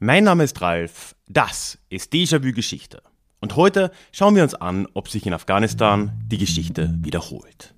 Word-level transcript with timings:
Mein 0.00 0.22
Name 0.22 0.44
ist 0.44 0.60
Ralf, 0.60 1.16
das 1.26 1.76
ist 1.88 2.12
Déjà-vu 2.12 2.52
Geschichte. 2.52 3.02
Und 3.40 3.56
heute 3.56 3.90
schauen 4.12 4.36
wir 4.36 4.44
uns 4.44 4.54
an, 4.54 4.86
ob 4.94 5.08
sich 5.08 5.26
in 5.26 5.32
Afghanistan 5.32 6.12
die 6.24 6.38
Geschichte 6.38 6.94
wiederholt. 7.00 7.74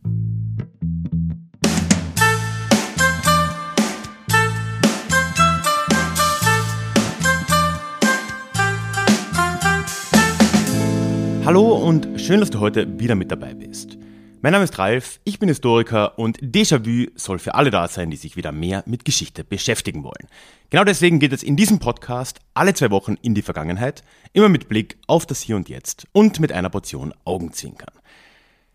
Hallo 11.46 11.74
und 11.74 12.20
schön, 12.20 12.40
dass 12.40 12.50
du 12.50 12.60
heute 12.60 13.00
wieder 13.00 13.14
mit 13.14 13.32
dabei 13.32 13.54
bist. 13.54 13.96
Mein 14.42 14.52
Name 14.52 14.64
ist 14.64 14.78
Ralf, 14.78 15.20
ich 15.24 15.38
bin 15.38 15.50
Historiker 15.50 16.18
und 16.18 16.38
Déjà-vu 16.38 17.10
soll 17.14 17.38
für 17.38 17.54
alle 17.56 17.70
da 17.70 17.88
sein, 17.88 18.10
die 18.10 18.16
sich 18.16 18.36
wieder 18.36 18.52
mehr 18.52 18.82
mit 18.86 19.04
Geschichte 19.04 19.44
beschäftigen 19.44 20.02
wollen. 20.02 20.28
Genau 20.70 20.82
deswegen 20.82 21.18
geht 21.18 21.34
es 21.34 21.42
in 21.42 21.56
diesem 21.56 21.78
Podcast 21.78 22.38
alle 22.54 22.72
zwei 22.72 22.90
Wochen 22.90 23.18
in 23.20 23.34
die 23.34 23.42
Vergangenheit, 23.42 24.02
immer 24.32 24.48
mit 24.48 24.66
Blick 24.66 24.96
auf 25.06 25.26
das 25.26 25.42
Hier 25.42 25.56
und 25.56 25.68
Jetzt 25.68 26.06
und 26.12 26.40
mit 26.40 26.52
einer 26.52 26.70
Portion 26.70 27.12
Augenzwinkern. 27.26 27.92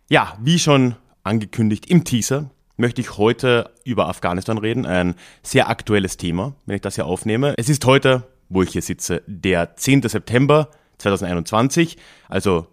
Ja, 0.07 0.37
wie 0.39 0.59
schon 0.59 0.97
angekündigt 1.23 1.89
im 1.89 2.03
Teaser, 2.03 2.51
möchte 2.77 3.01
ich 3.01 3.17
heute 3.17 3.71
über 3.85 4.07
Afghanistan 4.07 4.59
reden, 4.59 4.85
ein 4.85 5.15
sehr 5.41 5.67
aktuelles 5.67 6.17
Thema, 6.17 6.53
wenn 6.67 6.75
ich 6.75 6.83
das 6.83 6.93
hier 6.93 7.07
aufnehme. 7.07 7.55
Es 7.57 7.69
ist 7.69 7.83
heute, 7.85 8.27
wo 8.49 8.61
ich 8.61 8.69
hier 8.69 8.83
sitze, 8.83 9.23
der 9.25 9.75
10. 9.75 10.03
September 10.03 10.69
2021, 10.99 11.97
also 12.29 12.67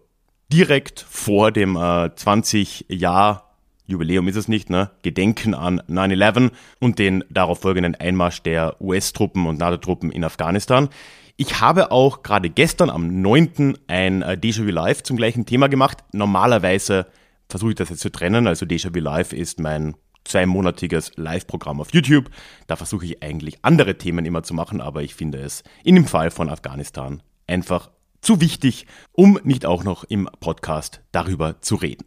direkt 0.52 1.05
vor 1.09 1.51
dem 1.51 1.77
äh, 1.77 2.15
20 2.15 2.87
Jahr 2.88 3.48
Jubiläum 3.87 4.29
ist 4.29 4.37
es 4.37 4.48
nicht, 4.48 4.70
ne? 4.70 4.91
Gedenken 5.02 5.55
an 5.55 5.80
9-11 5.88 6.51
und 6.78 6.98
den 6.98 7.25
darauf 7.30 7.61
folgenden 7.61 7.95
Einmarsch 7.95 8.42
der 8.42 8.80
US-Truppen 8.80 9.47
und 9.47 9.59
NATO-Truppen 9.59 10.12
in 10.12 10.25
Afghanistan. 10.25 10.88
Ich 11.37 11.61
habe 11.61 11.91
auch 11.91 12.23
gerade 12.23 12.48
gestern 12.51 12.91
am 12.91 13.23
9. 13.23 13.77
ein 13.88 14.23
äh, 14.23 14.38
Déjà-vu 14.41 14.70
Live 14.70 15.03
zum 15.03 15.17
gleichen 15.17 15.47
Thema 15.47 15.69
gemacht. 15.69 15.98
Normalerweise 16.12 17.06
versuche 17.48 17.70
ich 17.70 17.77
das 17.77 17.89
jetzt 17.89 18.00
zu 18.00 18.12
trennen. 18.12 18.47
Also 18.47 18.66
Déjà-vu 18.66 19.00
Live 19.00 19.33
ist 19.33 19.59
mein 19.59 19.94
zweimonatiges 20.25 21.12
Live-Programm 21.16 21.81
auf 21.81 21.92
YouTube. 21.92 22.31
Da 22.66 22.77
versuche 22.77 23.06
ich 23.06 23.22
eigentlich 23.22 23.59
andere 23.62 23.98
Themen 23.98 24.25
immer 24.25 24.42
zu 24.42 24.55
machen, 24.55 24.81
aber 24.81 25.03
ich 25.03 25.14
finde 25.14 25.39
es 25.39 25.64
in 25.83 25.97
dem 25.97 26.06
Fall 26.06 26.31
von 26.31 26.48
Afghanistan 26.48 27.22
einfach 27.47 27.91
zu 28.23 28.41
wichtig, 28.41 28.87
um 29.12 29.39
nicht 29.45 29.67
auch 29.67 29.84
noch 29.84 30.05
im 30.05 30.28
Podcast 30.41 31.03
darüber 31.12 31.61
zu 31.61 31.75
reden. 31.75 32.06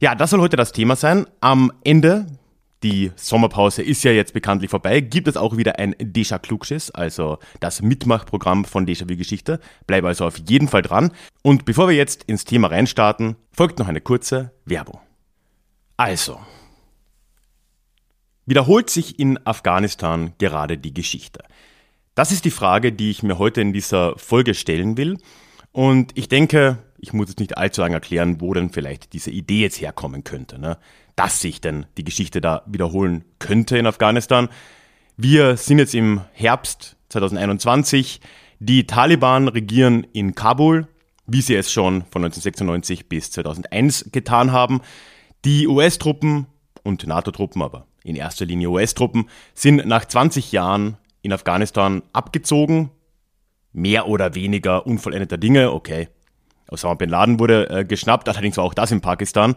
Ja, 0.00 0.14
das 0.14 0.30
soll 0.30 0.40
heute 0.40 0.56
das 0.56 0.72
Thema 0.72 0.96
sein. 0.96 1.26
Am 1.40 1.72
Ende, 1.82 2.26
die 2.82 3.12
Sommerpause 3.16 3.82
ist 3.82 4.04
ja 4.04 4.12
jetzt 4.12 4.34
bekanntlich 4.34 4.70
vorbei, 4.70 5.00
gibt 5.00 5.28
es 5.28 5.38
auch 5.38 5.56
wieder 5.56 5.78
ein 5.78 5.94
Deja 5.98 6.38
Klugschiss, 6.38 6.90
also 6.90 7.38
das 7.60 7.80
Mitmachprogramm 7.80 8.66
von 8.66 8.86
Déjà-vu 8.86 9.16
Geschichte. 9.16 9.60
Bleib 9.86 10.04
also 10.04 10.26
auf 10.26 10.36
jeden 10.36 10.68
Fall 10.68 10.82
dran. 10.82 11.12
Und 11.42 11.64
bevor 11.64 11.88
wir 11.88 11.96
jetzt 11.96 12.24
ins 12.24 12.44
Thema 12.44 12.68
reinstarten, 12.68 13.36
folgt 13.52 13.78
noch 13.78 13.88
eine 13.88 14.02
kurze 14.02 14.52
Werbung. 14.66 15.00
Also, 15.96 16.38
wiederholt 18.44 18.90
sich 18.90 19.18
in 19.18 19.44
Afghanistan 19.46 20.34
gerade 20.36 20.76
die 20.76 20.92
Geschichte? 20.92 21.42
Das 22.16 22.32
ist 22.32 22.46
die 22.46 22.50
Frage, 22.50 22.92
die 22.92 23.10
ich 23.10 23.22
mir 23.22 23.38
heute 23.38 23.60
in 23.60 23.74
dieser 23.74 24.16
Folge 24.16 24.54
stellen 24.54 24.96
will. 24.96 25.18
Und 25.70 26.16
ich 26.16 26.28
denke, 26.28 26.78
ich 26.96 27.12
muss 27.12 27.28
jetzt 27.28 27.40
nicht 27.40 27.58
allzu 27.58 27.82
lange 27.82 27.96
erklären, 27.96 28.40
wo 28.40 28.54
denn 28.54 28.70
vielleicht 28.70 29.12
diese 29.12 29.30
Idee 29.30 29.60
jetzt 29.60 29.82
herkommen 29.82 30.24
könnte, 30.24 30.58
ne? 30.58 30.78
dass 31.14 31.42
sich 31.42 31.60
denn 31.60 31.84
die 31.98 32.04
Geschichte 32.04 32.40
da 32.40 32.62
wiederholen 32.64 33.26
könnte 33.38 33.76
in 33.76 33.86
Afghanistan. 33.86 34.48
Wir 35.18 35.58
sind 35.58 35.78
jetzt 35.78 35.94
im 35.94 36.22
Herbst 36.32 36.96
2021. 37.10 38.22
Die 38.60 38.86
Taliban 38.86 39.48
regieren 39.48 40.06
in 40.14 40.34
Kabul, 40.34 40.88
wie 41.26 41.42
sie 41.42 41.54
es 41.54 41.70
schon 41.70 42.00
von 42.10 42.24
1996 42.24 43.10
bis 43.10 43.30
2001 43.30 44.08
getan 44.10 44.52
haben. 44.52 44.80
Die 45.44 45.68
US-Truppen 45.68 46.46
und 46.82 47.06
NATO-Truppen, 47.06 47.60
aber 47.60 47.86
in 48.04 48.16
erster 48.16 48.46
Linie 48.46 48.70
US-Truppen, 48.70 49.28
sind 49.52 49.84
nach 49.84 50.06
20 50.06 50.52
Jahren 50.52 50.96
in 51.26 51.32
Afghanistan 51.32 52.02
abgezogen. 52.12 52.90
Mehr 53.72 54.08
oder 54.08 54.34
weniger 54.34 54.86
unvollendeter 54.86 55.36
Dinge, 55.36 55.72
okay. 55.72 56.08
Osama 56.70 56.94
Bin 56.94 57.10
Laden 57.10 57.38
wurde 57.38 57.68
äh, 57.68 57.84
geschnappt, 57.84 58.28
allerdings 58.28 58.56
war 58.56 58.64
auch 58.64 58.74
das 58.74 58.90
in 58.90 59.00
Pakistan. 59.00 59.54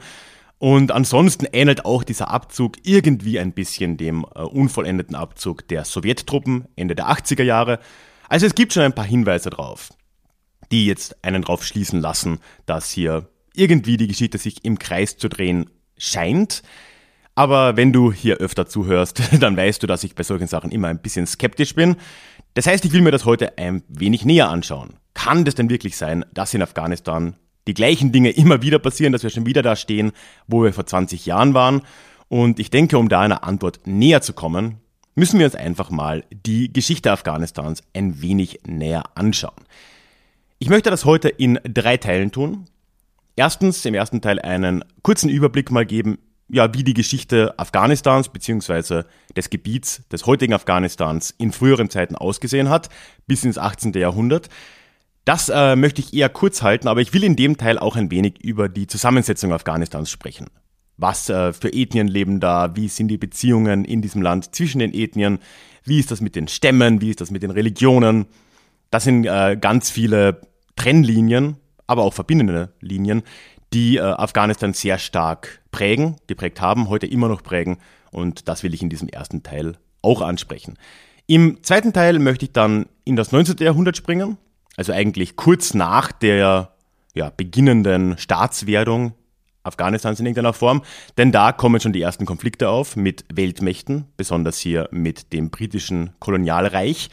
Und 0.57 0.91
ansonsten 0.91 1.45
ähnelt 1.45 1.85
auch 1.85 2.03
dieser 2.03 2.29
Abzug 2.29 2.75
irgendwie 2.83 3.39
ein 3.39 3.53
bisschen 3.53 3.95
dem 3.95 4.25
äh, 4.35 4.41
unvollendeten 4.41 5.15
Abzug 5.15 5.67
der 5.69 5.85
Sowjettruppen 5.85 6.67
Ende 6.75 6.95
der 6.95 7.09
80er 7.09 7.43
Jahre. 7.43 7.79
Also 8.27 8.45
es 8.45 8.55
gibt 8.55 8.73
schon 8.73 8.83
ein 8.83 8.93
paar 8.93 9.05
Hinweise 9.05 9.49
drauf, 9.49 9.89
die 10.71 10.85
jetzt 10.85 11.23
einen 11.23 11.43
drauf 11.43 11.65
schließen 11.65 12.01
lassen, 12.01 12.39
dass 12.65 12.91
hier 12.91 13.29
irgendwie 13.55 13.97
die 13.97 14.07
Geschichte 14.07 14.37
sich 14.37 14.65
im 14.65 14.77
Kreis 14.77 15.17
zu 15.17 15.29
drehen 15.29 15.69
scheint. 15.97 16.61
Aber 17.39 17.77
wenn 17.77 17.93
du 17.93 18.11
hier 18.11 18.35
öfter 18.39 18.65
zuhörst, 18.65 19.21
dann 19.39 19.55
weißt 19.55 19.81
du, 19.81 19.87
dass 19.87 20.03
ich 20.03 20.13
bei 20.13 20.23
solchen 20.23 20.47
Sachen 20.47 20.71
immer 20.71 20.89
ein 20.89 20.99
bisschen 20.99 21.25
skeptisch 21.25 21.73
bin. 21.73 21.95
Das 22.53 22.67
heißt, 22.67 22.83
ich 22.83 22.91
will 22.91 22.99
mir 22.99 23.11
das 23.11 23.23
heute 23.23 23.57
ein 23.57 23.81
wenig 23.87 24.25
näher 24.25 24.49
anschauen. 24.49 24.95
Kann 25.13 25.45
das 25.45 25.55
denn 25.55 25.69
wirklich 25.69 25.95
sein, 25.95 26.25
dass 26.33 26.53
in 26.53 26.61
Afghanistan 26.61 27.37
die 27.65 27.73
gleichen 27.73 28.11
Dinge 28.11 28.31
immer 28.31 28.61
wieder 28.61 28.77
passieren, 28.77 29.13
dass 29.13 29.23
wir 29.23 29.29
schon 29.29 29.45
wieder 29.45 29.61
da 29.61 29.77
stehen, 29.77 30.11
wo 30.47 30.63
wir 30.63 30.73
vor 30.73 30.85
20 30.85 31.25
Jahren 31.27 31.53
waren? 31.53 31.83
Und 32.27 32.59
ich 32.59 32.71
denke, 32.71 32.97
um 32.97 33.07
da 33.07 33.21
einer 33.21 33.45
Antwort 33.45 33.87
näher 33.87 34.21
zu 34.21 34.33
kommen, 34.33 34.75
müssen 35.15 35.39
wir 35.39 35.45
uns 35.45 35.55
einfach 35.55 35.91
mal 35.91 36.25
die 36.45 36.73
Geschichte 36.73 37.09
Afghanistans 37.09 37.83
ein 37.93 38.21
wenig 38.21 38.59
näher 38.67 39.03
anschauen. 39.15 39.63
Ich 40.57 40.69
möchte 40.69 40.89
das 40.89 41.05
heute 41.05 41.29
in 41.29 41.57
drei 41.63 41.95
Teilen 41.95 42.33
tun. 42.33 42.65
Erstens 43.37 43.85
im 43.85 43.93
ersten 43.93 44.19
Teil 44.19 44.39
einen 44.41 44.83
kurzen 45.03 45.29
Überblick 45.29 45.71
mal 45.71 45.85
geben 45.85 46.17
ja, 46.49 46.73
wie 46.73 46.83
die 46.83 46.93
Geschichte 46.93 47.53
Afghanistans 47.57 48.29
bzw. 48.29 49.03
des 49.35 49.49
Gebiets 49.49 50.03
des 50.11 50.25
heutigen 50.25 50.53
Afghanistans 50.53 51.33
in 51.37 51.51
früheren 51.51 51.89
Zeiten 51.89 52.15
ausgesehen 52.15 52.69
hat, 52.69 52.89
bis 53.27 53.43
ins 53.43 53.57
18. 53.57 53.93
Jahrhundert. 53.93 54.49
Das 55.25 55.49
äh, 55.49 55.75
möchte 55.75 56.01
ich 56.01 56.13
eher 56.13 56.29
kurz 56.29 56.63
halten, 56.63 56.87
aber 56.87 57.01
ich 57.01 57.13
will 57.13 57.23
in 57.23 57.35
dem 57.35 57.57
Teil 57.57 57.77
auch 57.77 57.95
ein 57.95 58.09
wenig 58.09 58.43
über 58.43 58.67
die 58.67 58.87
Zusammensetzung 58.87 59.53
Afghanistans 59.53 60.09
sprechen. 60.09 60.47
Was 60.97 61.29
äh, 61.29 61.53
für 61.53 61.71
Ethnien 61.71 62.07
leben 62.07 62.39
da? 62.39 62.75
Wie 62.75 62.87
sind 62.87 63.09
die 63.09 63.17
Beziehungen 63.17 63.85
in 63.85 64.01
diesem 64.01 64.21
Land 64.21 64.55
zwischen 64.55 64.79
den 64.79 64.93
Ethnien? 64.93 65.39
Wie 65.85 65.99
ist 65.99 66.11
das 66.11 66.19
mit 66.19 66.35
den 66.35 66.47
Stämmen? 66.47 66.99
Wie 66.99 67.11
ist 67.11 67.21
das 67.21 67.31
mit 67.31 67.43
den 67.43 67.51
Religionen? 67.51 68.25
Das 68.91 69.03
sind 69.03 69.25
äh, 69.25 69.55
ganz 69.59 69.91
viele 69.91 70.41
Trennlinien, 70.75 71.57
aber 71.87 72.03
auch 72.03 72.13
verbindende 72.13 72.73
Linien, 72.81 73.23
die 73.73 73.97
äh, 73.97 74.01
Afghanistan 74.01 74.73
sehr 74.73 74.97
stark 74.97 75.61
prägen, 75.71 76.17
geprägt 76.27 76.61
haben, 76.61 76.89
heute 76.89 77.05
immer 77.05 77.27
noch 77.27 77.43
prägen. 77.43 77.77
Und 78.11 78.47
das 78.47 78.63
will 78.63 78.73
ich 78.73 78.81
in 78.81 78.89
diesem 78.89 79.07
ersten 79.07 79.43
Teil 79.43 79.77
auch 80.01 80.21
ansprechen. 80.21 80.77
Im 81.27 81.61
zweiten 81.63 81.93
Teil 81.93 82.17
möchte 82.19 82.45
ich 82.45 82.53
dann 82.53 82.87
in 83.03 83.15
das 83.15 83.31
19. 83.31 83.57
Jahrhundert 83.59 83.97
springen, 83.97 84.37
also 84.77 84.93
eigentlich 84.93 85.35
kurz 85.35 85.73
nach 85.73 86.11
der 86.11 86.71
ja, 87.13 87.31
beginnenden 87.35 88.17
Staatswerdung 88.17 89.13
Afghanistans 89.63 90.19
in 90.19 90.25
irgendeiner 90.25 90.53
Form, 90.53 90.81
denn 91.17 91.31
da 91.31 91.51
kommen 91.51 91.79
schon 91.81 91.93
die 91.93 92.01
ersten 92.01 92.25
Konflikte 92.25 92.69
auf 92.69 92.95
mit 92.95 93.25
Weltmächten, 93.31 94.05
besonders 94.17 94.57
hier 94.57 94.87
mit 94.91 95.33
dem 95.33 95.49
britischen 95.49 96.11
Kolonialreich. 96.19 97.09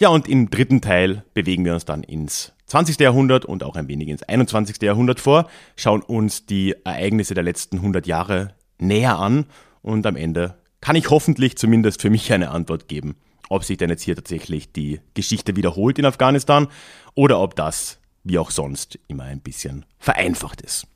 Ja, 0.00 0.10
und 0.10 0.28
im 0.28 0.48
dritten 0.48 0.80
Teil 0.80 1.24
bewegen 1.34 1.64
wir 1.64 1.74
uns 1.74 1.84
dann 1.84 2.04
ins 2.04 2.52
20. 2.66 3.00
Jahrhundert 3.00 3.44
und 3.44 3.64
auch 3.64 3.74
ein 3.74 3.88
wenig 3.88 4.08
ins 4.08 4.22
21. 4.22 4.80
Jahrhundert 4.80 5.18
vor, 5.18 5.48
schauen 5.74 6.02
uns 6.02 6.46
die 6.46 6.76
Ereignisse 6.84 7.34
der 7.34 7.42
letzten 7.42 7.78
100 7.78 8.06
Jahre 8.06 8.54
näher 8.78 9.18
an 9.18 9.46
und 9.82 10.06
am 10.06 10.14
Ende 10.14 10.56
kann 10.80 10.94
ich 10.94 11.10
hoffentlich 11.10 11.58
zumindest 11.58 12.00
für 12.00 12.10
mich 12.10 12.32
eine 12.32 12.50
Antwort 12.50 12.86
geben, 12.86 13.16
ob 13.48 13.64
sich 13.64 13.76
denn 13.76 13.90
jetzt 13.90 14.02
hier 14.02 14.14
tatsächlich 14.14 14.70
die 14.72 15.00
Geschichte 15.14 15.56
wiederholt 15.56 15.98
in 15.98 16.04
Afghanistan 16.04 16.68
oder 17.14 17.40
ob 17.40 17.56
das, 17.56 17.98
wie 18.22 18.38
auch 18.38 18.52
sonst, 18.52 19.00
immer 19.08 19.24
ein 19.24 19.40
bisschen 19.40 19.84
vereinfacht 19.98 20.60
ist. 20.60 20.86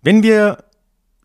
Wenn 0.00 0.22
wir 0.22 0.64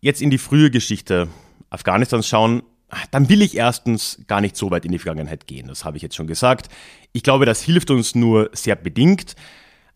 jetzt 0.02 0.20
in 0.20 0.28
die 0.28 0.36
frühe 0.36 0.70
Geschichte 0.70 1.28
Afghanistans 1.70 2.28
schauen, 2.28 2.62
dann 3.10 3.28
will 3.28 3.42
ich 3.42 3.56
erstens 3.56 4.22
gar 4.26 4.40
nicht 4.40 4.56
so 4.56 4.70
weit 4.70 4.84
in 4.84 4.92
die 4.92 4.98
Vergangenheit 4.98 5.46
gehen. 5.46 5.68
Das 5.68 5.84
habe 5.84 5.96
ich 5.96 6.02
jetzt 6.02 6.14
schon 6.14 6.26
gesagt. 6.26 6.68
Ich 7.12 7.22
glaube, 7.22 7.46
das 7.46 7.62
hilft 7.62 7.90
uns 7.90 8.14
nur 8.14 8.50
sehr 8.52 8.76
bedingt. 8.76 9.34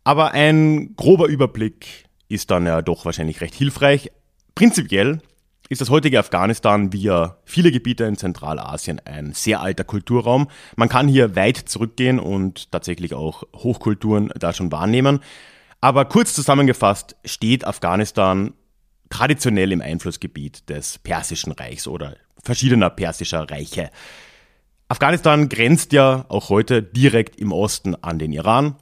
Aber 0.04 0.32
ein 0.32 0.96
grober 0.96 1.26
Überblick 1.26 2.06
ist 2.28 2.50
dann 2.50 2.66
ja 2.66 2.82
doch 2.82 3.04
wahrscheinlich 3.04 3.40
recht 3.40 3.54
hilfreich. 3.54 4.10
Prinzipiell 4.54 5.20
ist 5.68 5.80
das 5.80 5.90
heutige 5.90 6.18
Afghanistan 6.18 6.92
wie 6.92 7.02
ja 7.02 7.36
viele 7.44 7.70
Gebiete 7.70 8.04
in 8.04 8.16
Zentralasien 8.16 9.00
ein 9.04 9.32
sehr 9.34 9.60
alter 9.60 9.84
Kulturraum. 9.84 10.48
Man 10.74 10.88
kann 10.88 11.06
hier 11.06 11.36
weit 11.36 11.56
zurückgehen 11.56 12.18
und 12.18 12.72
tatsächlich 12.72 13.14
auch 13.14 13.44
Hochkulturen 13.54 14.32
da 14.36 14.52
schon 14.52 14.72
wahrnehmen. 14.72 15.20
Aber 15.80 16.04
kurz 16.06 16.34
zusammengefasst 16.34 17.16
steht 17.24 17.64
Afghanistan 17.64 18.52
traditionell 19.10 19.72
im 19.72 19.80
Einflussgebiet 19.80 20.68
des 20.68 20.98
Persischen 20.98 21.52
Reichs 21.52 21.86
oder 21.86 22.16
verschiedener 22.44 22.90
persischer 22.90 23.50
Reiche. 23.50 23.90
Afghanistan 24.88 25.48
grenzt 25.48 25.92
ja 25.92 26.24
auch 26.28 26.48
heute 26.48 26.82
direkt 26.82 27.36
im 27.36 27.52
Osten 27.52 27.94
an 27.94 28.18
den 28.18 28.32
Iran. 28.32 28.76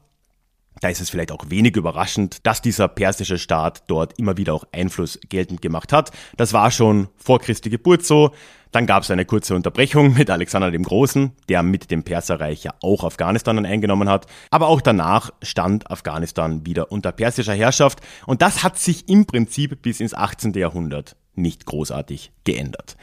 Da 0.81 0.89
ist 0.89 1.01
es 1.01 1.11
vielleicht 1.11 1.33
auch 1.33 1.51
wenig 1.51 1.77
überraschend, 1.77 2.47
dass 2.47 2.63
dieser 2.63 2.89
persische 2.89 3.39
Staat 3.39 3.83
dort 3.89 4.19
immer 4.19 4.37
wieder 4.37 4.55
auch 4.55 4.65
Einfluss 4.73 5.19
geltend 5.29 5.61
gemacht 5.61 5.93
hat. 5.93 6.13
Das 6.37 6.53
war 6.53 6.71
schon 6.71 7.09
vor 7.17 7.41
Christi 7.41 7.69
Geburt 7.69 8.05
so. 8.05 8.31
Dann 8.71 8.87
gab 8.87 9.03
es 9.03 9.11
eine 9.11 9.25
kurze 9.25 9.55
Unterbrechung 9.55 10.15
mit 10.17 10.31
Alexander 10.31 10.71
dem 10.71 10.83
Großen, 10.83 11.33
der 11.49 11.63
mit 11.63 11.91
dem 11.91 12.05
Perserreich 12.05 12.65
ja 12.65 12.75
auch 12.83 13.03
Afghanistan 13.03 13.65
eingenommen 13.65 14.09
hat. 14.09 14.27
Aber 14.51 14.69
auch 14.69 14.81
danach 14.81 15.31
stand 15.43 15.91
Afghanistan 15.91 16.65
wieder 16.65 16.93
unter 16.93 17.13
persischer 17.13 17.55
Herrschaft 17.55 18.01
und 18.27 18.43
das 18.43 18.63
hat 18.63 18.79
sich 18.79 19.09
im 19.09 19.27
Prinzip 19.27 19.83
bis 19.83 20.01
ins 20.01 20.15
18. 20.15 20.53
Jahrhundert 20.55 21.17
nicht 21.35 21.67
großartig 21.67 22.33
geändert. 22.45 22.97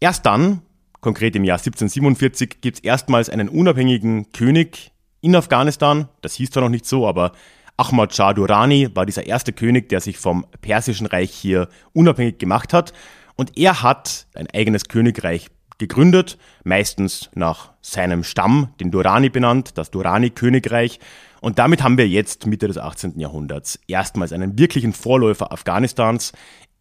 Erst 0.00 0.26
dann, 0.26 0.62
Konkret 1.00 1.36
im 1.36 1.44
Jahr 1.44 1.58
1747 1.58 2.62
gibt 2.62 2.78
es 2.78 2.82
erstmals 2.82 3.28
einen 3.28 3.50
unabhängigen 3.50 4.32
König 4.32 4.90
in 5.20 5.36
Afghanistan. 5.36 6.08
Das 6.22 6.34
hieß 6.34 6.50
zwar 6.50 6.62
noch 6.62 6.70
nicht 6.70 6.86
so, 6.86 7.06
aber 7.06 7.32
Ahmad 7.76 8.14
Shah 8.14 8.32
Durrani 8.32 8.88
war 8.94 9.04
dieser 9.04 9.26
erste 9.26 9.52
König, 9.52 9.88
der 9.88 10.00
sich 10.00 10.16
vom 10.16 10.46
Persischen 10.62 11.06
Reich 11.06 11.30
hier 11.30 11.68
unabhängig 11.92 12.38
gemacht 12.38 12.72
hat. 12.72 12.92
Und 13.36 13.58
er 13.58 13.82
hat 13.82 14.26
ein 14.34 14.48
eigenes 14.50 14.88
Königreich 14.88 15.48
gegründet, 15.76 16.38
meistens 16.62 17.30
nach 17.34 17.72
seinem 17.82 18.24
Stamm, 18.24 18.68
den 18.80 18.90
Durrani 18.90 19.28
benannt, 19.28 19.76
das 19.76 19.90
Durrani-Königreich. 19.90 21.00
Und 21.40 21.58
damit 21.58 21.82
haben 21.82 21.98
wir 21.98 22.08
jetzt 22.08 22.46
Mitte 22.46 22.68
des 22.68 22.78
18. 22.78 23.18
Jahrhunderts 23.18 23.78
erstmals 23.88 24.32
einen 24.32 24.58
wirklichen 24.58 24.92
Vorläufer 24.92 25.52
Afghanistans 25.52 26.32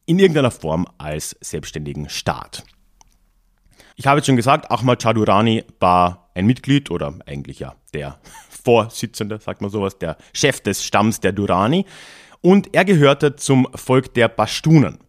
in 0.06 0.19
irgendeiner 0.19 0.51
Form 0.51 0.88
als 0.98 1.36
selbstständigen 1.42 2.07
Staat. 2.07 2.63
Ich 3.95 4.07
habe 4.07 4.19
jetzt 4.19 4.25
schon 4.25 4.36
gesagt, 4.36 4.72
Ahmad 4.72 5.01
Chadurani 5.01 5.63
war 5.80 6.30
ein 6.34 6.45
Mitglied 6.45 6.90
oder 6.90 7.13
eigentlich 7.25 7.60
ja 7.60 7.75
der 7.94 8.19
Vorsitzende, 8.63 9.40
sagt 9.40 9.62
man 9.62 9.69
sowas, 9.69 10.00
der 10.00 10.18
Chef 10.34 10.62
des 10.62 10.84
Stamms 10.84 11.19
der 11.19 11.31
Durani. 11.31 11.86
Und 12.42 12.74
er 12.74 12.86
gehörte 12.86 13.36
zum 13.36 13.68
Volk 13.75 14.13
der 14.13 14.28
Pashtunen. 14.28 15.00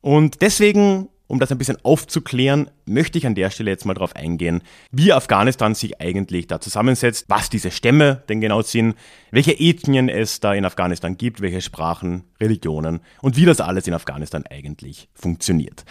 Und 0.00 0.42
deswegen, 0.42 1.08
um 1.26 1.38
das 1.38 1.50
ein 1.50 1.58
bisschen 1.58 1.78
aufzuklären, 1.84 2.70
möchte 2.86 3.18
ich 3.18 3.26
an 3.26 3.34
der 3.34 3.50
Stelle 3.50 3.70
jetzt 3.70 3.84
mal 3.84 3.94
darauf 3.94 4.14
eingehen, 4.14 4.62
wie 4.92 5.12
Afghanistan 5.12 5.74
sich 5.74 6.00
eigentlich 6.00 6.46
da 6.46 6.60
zusammensetzt, 6.60 7.26
was 7.28 7.50
diese 7.50 7.70
Stämme 7.70 8.22
denn 8.28 8.40
genau 8.40 8.62
sind, 8.62 8.94
welche 9.30 9.58
Ethnien 9.58 10.08
es 10.08 10.40
da 10.40 10.54
in 10.54 10.64
Afghanistan 10.64 11.16
gibt, 11.16 11.40
welche 11.40 11.62
Sprachen, 11.62 12.24
Religionen 12.40 13.00
und 13.22 13.36
wie 13.36 13.44
das 13.44 13.60
alles 13.60 13.86
in 13.86 13.94
Afghanistan 13.94 14.44
eigentlich 14.48 15.08
funktioniert. 15.14 15.84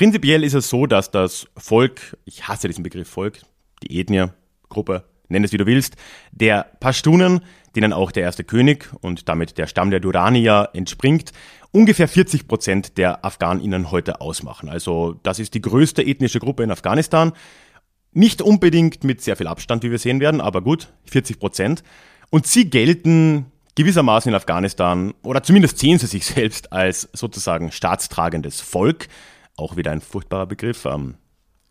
Prinzipiell 0.00 0.44
ist 0.44 0.54
es 0.54 0.70
so, 0.70 0.86
dass 0.86 1.10
das 1.10 1.46
Volk, 1.58 2.16
ich 2.24 2.48
hasse 2.48 2.68
diesen 2.68 2.82
Begriff 2.82 3.06
Volk, 3.06 3.40
die 3.82 4.00
Ethnie, 4.00 4.28
Gruppe, 4.70 5.04
nenn 5.28 5.44
es 5.44 5.52
wie 5.52 5.58
du 5.58 5.66
willst, 5.66 5.96
der 6.32 6.70
Pashtunen, 6.80 7.42
denen 7.76 7.92
auch 7.92 8.10
der 8.10 8.22
erste 8.22 8.42
König 8.42 8.88
und 9.02 9.28
damit 9.28 9.58
der 9.58 9.66
Stamm 9.66 9.90
der 9.90 10.00
Duranier 10.00 10.70
entspringt, 10.72 11.32
ungefähr 11.70 12.08
40 12.08 12.48
Prozent 12.48 12.96
der 12.96 13.26
Afghaninnen 13.26 13.90
heute 13.90 14.22
ausmachen. 14.22 14.70
Also 14.70 15.20
das 15.22 15.38
ist 15.38 15.52
die 15.52 15.60
größte 15.60 16.02
ethnische 16.02 16.38
Gruppe 16.38 16.62
in 16.62 16.70
Afghanistan. 16.70 17.32
Nicht 18.14 18.40
unbedingt 18.40 19.04
mit 19.04 19.20
sehr 19.20 19.36
viel 19.36 19.48
Abstand, 19.48 19.82
wie 19.82 19.90
wir 19.90 19.98
sehen 19.98 20.20
werden, 20.20 20.40
aber 20.40 20.62
gut, 20.62 20.88
40 21.10 21.38
Prozent. 21.38 21.84
Und 22.30 22.46
sie 22.46 22.70
gelten 22.70 23.52
gewissermaßen 23.74 24.30
in 24.30 24.34
Afghanistan, 24.34 25.12
oder 25.22 25.42
zumindest 25.42 25.78
sehen 25.78 25.98
sie 25.98 26.06
sich 26.06 26.24
selbst 26.24 26.72
als 26.72 27.10
sozusagen 27.12 27.70
staatstragendes 27.70 28.62
Volk 28.62 29.08
auch 29.56 29.76
wieder 29.76 29.92
ein 29.92 30.00
furchtbarer 30.00 30.46
Begriff. 30.46 30.84
Ähm, 30.84 31.14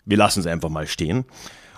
wir 0.05 0.17
lassen 0.17 0.39
es 0.39 0.47
einfach 0.47 0.69
mal 0.69 0.87
stehen. 0.87 1.25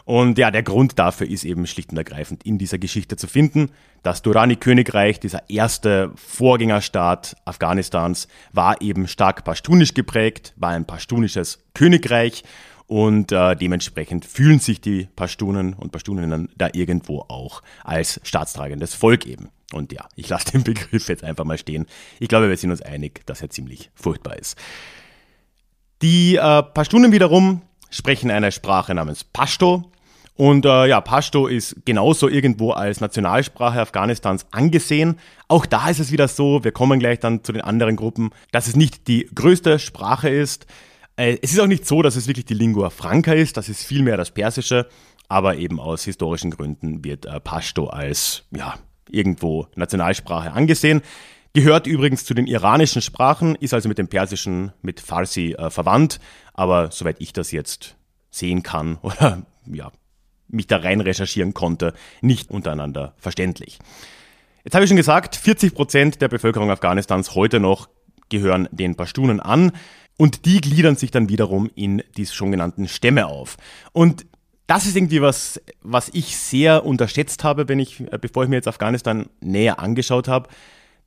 Und 0.03 0.37
ja, 0.37 0.51
der 0.51 0.63
Grund 0.63 0.97
dafür 0.97 1.29
ist 1.29 1.45
eben 1.45 1.67
schlicht 1.67 1.91
und 1.91 1.97
ergreifend 1.97 2.43
in 2.43 2.57
dieser 2.57 2.79
Geschichte 2.79 3.17
zu 3.17 3.27
finden. 3.27 3.69
Das 4.03 4.21
Durrani-Königreich, 4.23 5.19
dieser 5.19 5.49
erste 5.49 6.11
Vorgängerstaat 6.15 7.35
Afghanistans, 7.45 8.27
war 8.51 8.81
eben 8.81 9.07
stark 9.07 9.43
pashtunisch 9.43 9.93
geprägt, 9.93 10.53
war 10.55 10.71
ein 10.71 10.85
pashtunisches 10.85 11.63
Königreich 11.73 12.43
und 12.87 13.31
äh, 13.31 13.55
dementsprechend 13.55 14.25
fühlen 14.25 14.59
sich 14.59 14.81
die 14.81 15.07
Pashtunen 15.15 15.73
und 15.73 15.91
Pashtuninnen 15.91 16.49
da 16.57 16.69
irgendwo 16.73 17.19
auch 17.29 17.61
als 17.83 18.19
staatstragendes 18.23 18.95
Volk 18.95 19.25
eben. 19.25 19.49
Und 19.71 19.93
ja, 19.93 20.07
ich 20.15 20.27
lasse 20.27 20.51
den 20.51 20.63
Begriff 20.63 21.07
jetzt 21.07 21.23
einfach 21.23 21.45
mal 21.45 21.57
stehen. 21.57 21.85
Ich 22.19 22.27
glaube, 22.27 22.49
wir 22.49 22.57
sind 22.57 22.71
uns 22.71 22.81
einig, 22.81 23.25
dass 23.27 23.41
er 23.41 23.49
ziemlich 23.49 23.91
furchtbar 23.93 24.37
ist. 24.37 24.57
Die 26.01 26.35
äh, 26.35 26.63
Pashtunen 26.63 27.11
wiederum 27.11 27.61
sprechen 27.91 28.31
eine 28.31 28.51
Sprache 28.51 28.95
namens 28.95 29.23
Pashto. 29.23 29.91
Und 30.35 30.65
äh, 30.65 30.87
ja, 30.87 31.01
Pashto 31.01 31.45
ist 31.45 31.85
genauso 31.85 32.27
irgendwo 32.27 32.71
als 32.71 33.01
Nationalsprache 33.01 33.79
Afghanistans 33.79 34.47
angesehen. 34.49 35.19
Auch 35.47 35.67
da 35.67 35.89
ist 35.89 35.99
es 35.99 36.11
wieder 36.11 36.27
so, 36.27 36.63
wir 36.63 36.71
kommen 36.71 36.99
gleich 36.99 37.19
dann 37.19 37.43
zu 37.43 37.51
den 37.51 37.61
anderen 37.61 37.95
Gruppen, 37.97 38.31
dass 38.51 38.67
es 38.67 38.75
nicht 38.75 39.07
die 39.07 39.29
größte 39.35 39.77
Sprache 39.77 40.29
ist. 40.29 40.65
Äh, 41.17 41.37
es 41.43 41.51
ist 41.51 41.59
auch 41.59 41.67
nicht 41.67 41.85
so, 41.85 42.01
dass 42.01 42.15
es 42.15 42.27
wirklich 42.27 42.45
die 42.45 42.55
Lingua 42.55 42.89
franca 42.89 43.33
ist, 43.33 43.57
das 43.57 43.69
ist 43.69 43.83
vielmehr 43.83 44.17
das 44.17 44.31
Persische, 44.31 44.87
aber 45.27 45.57
eben 45.57 45.79
aus 45.79 46.05
historischen 46.05 46.49
Gründen 46.49 47.03
wird 47.03 47.27
äh, 47.27 47.39
Pashto 47.39 47.87
als 47.87 48.45
ja, 48.49 48.73
irgendwo 49.09 49.67
Nationalsprache 49.75 50.53
angesehen. 50.53 51.01
Gehört 51.53 51.85
übrigens 51.85 52.23
zu 52.23 52.33
den 52.33 52.47
iranischen 52.47 53.01
Sprachen, 53.01 53.55
ist 53.55 53.73
also 53.73 53.89
mit 53.89 53.97
dem 53.97 54.07
Persischen, 54.07 54.71
mit 54.81 55.01
Farsi 55.01 55.53
äh, 55.57 55.69
verwandt, 55.69 56.19
aber 56.53 56.91
soweit 56.91 57.17
ich 57.19 57.33
das 57.33 57.51
jetzt 57.51 57.97
sehen 58.29 58.63
kann 58.63 58.97
oder 59.01 59.45
ja, 59.65 59.91
mich 60.47 60.67
da 60.67 60.77
rein 60.77 61.01
recherchieren 61.01 61.53
konnte, 61.53 61.93
nicht 62.21 62.49
untereinander 62.51 63.13
verständlich. 63.17 63.79
Jetzt 64.63 64.75
habe 64.75 64.85
ich 64.85 64.89
schon 64.89 64.97
gesagt, 64.97 65.35
40 65.35 65.73
Prozent 65.73 66.21
der 66.21 66.27
Bevölkerung 66.29 66.71
Afghanistans 66.71 67.35
heute 67.35 67.59
noch 67.59 67.89
gehören 68.29 68.69
den 68.71 68.95
Pashtunen 68.95 69.39
an 69.39 69.71
und 70.17 70.45
die 70.45 70.61
gliedern 70.61 70.95
sich 70.95 71.11
dann 71.11 71.29
wiederum 71.29 71.69
in 71.75 72.03
die 72.15 72.25
schon 72.27 72.51
genannten 72.51 72.87
Stämme 72.87 73.25
auf. 73.25 73.57
Und 73.91 74.25
das 74.67 74.85
ist 74.85 74.95
irgendwie 74.95 75.21
was, 75.21 75.59
was 75.81 76.09
ich 76.13 76.37
sehr 76.37 76.85
unterschätzt 76.85 77.43
habe, 77.43 77.67
wenn 77.67 77.79
ich, 77.79 77.99
äh, 77.99 78.17
bevor 78.21 78.43
ich 78.43 78.49
mir 78.49 78.55
jetzt 78.55 78.69
Afghanistan 78.69 79.29
näher 79.41 79.79
angeschaut 79.79 80.29
habe. 80.29 80.47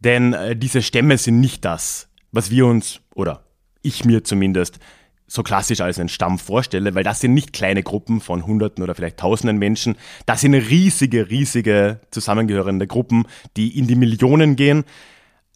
Denn 0.04 0.34
äh, 0.34 0.54
diese 0.54 0.82
Stämme 0.82 1.18
sind 1.18 1.40
nicht 1.40 1.64
das, 1.64 2.08
was 2.30 2.50
wir 2.50 2.66
uns, 2.66 3.00
oder 3.14 3.44
ich 3.82 4.04
mir 4.04 4.22
zumindest, 4.24 4.78
so 5.26 5.42
klassisch 5.42 5.80
als 5.80 5.98
einen 5.98 6.10
Stamm 6.10 6.38
vorstelle, 6.38 6.94
weil 6.94 7.02
das 7.02 7.20
sind 7.20 7.34
nicht 7.34 7.52
kleine 7.52 7.82
Gruppen 7.82 8.20
von 8.20 8.46
Hunderten 8.46 8.84
oder 8.84 8.94
vielleicht 8.94 9.16
Tausenden 9.16 9.58
Menschen. 9.58 9.96
Das 10.26 10.42
sind 10.42 10.54
riesige, 10.54 11.30
riesige 11.30 12.00
zusammengehörende 12.10 12.86
Gruppen, 12.86 13.26
die 13.56 13.76
in 13.78 13.86
die 13.86 13.96
Millionen 13.96 14.54
gehen. 14.54 14.84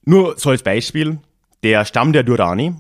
Nur 0.05 0.38
so 0.38 0.50
als 0.50 0.62
Beispiel, 0.62 1.19
der 1.62 1.85
Stamm 1.85 2.12
der 2.14 2.23
Durrani, 2.23 2.75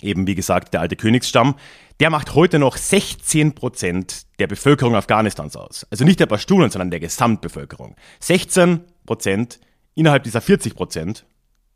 eben 0.00 0.26
wie 0.26 0.36
gesagt 0.36 0.74
der 0.74 0.80
alte 0.80 0.96
Königsstamm, 0.96 1.56
der 1.98 2.10
macht 2.10 2.34
heute 2.34 2.58
noch 2.58 2.76
16 2.76 3.54
Prozent 3.54 4.26
der 4.38 4.46
Bevölkerung 4.46 4.94
Afghanistans 4.94 5.56
aus. 5.56 5.86
Also 5.90 6.04
nicht 6.04 6.20
der 6.20 6.26
Pashtunen, 6.26 6.70
sondern 6.70 6.90
der 6.90 7.00
Gesamtbevölkerung. 7.00 7.96
16 8.20 8.80
Prozent 9.06 9.58
innerhalb 9.96 10.22
dieser 10.22 10.40
40 10.40 10.76
Prozent 10.76 11.26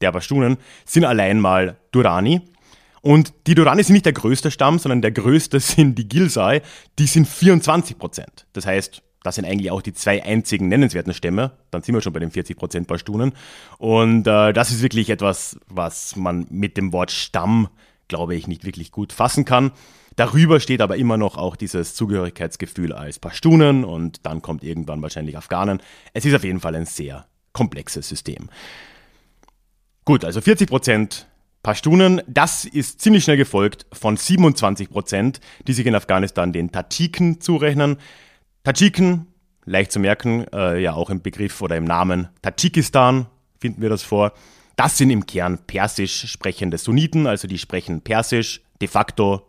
der 0.00 0.12
Pashtunen 0.12 0.56
sind 0.84 1.04
allein 1.04 1.40
mal 1.40 1.76
Durrani. 1.90 2.42
Und 3.02 3.32
die 3.46 3.54
Durrani 3.54 3.82
sind 3.82 3.94
nicht 3.94 4.06
der 4.06 4.12
größte 4.12 4.50
Stamm, 4.50 4.78
sondern 4.78 5.02
der 5.02 5.10
größte 5.10 5.58
sind 5.60 5.96
die 5.96 6.08
Gilsai. 6.08 6.62
Die 6.98 7.06
sind 7.06 7.26
24 7.26 7.98
Prozent. 7.98 8.46
Das 8.52 8.66
heißt, 8.66 9.02
das 9.22 9.34
sind 9.34 9.44
eigentlich 9.44 9.70
auch 9.70 9.82
die 9.82 9.92
zwei 9.92 10.22
einzigen 10.22 10.68
nennenswerten 10.68 11.12
Stämme. 11.12 11.52
Dann 11.70 11.82
sind 11.82 11.94
wir 11.94 12.00
schon 12.00 12.12
bei 12.12 12.20
den 12.20 12.30
40 12.30 12.56
Prozent 12.56 12.86
Pashtunen. 12.86 13.32
Und 13.78 14.26
äh, 14.26 14.52
das 14.52 14.70
ist 14.70 14.82
wirklich 14.82 15.10
etwas, 15.10 15.58
was 15.66 16.16
man 16.16 16.46
mit 16.50 16.76
dem 16.76 16.92
Wort 16.92 17.10
Stamm, 17.10 17.68
glaube 18.08 18.34
ich, 18.34 18.48
nicht 18.48 18.64
wirklich 18.64 18.92
gut 18.92 19.12
fassen 19.12 19.44
kann. 19.44 19.72
Darüber 20.16 20.60
steht 20.60 20.82
aber 20.82 20.96
immer 20.96 21.16
noch 21.16 21.36
auch 21.36 21.56
dieses 21.56 21.94
Zugehörigkeitsgefühl 21.94 22.92
als 22.92 23.18
Pashtunen 23.18 23.84
und 23.84 24.26
dann 24.26 24.42
kommt 24.42 24.64
irgendwann 24.64 25.00
wahrscheinlich 25.00 25.36
Afghanen. 25.36 25.80
Es 26.12 26.24
ist 26.24 26.34
auf 26.34 26.44
jeden 26.44 26.60
Fall 26.60 26.74
ein 26.74 26.84
sehr 26.84 27.26
komplexes 27.52 28.08
System. 28.08 28.48
Gut, 30.04 30.24
also 30.24 30.40
40 30.40 30.68
Prozent 30.68 31.26
Pashtunen, 31.62 32.22
das 32.26 32.64
ist 32.64 33.02
ziemlich 33.02 33.22
schnell 33.22 33.36
gefolgt 33.36 33.86
von 33.92 34.16
27 34.16 34.88
Prozent, 34.88 35.40
die 35.66 35.74
sich 35.74 35.86
in 35.86 35.94
Afghanistan 35.94 36.52
den 36.52 36.72
Tadschiken 36.72 37.40
zurechnen. 37.40 37.98
Tadschiken, 38.64 39.26
leicht 39.66 39.92
zu 39.92 40.00
merken, 40.00 40.46
äh, 40.52 40.80
ja 40.80 40.94
auch 40.94 41.10
im 41.10 41.20
Begriff 41.20 41.60
oder 41.60 41.76
im 41.76 41.84
Namen 41.84 42.28
Tadschikistan 42.42 43.26
finden 43.58 43.82
wir 43.82 43.90
das 43.90 44.02
vor. 44.02 44.32
Das 44.76 44.96
sind 44.96 45.10
im 45.10 45.26
Kern 45.26 45.58
persisch 45.66 46.26
sprechende 46.30 46.78
Sunniten, 46.78 47.26
also 47.26 47.46
die 47.46 47.58
sprechen 47.58 48.00
persisch, 48.00 48.62
de 48.80 48.88
facto 48.88 49.46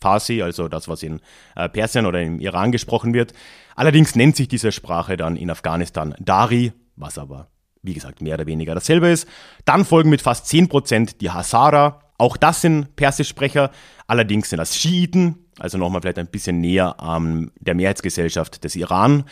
Farsi, 0.00 0.42
also 0.42 0.66
das, 0.66 0.88
was 0.88 1.04
in 1.04 1.20
äh, 1.54 1.68
Persien 1.68 2.06
oder 2.06 2.20
im 2.20 2.40
Iran 2.40 2.72
gesprochen 2.72 3.14
wird. 3.14 3.32
Allerdings 3.76 4.16
nennt 4.16 4.34
sich 4.34 4.48
diese 4.48 4.72
Sprache 4.72 5.16
dann 5.16 5.36
in 5.36 5.48
Afghanistan 5.48 6.16
Dari 6.18 6.72
was 6.96 7.18
aber, 7.18 7.48
wie 7.82 7.94
gesagt, 7.94 8.20
mehr 8.20 8.34
oder 8.34 8.46
weniger 8.46 8.74
dasselbe 8.74 9.08
ist. 9.08 9.26
Dann 9.64 9.84
folgen 9.84 10.10
mit 10.10 10.22
fast 10.22 10.46
10% 10.46 11.18
die 11.20 11.30
Hazara, 11.30 12.00
Auch 12.18 12.36
das 12.36 12.60
sind 12.60 12.94
Persischsprecher, 12.94 13.70
allerdings 14.06 14.50
sind 14.50 14.58
das 14.58 14.76
Schiiten, 14.76 15.46
also 15.58 15.78
nochmal 15.78 16.02
vielleicht 16.02 16.18
ein 16.18 16.28
bisschen 16.28 16.60
näher 16.60 17.00
an 17.00 17.50
der 17.58 17.74
Mehrheitsgesellschaft 17.74 18.62
des 18.64 18.76
Iran. 18.76 19.24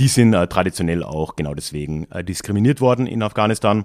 Die 0.00 0.08
sind 0.08 0.32
äh, 0.32 0.46
traditionell 0.46 1.02
auch 1.02 1.36
genau 1.36 1.54
deswegen 1.54 2.10
äh, 2.10 2.24
diskriminiert 2.24 2.80
worden 2.80 3.06
in 3.06 3.22
Afghanistan. 3.22 3.84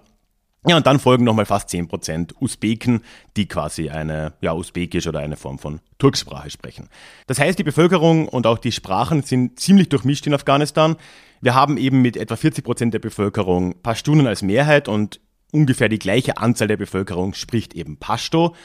Ja, 0.65 0.77
und 0.77 0.87
dann 0.87 0.99
folgen 0.99 1.25
nochmal 1.25 1.45
fast 1.45 1.69
10% 1.69 2.35
Usbeken, 2.39 3.01
die 3.35 3.47
quasi 3.47 3.89
eine, 3.89 4.33
ja, 4.39 4.53
Usbekisch 4.53 5.07
oder 5.07 5.19
eine 5.19 5.35
Form 5.35 5.59
von 5.59 5.81
Turksprache 5.97 6.49
sprechen. 6.49 6.87
Das 7.27 7.37
heißt, 7.39 7.59
die 7.59 7.63
Bevölkerung 7.63 8.29
und 8.29 8.47
auch 8.47 8.59
die 8.59 8.71
Sprachen 8.71 9.23
sind 9.23 9.59
ziemlich 9.59 9.89
durchmischt 9.89 10.25
in 10.25 10.33
Afghanistan. 10.33 10.95
Wir 11.43 11.55
haben 11.55 11.75
eben 11.75 12.01
mit 12.01 12.15
etwa 12.15 12.35
40% 12.35 12.91
der 12.91 12.99
Bevölkerung 12.99 13.75
Pashtunen 13.81 14.27
als 14.27 14.43
Mehrheit 14.43 14.87
und 14.87 15.19
ungefähr 15.51 15.89
die 15.89 15.99
gleiche 15.99 16.37
Anzahl 16.37 16.69
der 16.69 16.77
Bevölkerung 16.77 17.33
spricht 17.33 17.73
eben 17.73 17.97
Pashto. 17.97 18.55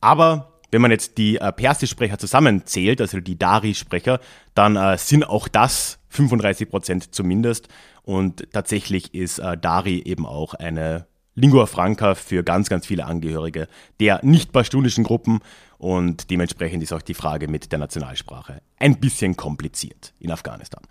Aber 0.00 0.54
wenn 0.70 0.80
man 0.80 0.90
jetzt 0.90 1.18
die 1.18 1.36
äh, 1.36 1.52
Persischsprecher 1.52 2.16
zusammenzählt, 2.16 3.02
also 3.02 3.20
die 3.20 3.38
Dari-Sprecher, 3.38 4.18
dann 4.54 4.76
äh, 4.76 4.96
sind 4.96 5.24
auch 5.24 5.46
das 5.46 5.98
35% 6.10 7.10
zumindest. 7.10 7.68
Und 8.02 8.50
tatsächlich 8.50 9.12
ist 9.12 9.38
äh, 9.38 9.58
Dari 9.58 10.00
eben 10.02 10.24
auch 10.24 10.54
eine 10.54 11.04
Lingua 11.34 11.66
Franca 11.66 12.14
für 12.14 12.42
ganz, 12.42 12.70
ganz 12.70 12.86
viele 12.86 13.04
Angehörige 13.04 13.68
der 14.00 14.20
nicht 14.24 14.52
pashtunischen 14.52 15.04
Gruppen 15.04 15.40
und 15.76 16.30
dementsprechend 16.30 16.82
ist 16.82 16.94
auch 16.94 17.02
die 17.02 17.14
Frage 17.14 17.46
mit 17.48 17.72
der 17.72 17.78
Nationalsprache 17.78 18.62
ein 18.78 19.00
bisschen 19.00 19.36
kompliziert 19.36 20.14
in 20.18 20.30
Afghanistan. 20.30 20.82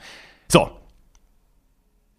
So. 0.48 0.81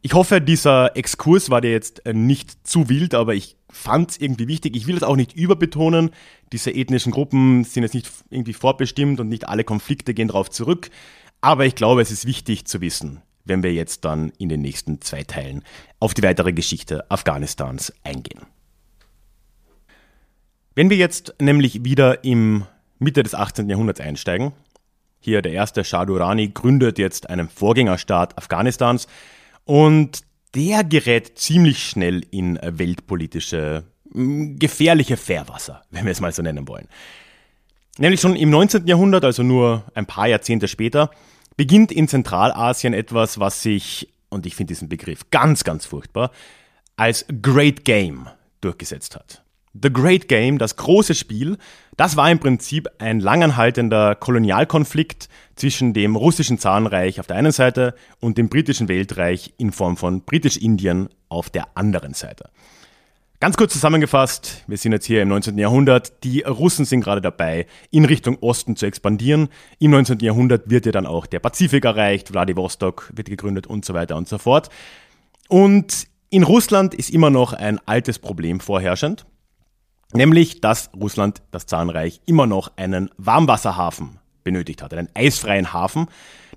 Ich 0.05 0.15
hoffe, 0.15 0.41
dieser 0.41 0.97
Exkurs 0.97 1.49
war 1.49 1.61
dir 1.61 1.71
jetzt 1.71 2.05
äh, 2.07 2.13
nicht 2.13 2.67
zu 2.67 2.89
wild, 2.89 3.15
aber 3.15 3.35
ich 3.35 3.57
fand 3.71 4.11
es 4.11 4.21
irgendwie 4.21 4.49
wichtig. 4.49 4.77
Ich 4.77 4.89
will 4.89 4.97
es 4.97 5.05
auch 5.05 5.15
nicht 5.15 5.33
überbetonen. 5.35 6.11
Diese 6.53 6.73
ethnischen 6.73 7.13
Gruppen 7.13 7.63
sind 7.63 7.85
jetzt 7.85 7.95
nicht 7.95 8.11
irgendwie 8.29 8.53
vorbestimmt 8.53 9.21
und 9.21 9.29
nicht 9.29 9.49
alle 9.49 9.63
Konflikte 9.63 10.13
gehen 10.13 10.27
darauf 10.27 10.51
zurück. 10.51 10.91
Aber 11.41 11.67
ich 11.67 11.77
glaube, 11.77 12.03
es 12.03 12.11
ist 12.11 12.27
wichtig 12.27 12.67
zu 12.67 12.81
wissen, 12.81 13.23
wenn 13.45 13.63
wir 13.63 13.73
jetzt 13.73 14.05
dann 14.05 14.33
in 14.39 14.49
den 14.49 14.61
nächsten 14.61 15.01
zwei 15.01 15.23
Teilen 15.23 15.63
auf 16.01 16.15
die 16.15 16.25
weitere 16.25 16.53
Geschichte 16.53 17.09
Afghanistans 17.09 17.93
eingehen. 18.03 18.41
Wenn 20.75 20.91
wir 20.91 20.97
jetzt 20.97 21.35
nämlich 21.41 21.85
wieder 21.85 22.25
im 22.25 22.65
Mitte 22.99 23.23
des 23.23 23.37
18. 23.37 23.69
Jahrhunderts 23.69 24.01
einsteigen, 24.01 24.53
hier 25.21 25.43
der 25.43 25.53
erste 25.53 25.85
Shah 25.85 26.07
Durrani 26.07 26.49
gründet 26.49 26.99
jetzt 26.99 27.31
einen 27.31 27.49
Vorgängerstaat 27.49 28.37
Afghanistans 28.37 29.07
und 29.65 30.23
der 30.55 30.85
gerät 30.85 31.39
ziemlich 31.39 31.89
schnell 31.89 32.25
in 32.31 32.59
weltpolitische 32.63 33.85
gefährliche 34.15 35.17
Fährwasser, 35.17 35.83
wenn 35.91 36.05
wir 36.05 36.13
es 36.13 36.21
mal 36.21 36.33
so 36.33 36.43
nennen 36.43 36.69
wollen. 36.69 36.89
Nämlich 37.99 38.21
schon 38.21 38.37
im 38.37 38.51
19. 38.51 38.87
Jahrhundert, 38.87 39.25
also 39.25 39.43
nur 39.43 39.85
ein 39.95 40.07
paar 40.07 40.27
Jahrzehnte 40.27 40.69
später, 40.69 41.11
beginnt 41.57 41.93
in 41.93 42.09
Zentralasien 42.09 42.95
etwas, 42.95 43.39
was 43.39 43.63
sich, 43.63 44.09
und 44.31 44.47
ich 44.47 44.55
finde 44.55 44.73
diesen 44.73 44.89
Begriff 44.89 45.31
ganz, 45.31 45.63
ganz 45.65 45.85
furchtbar, 45.85 46.31
als 46.97 47.27
Great 47.43 47.85
Game 47.85 48.29
durchgesetzt 48.63 49.15
hat. 49.15 49.43
The 49.81 49.93
Great 49.93 50.29
Game, 50.29 50.59
das 50.59 50.77
große 50.77 51.15
Spiel, 51.15 51.57
das 51.97 52.17
war 52.17 52.31
im 52.31 52.39
Prinzip 52.39 52.89
ein 52.99 53.21
langanhaltender 53.21 54.15
Kolonialkonflikt 54.15 55.29
zwischen 55.57 55.95
dem 55.95 56.17
russischen 56.17 56.59
Zarenreich 56.59 57.21
auf 57.21 57.27
der 57.27 57.37
einen 57.37 57.53
Seite 57.53 57.95
und 58.21 58.37
dem 58.37 58.49
britischen 58.49 58.89
Weltreich 58.89 59.55
in 59.57 59.73
Form 59.73 59.97
von 59.97 60.23
Britisch-Indien 60.23 61.09
auf 61.29 61.49
der 61.49 61.69
anderen 61.75 62.13
Seite. 62.15 62.51
Ganz 63.41 63.57
kurz 63.57 63.73
zusammengefasst, 63.73 64.63
wir 64.69 64.77
sind 64.77 64.93
jetzt 64.93 65.07
hier 65.07 65.21
im 65.21 65.29
19. 65.29 65.59
Jahrhundert. 65.59 66.23
Die 66.23 66.43
Russen 66.43 66.85
sind 66.85 67.01
gerade 67.01 67.21
dabei, 67.21 67.67
in 67.91 68.05
Richtung 68.05 68.39
Osten 68.41 68.77
zu 68.77 68.87
expandieren. 68.87 69.49
Im 69.81 69.91
19. 69.91 70.21
Jahrhundert 70.21 70.71
wird 70.71 70.87
ja 70.87 70.93
dann 70.93 71.07
auch 71.07 71.27
der 71.27 71.41
Pazifik 71.41 71.85
erreicht, 71.85 72.29
Vladivostok 72.29 73.11
wird 73.13 73.29
gegründet 73.29 73.67
und 73.67 73.85
so 73.85 73.95
weiter 73.95 74.17
und 74.17 74.29
so 74.29 74.39
fort. 74.39 74.69
Und 75.49 76.07
in 76.31 76.45
Russland 76.45 76.95
ist 76.95 77.11
immer 77.11 77.31
noch 77.31 77.53
ein 77.53 77.81
altes 77.85 78.21
Problem 78.21 78.61
vorherrschend, 78.61 79.27
nämlich 80.15 80.61
dass 80.61 80.91
Russland, 80.95 81.43
das 81.51 81.67
Zahnreich, 81.67 82.21
immer 82.27 82.47
noch 82.47 82.73
einen 82.77 83.11
Warmwasserhafen 83.17 84.19
benötigt 84.45 84.83
hat, 84.83 84.93
einen 84.95 85.09
eisfreien 85.15 85.73
Hafen. 85.73 86.07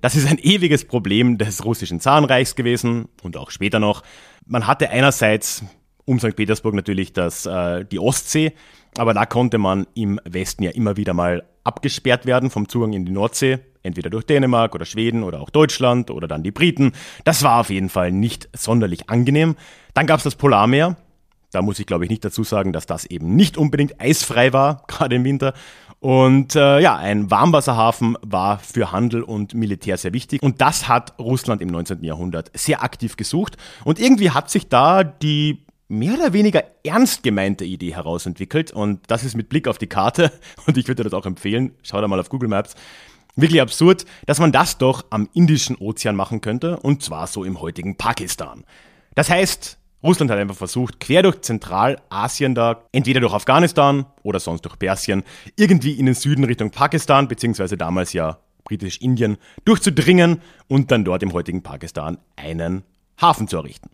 Das 0.00 0.14
ist 0.14 0.28
ein 0.28 0.38
ewiges 0.38 0.84
Problem 0.84 1.38
des 1.38 1.64
russischen 1.64 2.00
Zahnreichs 2.00 2.54
gewesen 2.54 3.08
und 3.22 3.36
auch 3.36 3.50
später 3.50 3.78
noch. 3.78 4.02
Man 4.46 4.66
hatte 4.66 4.90
einerseits 4.90 5.64
um 6.04 6.18
St. 6.20 6.36
Petersburg 6.36 6.74
natürlich 6.74 7.12
das, 7.12 7.46
äh, 7.46 7.84
die 7.84 7.98
Ostsee, 7.98 8.52
aber 8.96 9.12
da 9.12 9.26
konnte 9.26 9.58
man 9.58 9.86
im 9.94 10.20
Westen 10.24 10.62
ja 10.62 10.70
immer 10.70 10.96
wieder 10.96 11.14
mal 11.14 11.44
abgesperrt 11.64 12.26
werden 12.26 12.50
vom 12.50 12.68
Zugang 12.68 12.92
in 12.92 13.04
die 13.04 13.12
Nordsee, 13.12 13.58
entweder 13.82 14.08
durch 14.08 14.24
Dänemark 14.24 14.74
oder 14.74 14.84
Schweden 14.84 15.22
oder 15.22 15.40
auch 15.40 15.50
Deutschland 15.50 16.10
oder 16.10 16.28
dann 16.28 16.42
die 16.42 16.52
Briten. 16.52 16.92
Das 17.24 17.42
war 17.42 17.60
auf 17.60 17.70
jeden 17.70 17.88
Fall 17.88 18.12
nicht 18.12 18.48
sonderlich 18.56 19.10
angenehm. 19.10 19.56
Dann 19.94 20.06
gab 20.06 20.18
es 20.18 20.24
das 20.24 20.36
Polarmeer. 20.36 20.96
Da 21.56 21.62
muss 21.62 21.78
ich 21.78 21.86
glaube 21.86 22.04
ich 22.04 22.10
nicht 22.10 22.22
dazu 22.22 22.44
sagen, 22.44 22.74
dass 22.74 22.84
das 22.84 23.06
eben 23.06 23.34
nicht 23.34 23.56
unbedingt 23.56 23.98
eisfrei 23.98 24.52
war, 24.52 24.82
gerade 24.88 25.16
im 25.16 25.24
Winter. 25.24 25.54
Und 26.00 26.54
äh, 26.54 26.80
ja, 26.80 26.96
ein 26.96 27.30
Warmwasserhafen 27.30 28.18
war 28.20 28.58
für 28.58 28.92
Handel 28.92 29.22
und 29.22 29.54
Militär 29.54 29.96
sehr 29.96 30.12
wichtig. 30.12 30.42
Und 30.42 30.60
das 30.60 30.86
hat 30.86 31.18
Russland 31.18 31.62
im 31.62 31.68
19. 31.68 32.04
Jahrhundert 32.04 32.50
sehr 32.52 32.82
aktiv 32.82 33.16
gesucht. 33.16 33.56
Und 33.84 33.98
irgendwie 33.98 34.32
hat 34.32 34.50
sich 34.50 34.68
da 34.68 35.02
die 35.02 35.64
mehr 35.88 36.12
oder 36.18 36.34
weniger 36.34 36.62
ernst 36.84 37.22
gemeinte 37.22 37.64
Idee 37.64 37.94
herausentwickelt. 37.94 38.70
Und 38.70 39.00
das 39.06 39.24
ist 39.24 39.34
mit 39.34 39.48
Blick 39.48 39.66
auf 39.66 39.78
die 39.78 39.86
Karte, 39.86 40.30
und 40.66 40.76
ich 40.76 40.88
würde 40.88 41.04
das 41.04 41.14
auch 41.14 41.24
empfehlen, 41.24 41.72
schau 41.82 42.02
da 42.02 42.06
mal 42.06 42.20
auf 42.20 42.28
Google 42.28 42.50
Maps, 42.50 42.74
wirklich 43.34 43.62
absurd, 43.62 44.04
dass 44.26 44.40
man 44.40 44.52
das 44.52 44.76
doch 44.76 45.06
am 45.08 45.30
Indischen 45.32 45.76
Ozean 45.76 46.16
machen 46.16 46.42
könnte, 46.42 46.76
und 46.80 47.02
zwar 47.02 47.26
so 47.26 47.42
im 47.42 47.62
heutigen 47.62 47.96
Pakistan. 47.96 48.64
Das 49.14 49.30
heißt, 49.30 49.78
Russland 50.06 50.30
hat 50.30 50.38
einfach 50.38 50.56
versucht, 50.56 51.00
quer 51.00 51.22
durch 51.22 51.40
Zentralasien 51.42 52.54
da, 52.54 52.84
entweder 52.92 53.20
durch 53.20 53.34
Afghanistan 53.34 54.06
oder 54.22 54.40
sonst 54.40 54.62
durch 54.62 54.78
Persien, 54.78 55.24
irgendwie 55.56 55.92
in 55.92 56.06
den 56.06 56.14
Süden 56.14 56.44
Richtung 56.44 56.70
Pakistan, 56.70 57.28
beziehungsweise 57.28 57.76
damals 57.76 58.12
ja 58.12 58.38
britisch-Indien, 58.64 59.36
durchzudringen 59.64 60.40
und 60.68 60.90
dann 60.90 61.04
dort 61.04 61.22
im 61.22 61.32
heutigen 61.32 61.62
Pakistan 61.62 62.18
einen 62.36 62.82
Hafen 63.20 63.48
zu 63.48 63.56
errichten. 63.56 63.90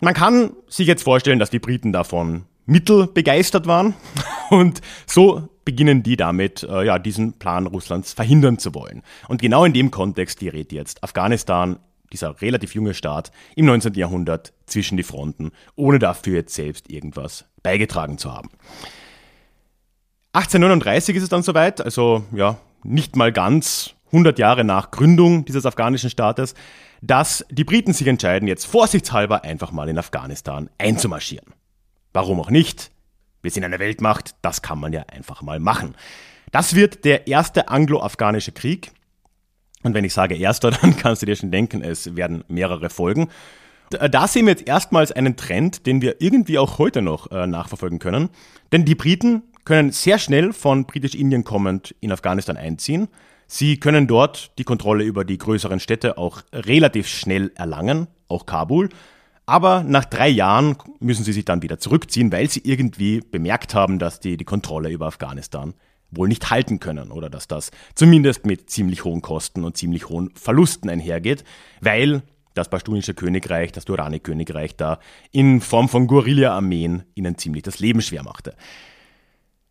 Man 0.00 0.14
kann 0.14 0.52
sich 0.68 0.86
jetzt 0.86 1.02
vorstellen, 1.02 1.38
dass 1.38 1.50
die 1.50 1.58
Briten 1.58 1.92
davon 1.92 2.44
mittel 2.66 3.06
begeistert 3.06 3.66
waren 3.66 3.94
und 4.50 4.80
so 5.06 5.48
beginnen 5.64 6.02
die 6.02 6.16
damit, 6.16 6.62
äh, 6.62 6.84
ja, 6.84 6.98
diesen 6.98 7.34
Plan 7.34 7.66
Russlands 7.66 8.12
verhindern 8.12 8.58
zu 8.58 8.74
wollen. 8.74 9.02
Und 9.28 9.40
genau 9.40 9.64
in 9.64 9.72
dem 9.72 9.90
Kontext 9.90 10.40
gerät 10.40 10.72
jetzt 10.72 11.02
Afghanistan, 11.02 11.78
dieser 12.14 12.40
relativ 12.40 12.74
junge 12.74 12.94
Staat, 12.94 13.32
im 13.56 13.66
19. 13.66 13.94
Jahrhundert 13.94 14.52
zwischen 14.66 14.96
die 14.96 15.02
Fronten, 15.02 15.50
ohne 15.76 15.98
dafür 15.98 16.36
jetzt 16.36 16.54
selbst 16.54 16.90
irgendwas 16.90 17.44
beigetragen 17.62 18.18
zu 18.18 18.32
haben. 18.32 18.50
1839 20.32 21.16
ist 21.16 21.24
es 21.24 21.28
dann 21.28 21.42
soweit, 21.42 21.80
also 21.80 22.24
ja, 22.32 22.56
nicht 22.82 23.16
mal 23.16 23.32
ganz 23.32 23.94
100 24.06 24.38
Jahre 24.38 24.64
nach 24.64 24.90
Gründung 24.90 25.44
dieses 25.44 25.66
afghanischen 25.66 26.10
Staates, 26.10 26.54
dass 27.02 27.44
die 27.50 27.64
Briten 27.64 27.92
sich 27.92 28.06
entscheiden, 28.06 28.48
jetzt 28.48 28.64
vorsichtshalber 28.64 29.44
einfach 29.44 29.72
mal 29.72 29.88
in 29.88 29.98
Afghanistan 29.98 30.70
einzumarschieren. 30.78 31.52
Warum 32.12 32.40
auch 32.40 32.50
nicht? 32.50 32.90
Wir 33.42 33.50
sind 33.50 33.64
eine 33.64 33.78
Weltmacht, 33.78 34.36
das 34.40 34.62
kann 34.62 34.78
man 34.78 34.92
ja 34.92 35.02
einfach 35.08 35.42
mal 35.42 35.60
machen. 35.60 35.96
Das 36.50 36.74
wird 36.74 37.04
der 37.04 37.26
erste 37.26 37.68
anglo-afghanische 37.68 38.52
Krieg. 38.52 38.92
Und 39.84 39.94
wenn 39.94 40.04
ich 40.04 40.12
sage 40.12 40.34
erster, 40.34 40.70
dann 40.82 40.96
kannst 40.96 41.22
du 41.22 41.26
dir 41.26 41.36
schon 41.36 41.52
denken, 41.52 41.82
es 41.82 42.16
werden 42.16 42.42
mehrere 42.48 42.90
Folgen. 42.90 43.28
Da 43.90 44.26
sehen 44.26 44.46
wir 44.46 44.54
jetzt 44.54 44.66
erstmals 44.66 45.12
einen 45.12 45.36
Trend, 45.36 45.86
den 45.86 46.02
wir 46.02 46.20
irgendwie 46.20 46.58
auch 46.58 46.78
heute 46.78 47.02
noch 47.02 47.30
äh, 47.30 47.46
nachverfolgen 47.46 48.00
können. 48.00 48.30
Denn 48.72 48.84
die 48.84 48.96
Briten 48.96 49.42
können 49.64 49.92
sehr 49.92 50.18
schnell 50.18 50.52
von 50.52 50.86
Britisch-Indien 50.86 51.44
kommend 51.44 51.94
in 52.00 52.10
Afghanistan 52.10 52.56
einziehen. 52.56 53.08
Sie 53.46 53.78
können 53.78 54.06
dort 54.06 54.58
die 54.58 54.64
Kontrolle 54.64 55.04
über 55.04 55.24
die 55.24 55.38
größeren 55.38 55.78
Städte 55.80 56.18
auch 56.18 56.42
relativ 56.52 57.06
schnell 57.06 57.52
erlangen, 57.54 58.08
auch 58.26 58.46
Kabul. 58.46 58.88
Aber 59.46 59.82
nach 59.82 60.06
drei 60.06 60.28
Jahren 60.28 60.76
müssen 61.00 61.24
sie 61.24 61.34
sich 61.34 61.44
dann 61.44 61.62
wieder 61.62 61.78
zurückziehen, 61.78 62.32
weil 62.32 62.48
sie 62.48 62.62
irgendwie 62.64 63.20
bemerkt 63.20 63.74
haben, 63.74 63.98
dass 63.98 64.18
die 64.18 64.38
die 64.38 64.46
Kontrolle 64.46 64.90
über 64.90 65.06
Afghanistan 65.06 65.74
wohl 66.10 66.28
nicht 66.28 66.50
halten 66.50 66.80
können 66.80 67.10
oder 67.10 67.30
dass 67.30 67.48
das 67.48 67.70
zumindest 67.94 68.46
mit 68.46 68.70
ziemlich 68.70 69.04
hohen 69.04 69.22
Kosten 69.22 69.64
und 69.64 69.76
ziemlich 69.76 70.08
hohen 70.08 70.30
Verlusten 70.34 70.88
einhergeht, 70.88 71.44
weil 71.80 72.22
das 72.54 72.68
Pashtunische 72.68 73.14
Königreich, 73.14 73.72
das 73.72 73.84
Durrani-Königreich 73.84 74.76
da 74.76 75.00
in 75.32 75.60
Form 75.60 75.88
von 75.88 76.06
Guerilla-Armeen 76.06 77.02
ihnen 77.14 77.36
ziemlich 77.36 77.64
das 77.64 77.80
Leben 77.80 78.00
schwer 78.00 78.22
machte. 78.22 78.54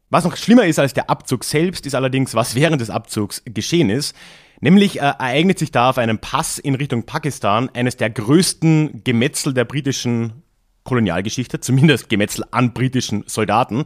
Was 0.09 0.25
noch 0.25 0.35
schlimmer 0.35 0.65
ist 0.67 0.77
als 0.77 0.93
der 0.93 1.09
Abzug 1.09 1.43
selbst, 1.43 1.87
ist 1.87 1.95
allerdings, 1.95 2.35
was 2.35 2.53
während 2.53 2.81
des 2.81 2.91
Abzugs 2.91 3.41
geschehen 3.45 3.89
ist. 3.89 4.15
Nämlich 4.61 4.97
äh, 4.97 5.05
ereignet 5.05 5.57
sich 5.57 5.71
da 5.71 5.89
auf 5.89 5.97
einem 5.97 6.19
Pass 6.19 6.59
in 6.59 6.75
Richtung 6.75 7.03
Pakistan 7.03 7.69
eines 7.73 7.97
der 7.97 8.11
größten 8.11 9.03
Gemetzel 9.03 9.53
der 9.53 9.65
britischen 9.65 10.43
Kolonialgeschichte, 10.83 11.61
zumindest 11.61 12.09
Gemetzel 12.09 12.45
an 12.51 12.73
britischen 12.73 13.23
Soldaten. 13.25 13.85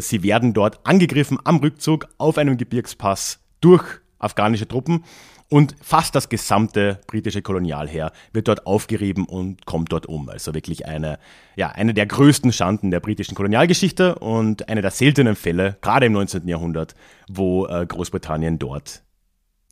Sie 0.00 0.22
werden 0.22 0.54
dort 0.54 0.86
angegriffen 0.86 1.38
am 1.44 1.56
Rückzug 1.56 2.08
auf 2.18 2.38
einem 2.38 2.56
Gebirgspass 2.56 3.40
durch 3.60 3.84
afghanische 4.18 4.68
Truppen 4.68 5.04
und 5.50 5.74
fast 5.80 6.14
das 6.14 6.28
gesamte 6.28 7.00
britische 7.06 7.42
Kolonialheer 7.42 8.12
wird 8.32 8.48
dort 8.48 8.66
aufgerieben 8.66 9.24
und 9.24 9.64
kommt 9.66 9.92
dort 9.92 10.06
um. 10.06 10.28
Also 10.28 10.54
wirklich 10.54 10.86
eine, 10.86 11.18
ja, 11.56 11.70
eine 11.70 11.94
der 11.94 12.06
größten 12.06 12.52
Schanden 12.52 12.90
der 12.90 13.00
britischen 13.00 13.34
Kolonialgeschichte 13.34 14.16
und 14.16 14.68
eine 14.68 14.82
der 14.82 14.90
seltenen 14.90 15.36
Fälle, 15.36 15.78
gerade 15.80 16.06
im 16.06 16.12
19. 16.12 16.46
Jahrhundert, 16.46 16.94
wo 17.28 17.66
äh, 17.66 17.86
Großbritannien 17.86 18.58
dort 18.58 19.02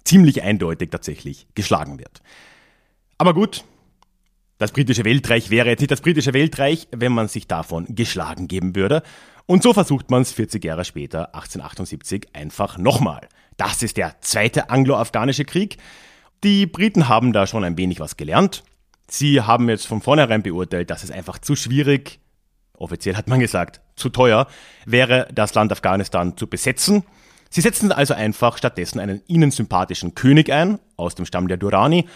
ziemlich 0.04 0.42
eindeutig 0.42 0.90
tatsächlich 0.90 1.47
geschlagen 1.54 1.99
wird. 1.99 2.23
Aber 3.18 3.35
gut, 3.35 3.64
das 4.59 4.73
britische 4.73 5.04
Weltreich 5.04 5.50
wäre 5.50 5.68
jetzt 5.68 5.80
nicht 5.80 5.90
das 5.90 6.00
britische 6.00 6.33
Weltreich, 6.33 6.88
wenn 6.90 7.12
man 7.12 7.28
sich 7.28 7.47
davon 7.47 7.85
geschlagen 7.90 8.49
geben 8.49 8.75
würde. 8.75 9.02
Und 9.47 9.62
so 9.62 9.73
versucht 9.73 10.11
man 10.11 10.23
es 10.23 10.33
40 10.33 10.65
Jahre 10.65 10.85
später, 10.85 11.35
1878, 11.35 12.29
einfach 12.33 12.79
nochmal. 12.79 13.29
Das 13.57 13.83
ist 13.83 13.97
der 13.97 14.17
zweite 14.21 14.71
anglo-afghanische 14.71 15.45
Krieg. 15.45 15.79
Die 16.43 16.67
Briten 16.67 17.09
haben 17.09 17.33
da 17.33 17.47
schon 17.47 17.65
ein 17.65 17.79
wenig 17.79 18.00
was 18.00 18.17
gelernt. 18.17 18.65
Sie 19.09 19.41
haben 19.41 19.69
jetzt 19.69 19.87
von 19.87 20.03
vornherein 20.03 20.43
beurteilt, 20.43 20.91
dass 20.91 21.05
es 21.05 21.12
einfach 21.12 21.38
zu 21.38 21.55
schwierig, 21.55 22.19
offiziell 22.75 23.17
hat 23.17 23.29
man 23.29 23.38
gesagt, 23.38 23.81
zu 23.95 24.09
teuer 24.09 24.49
wäre, 24.85 25.29
das 25.33 25.55
Land 25.55 25.71
Afghanistan 25.73 26.37
zu 26.37 26.49
besetzen. 26.49 27.05
Sie 27.49 27.61
setzen 27.61 27.93
also 27.93 28.15
einfach 28.15 28.59
stattdessen 28.59 28.99
einen 28.99 29.23
ihnen 29.29 29.53
sympathischen 29.53 30.15
König 30.17 30.50
ein, 30.50 30.81
aus 30.97 31.15
dem 31.15 31.25
Stamm 31.25 31.47
der 31.47 31.57
Durrani. 31.57 32.07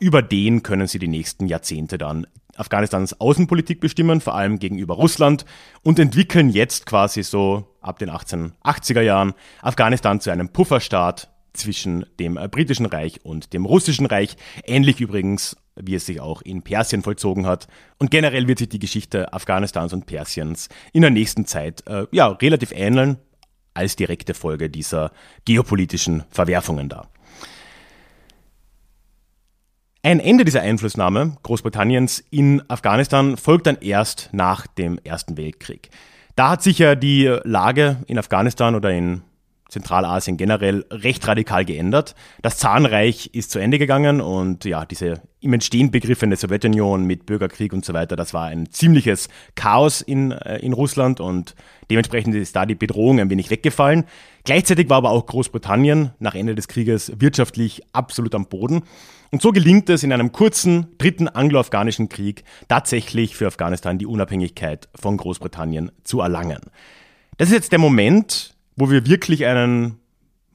Über 0.00 0.22
den 0.22 0.62
können 0.62 0.86
sie 0.86 0.98
die 0.98 1.08
nächsten 1.08 1.46
Jahrzehnte 1.46 1.98
dann 1.98 2.26
Afghanistans 2.58 3.20
Außenpolitik 3.20 3.80
bestimmen, 3.80 4.20
vor 4.20 4.34
allem 4.34 4.58
gegenüber 4.58 4.94
Russland, 4.94 5.44
und 5.82 5.98
entwickeln 5.98 6.50
jetzt 6.50 6.86
quasi 6.86 7.22
so 7.22 7.66
ab 7.80 7.98
den 7.98 8.10
1880er 8.10 9.00
Jahren 9.00 9.34
Afghanistan 9.62 10.20
zu 10.20 10.30
einem 10.30 10.50
Pufferstaat 10.50 11.30
zwischen 11.52 12.04
dem 12.18 12.36
äh, 12.36 12.48
britischen 12.48 12.86
Reich 12.86 13.24
und 13.24 13.52
dem 13.52 13.64
russischen 13.64 14.06
Reich, 14.06 14.36
ähnlich 14.64 15.00
übrigens 15.00 15.56
wie 15.80 15.94
es 15.94 16.06
sich 16.06 16.20
auch 16.20 16.42
in 16.42 16.62
Persien 16.62 17.02
vollzogen 17.02 17.46
hat. 17.46 17.68
Und 17.98 18.10
generell 18.10 18.48
wird 18.48 18.58
sich 18.58 18.68
die 18.68 18.78
Geschichte 18.78 19.32
Afghanistans 19.32 19.92
und 19.92 20.06
Persiens 20.06 20.68
in 20.92 21.02
der 21.02 21.10
nächsten 21.10 21.46
Zeit 21.46 21.86
äh, 21.86 22.06
ja 22.10 22.28
relativ 22.28 22.72
ähneln 22.72 23.18
als 23.74 23.96
direkte 23.96 24.34
Folge 24.34 24.70
dieser 24.70 25.12
geopolitischen 25.44 26.24
Verwerfungen 26.30 26.88
da. 26.88 27.08
Ein 30.04 30.20
Ende 30.20 30.44
dieser 30.44 30.62
Einflussnahme 30.62 31.36
Großbritanniens 31.42 32.22
in 32.30 32.62
Afghanistan 32.70 33.36
folgt 33.36 33.66
dann 33.66 33.78
erst 33.80 34.30
nach 34.32 34.68
dem 34.68 34.98
Ersten 35.02 35.36
Weltkrieg. 35.36 35.90
Da 36.36 36.50
hat 36.50 36.62
sich 36.62 36.78
ja 36.78 36.94
die 36.94 37.26
Lage 37.42 37.96
in 38.06 38.16
Afghanistan 38.16 38.76
oder 38.76 38.92
in 38.92 39.22
Zentralasien 39.68 40.36
generell 40.36 40.84
recht 40.90 41.26
radikal 41.26 41.64
geändert. 41.64 42.14
Das 42.42 42.58
Zahnreich 42.58 43.30
ist 43.34 43.50
zu 43.50 43.58
Ende 43.58 43.78
gegangen 43.78 44.20
und 44.20 44.64
ja, 44.64 44.86
diese 44.86 45.20
im 45.40 45.52
Entstehen 45.52 45.90
begriffene 45.90 46.36
Sowjetunion 46.36 47.04
mit 47.04 47.26
Bürgerkrieg 47.26 47.72
und 47.72 47.84
so 47.84 47.92
weiter, 47.92 48.14
das 48.14 48.32
war 48.32 48.46
ein 48.46 48.70
ziemliches 48.70 49.28
Chaos 49.56 50.00
in, 50.00 50.30
äh, 50.30 50.58
in 50.58 50.72
Russland 50.72 51.20
und 51.20 51.56
dementsprechend 51.90 52.36
ist 52.36 52.54
da 52.54 52.66
die 52.66 52.76
Bedrohung 52.76 53.18
ein 53.18 53.30
wenig 53.30 53.50
weggefallen. 53.50 54.04
Gleichzeitig 54.44 54.88
war 54.88 54.98
aber 54.98 55.10
auch 55.10 55.26
Großbritannien 55.26 56.12
nach 56.20 56.36
Ende 56.36 56.54
des 56.54 56.68
Krieges 56.68 57.12
wirtschaftlich 57.18 57.82
absolut 57.92 58.34
am 58.36 58.46
Boden. 58.46 58.84
Und 59.30 59.42
so 59.42 59.52
gelingt 59.52 59.90
es 59.90 60.02
in 60.02 60.12
einem 60.12 60.32
kurzen 60.32 60.96
dritten 60.98 61.28
anglo-afghanischen 61.28 62.08
Krieg 62.08 62.44
tatsächlich 62.68 63.36
für 63.36 63.46
Afghanistan 63.46 63.98
die 63.98 64.06
Unabhängigkeit 64.06 64.88
von 64.94 65.16
Großbritannien 65.16 65.92
zu 66.04 66.20
erlangen. 66.20 66.60
Das 67.36 67.48
ist 67.48 67.54
jetzt 67.54 67.72
der 67.72 67.78
Moment, 67.78 68.54
wo 68.76 68.90
wir 68.90 69.06
wirklich 69.06 69.44
einen 69.44 69.98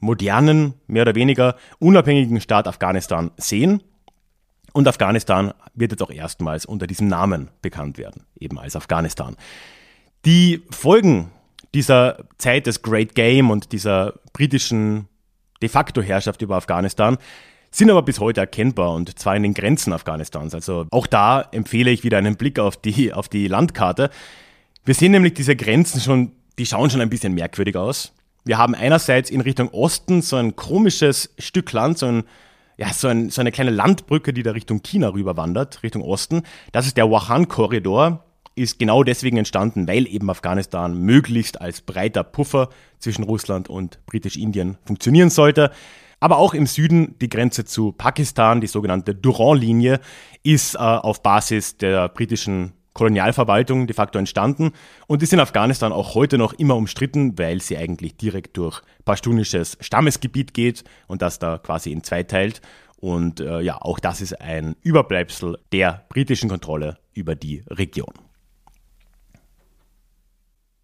modernen, 0.00 0.74
mehr 0.86 1.02
oder 1.02 1.14
weniger 1.14 1.56
unabhängigen 1.78 2.40
Staat 2.40 2.66
Afghanistan 2.66 3.30
sehen. 3.36 3.82
Und 4.72 4.88
Afghanistan 4.88 5.54
wird 5.74 5.92
jetzt 5.92 6.02
auch 6.02 6.10
erstmals 6.10 6.66
unter 6.66 6.86
diesem 6.86 7.06
Namen 7.06 7.50
bekannt 7.62 7.96
werden, 7.96 8.24
eben 8.38 8.58
als 8.58 8.74
Afghanistan. 8.74 9.36
Die 10.24 10.62
Folgen 10.70 11.30
dieser 11.74 12.24
Zeit 12.38 12.66
des 12.66 12.82
Great 12.82 13.14
Game 13.14 13.50
und 13.50 13.72
dieser 13.72 14.14
britischen 14.32 15.08
de 15.62 15.68
facto 15.68 16.02
Herrschaft 16.02 16.42
über 16.42 16.56
Afghanistan 16.56 17.18
sind 17.76 17.90
aber 17.90 18.02
bis 18.02 18.20
heute 18.20 18.40
erkennbar 18.40 18.92
und 18.92 19.18
zwar 19.18 19.36
in 19.36 19.42
den 19.42 19.54
Grenzen 19.54 19.92
Afghanistans. 19.92 20.54
Also 20.54 20.86
auch 20.90 21.06
da 21.06 21.40
empfehle 21.40 21.90
ich 21.90 22.04
wieder 22.04 22.18
einen 22.18 22.36
Blick 22.36 22.58
auf 22.58 22.76
die, 22.76 23.12
auf 23.12 23.28
die 23.28 23.48
Landkarte. 23.48 24.10
Wir 24.84 24.94
sehen 24.94 25.12
nämlich 25.12 25.34
diese 25.34 25.56
Grenzen 25.56 26.00
schon 26.00 26.32
die 26.58 26.66
schauen 26.66 26.90
schon 26.90 27.00
ein 27.00 27.10
bisschen 27.10 27.34
merkwürdig 27.34 27.76
aus. 27.76 28.12
Wir 28.44 28.58
haben 28.58 28.74
einerseits 28.74 29.30
in 29.30 29.40
Richtung 29.40 29.68
Osten 29.70 30.22
so 30.22 30.36
ein 30.36 30.54
komisches 30.54 31.34
Stück 31.38 31.72
Land, 31.72 31.98
so, 31.98 32.06
ein, 32.06 32.24
ja, 32.76 32.92
so, 32.92 33.08
ein, 33.08 33.30
so 33.30 33.40
eine 33.40 33.52
kleine 33.52 33.70
Landbrücke, 33.70 34.32
die 34.32 34.42
da 34.42 34.52
Richtung 34.52 34.82
China 34.82 35.08
rüberwandert, 35.08 35.82
Richtung 35.82 36.02
Osten. 36.02 36.42
Das 36.72 36.86
ist 36.86 36.96
der 36.96 37.10
Wahan-Korridor, 37.10 38.24
ist 38.54 38.78
genau 38.78 39.02
deswegen 39.02 39.38
entstanden, 39.38 39.88
weil 39.88 40.06
eben 40.06 40.30
Afghanistan 40.30 40.96
möglichst 40.96 41.60
als 41.60 41.80
breiter 41.80 42.22
Puffer 42.22 42.68
zwischen 42.98 43.24
Russland 43.24 43.68
und 43.68 43.98
Britisch-Indien 44.06 44.76
funktionieren 44.84 45.30
sollte. 45.30 45.70
Aber 46.24 46.38
auch 46.38 46.54
im 46.54 46.64
Süden 46.64 47.16
die 47.20 47.28
Grenze 47.28 47.66
zu 47.66 47.92
Pakistan, 47.92 48.62
die 48.62 48.66
sogenannte 48.66 49.14
Durand-Linie, 49.14 50.00
ist 50.42 50.74
äh, 50.74 50.78
auf 50.78 51.22
Basis 51.22 51.76
der 51.76 52.08
britischen 52.08 52.72
Kolonialverwaltung 52.94 53.86
de 53.86 53.94
facto 53.94 54.18
entstanden 54.18 54.72
und 55.06 55.22
ist 55.22 55.34
in 55.34 55.40
Afghanistan 55.40 55.92
auch 55.92 56.14
heute 56.14 56.38
noch 56.38 56.54
immer 56.54 56.76
umstritten, 56.76 57.38
weil 57.38 57.60
sie 57.60 57.76
eigentlich 57.76 58.16
direkt 58.16 58.56
durch 58.56 58.80
pashtunisches 59.04 59.76
Stammesgebiet 59.82 60.54
geht 60.54 60.84
und 61.08 61.20
das 61.20 61.40
da 61.40 61.58
quasi 61.58 61.92
in 61.92 62.02
zwei 62.02 62.22
teilt. 62.22 62.62
Und 62.96 63.40
äh, 63.40 63.60
ja, 63.60 63.76
auch 63.82 64.00
das 64.00 64.22
ist 64.22 64.40
ein 64.40 64.76
Überbleibsel 64.80 65.58
der 65.72 66.06
britischen 66.08 66.48
Kontrolle 66.48 66.96
über 67.12 67.34
die 67.34 67.64
Region. 67.68 68.14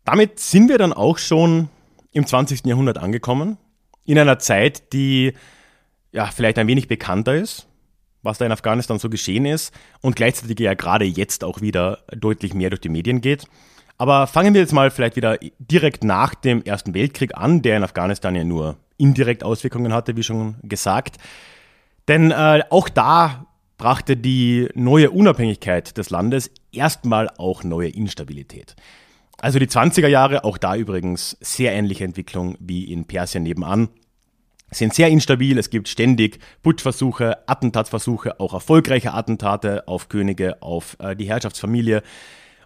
Damit 0.05 0.39
sind 0.39 0.69
wir 0.69 0.77
dann 0.77 0.93
auch 0.93 1.17
schon 1.17 1.71
im 2.13 2.27
20. 2.27 2.67
Jahrhundert 2.67 2.99
angekommen, 2.99 3.57
in 4.05 4.19
einer 4.19 4.39
Zeit, 4.39 4.93
die 4.93 5.35
ja 6.13 6.27
vielleicht 6.27 6.59
ein 6.59 6.67
wenig 6.67 6.89
bekannter 6.89 7.35
ist, 7.35 7.67
was 8.23 8.39
da 8.39 8.47
in 8.47 8.53
Afghanistan 8.53 8.99
so 8.99 9.09
geschehen 9.09 9.47
ist 9.47 9.73
und 10.01 10.17
gleichzeitig 10.17 10.59
ja 10.59 10.75
gerade 10.75 11.05
jetzt 11.05 11.45
auch 11.45 11.61
wieder 11.61 12.01
deutlich 12.15 12.55
mehr 12.55 12.71
durch 12.71 12.81
die 12.81 12.89
Medien 12.89 13.21
geht. 13.21 13.47
Aber 13.99 14.27
fangen 14.27 14.55
wir 14.55 14.63
jetzt 14.63 14.73
mal 14.73 14.91
vielleicht 14.91 15.17
wieder 15.17 15.39
direkt 15.59 16.05
nach 16.05 16.35
dem 16.35 16.63
Ersten 16.65 16.95
Weltkrieg 16.95 17.37
an, 17.37 17.63
der 17.63 17.77
in 17.77 17.85
Afghanistan 17.85 18.35
ja 18.35 18.45
nur 18.45 18.77
indirekt 18.97 19.45
Auswirkungen 19.45 19.93
hatte, 19.93 20.17
wie 20.17 20.23
schon 20.23 20.57
gesagt. 20.63 21.17
Denn 22.09 22.31
äh, 22.31 22.63
auch 22.71 22.89
da 22.89 23.47
brachte 23.77 24.17
die 24.17 24.69
neue 24.75 25.11
Unabhängigkeit 25.11 25.97
des 25.97 26.11
Landes 26.11 26.51
erstmal 26.73 27.31
auch 27.39 27.63
neue 27.63 27.89
Instabilität. 27.89 28.75
Also 29.41 29.59
die 29.59 29.67
20er 29.67 30.09
Jahre, 30.09 30.45
auch 30.45 30.59
da 30.59 30.77
übrigens 30.77 31.37
sehr 31.41 31.73
ähnliche 31.73 32.05
Entwicklung 32.05 32.57
wie 32.61 32.93
in 32.93 33.07
Persien 33.07 33.43
nebenan 33.43 33.89
sind 34.71 34.95
sehr 34.95 35.09
instabil. 35.09 35.59
Es 35.59 35.71
gibt 35.71 35.89
ständig 35.89 36.39
Putschversuche, 36.63 37.49
Attentatsversuche, 37.49 38.39
auch 38.41 38.55
erfolgreiche 38.55 39.13
Attentate 39.13 39.87
auf 39.89 40.09
Könige, 40.09 40.63
auf 40.63 40.97
äh, 41.01 41.17
die 41.17 41.29
Herrschaftsfamilie. 41.29 42.03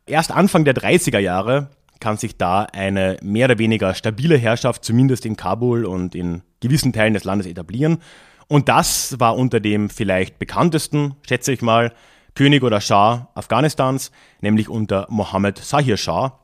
Erst 0.06 0.30
Anfang 0.30 0.64
der 0.64 0.74
30er 0.74 1.18
Jahre 1.18 1.70
kann 2.00 2.18
sich 2.18 2.36
da 2.36 2.64
eine 2.64 3.16
mehr 3.22 3.46
oder 3.46 3.58
weniger 3.58 3.94
stabile 3.94 4.36
Herrschaft, 4.36 4.84
zumindest 4.84 5.24
in 5.24 5.36
Kabul 5.36 5.86
und 5.86 6.14
in 6.14 6.42
gewissen 6.60 6.92
Teilen 6.92 7.14
des 7.14 7.24
Landes 7.24 7.46
etablieren. 7.46 7.98
Und 8.46 8.68
das 8.68 9.18
war 9.18 9.36
unter 9.36 9.60
dem 9.60 9.88
vielleicht 9.88 10.38
bekanntesten, 10.38 11.14
schätze 11.26 11.52
ich 11.52 11.62
mal, 11.62 11.92
König 12.34 12.62
oder 12.62 12.80
Schah 12.80 13.30
Afghanistans, 13.34 14.10
nämlich 14.40 14.68
unter 14.68 15.06
Mohammed 15.08 15.56
Sahir 15.58 15.96
Shah, 15.96 16.43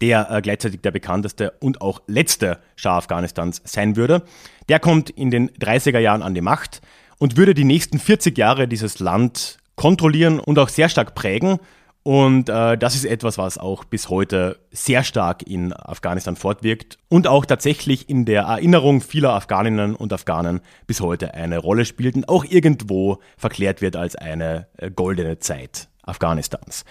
der 0.00 0.30
äh, 0.30 0.42
gleichzeitig 0.42 0.80
der 0.80 0.90
bekannteste 0.90 1.52
und 1.60 1.80
auch 1.80 2.02
letzte 2.06 2.58
Schah 2.76 2.98
Afghanistans 2.98 3.62
sein 3.64 3.96
würde. 3.96 4.22
Der 4.68 4.80
kommt 4.80 5.10
in 5.10 5.30
den 5.30 5.50
30er 5.50 5.98
Jahren 5.98 6.22
an 6.22 6.34
die 6.34 6.40
Macht 6.40 6.80
und 7.18 7.36
würde 7.36 7.54
die 7.54 7.64
nächsten 7.64 7.98
40 7.98 8.36
Jahre 8.36 8.68
dieses 8.68 8.98
Land 8.98 9.58
kontrollieren 9.76 10.40
und 10.40 10.58
auch 10.58 10.68
sehr 10.68 10.88
stark 10.88 11.14
prägen. 11.14 11.58
Und 12.02 12.50
äh, 12.50 12.76
das 12.76 12.94
ist 12.94 13.06
etwas, 13.06 13.38
was 13.38 13.56
auch 13.56 13.84
bis 13.84 14.10
heute 14.10 14.58
sehr 14.70 15.04
stark 15.04 15.42
in 15.46 15.72
Afghanistan 15.72 16.36
fortwirkt 16.36 16.98
und 17.08 17.26
auch 17.26 17.46
tatsächlich 17.46 18.10
in 18.10 18.26
der 18.26 18.42
Erinnerung 18.42 19.00
vieler 19.00 19.32
Afghaninnen 19.32 19.94
und 19.94 20.12
Afghanen 20.12 20.60
bis 20.86 21.00
heute 21.00 21.32
eine 21.32 21.56
Rolle 21.56 21.86
spielt 21.86 22.14
und 22.14 22.28
auch 22.28 22.44
irgendwo 22.44 23.20
verklärt 23.38 23.80
wird 23.80 23.96
als 23.96 24.16
eine 24.16 24.66
äh, 24.76 24.90
goldene 24.90 25.38
Zeit 25.38 25.88
Afghanistans. 26.02 26.84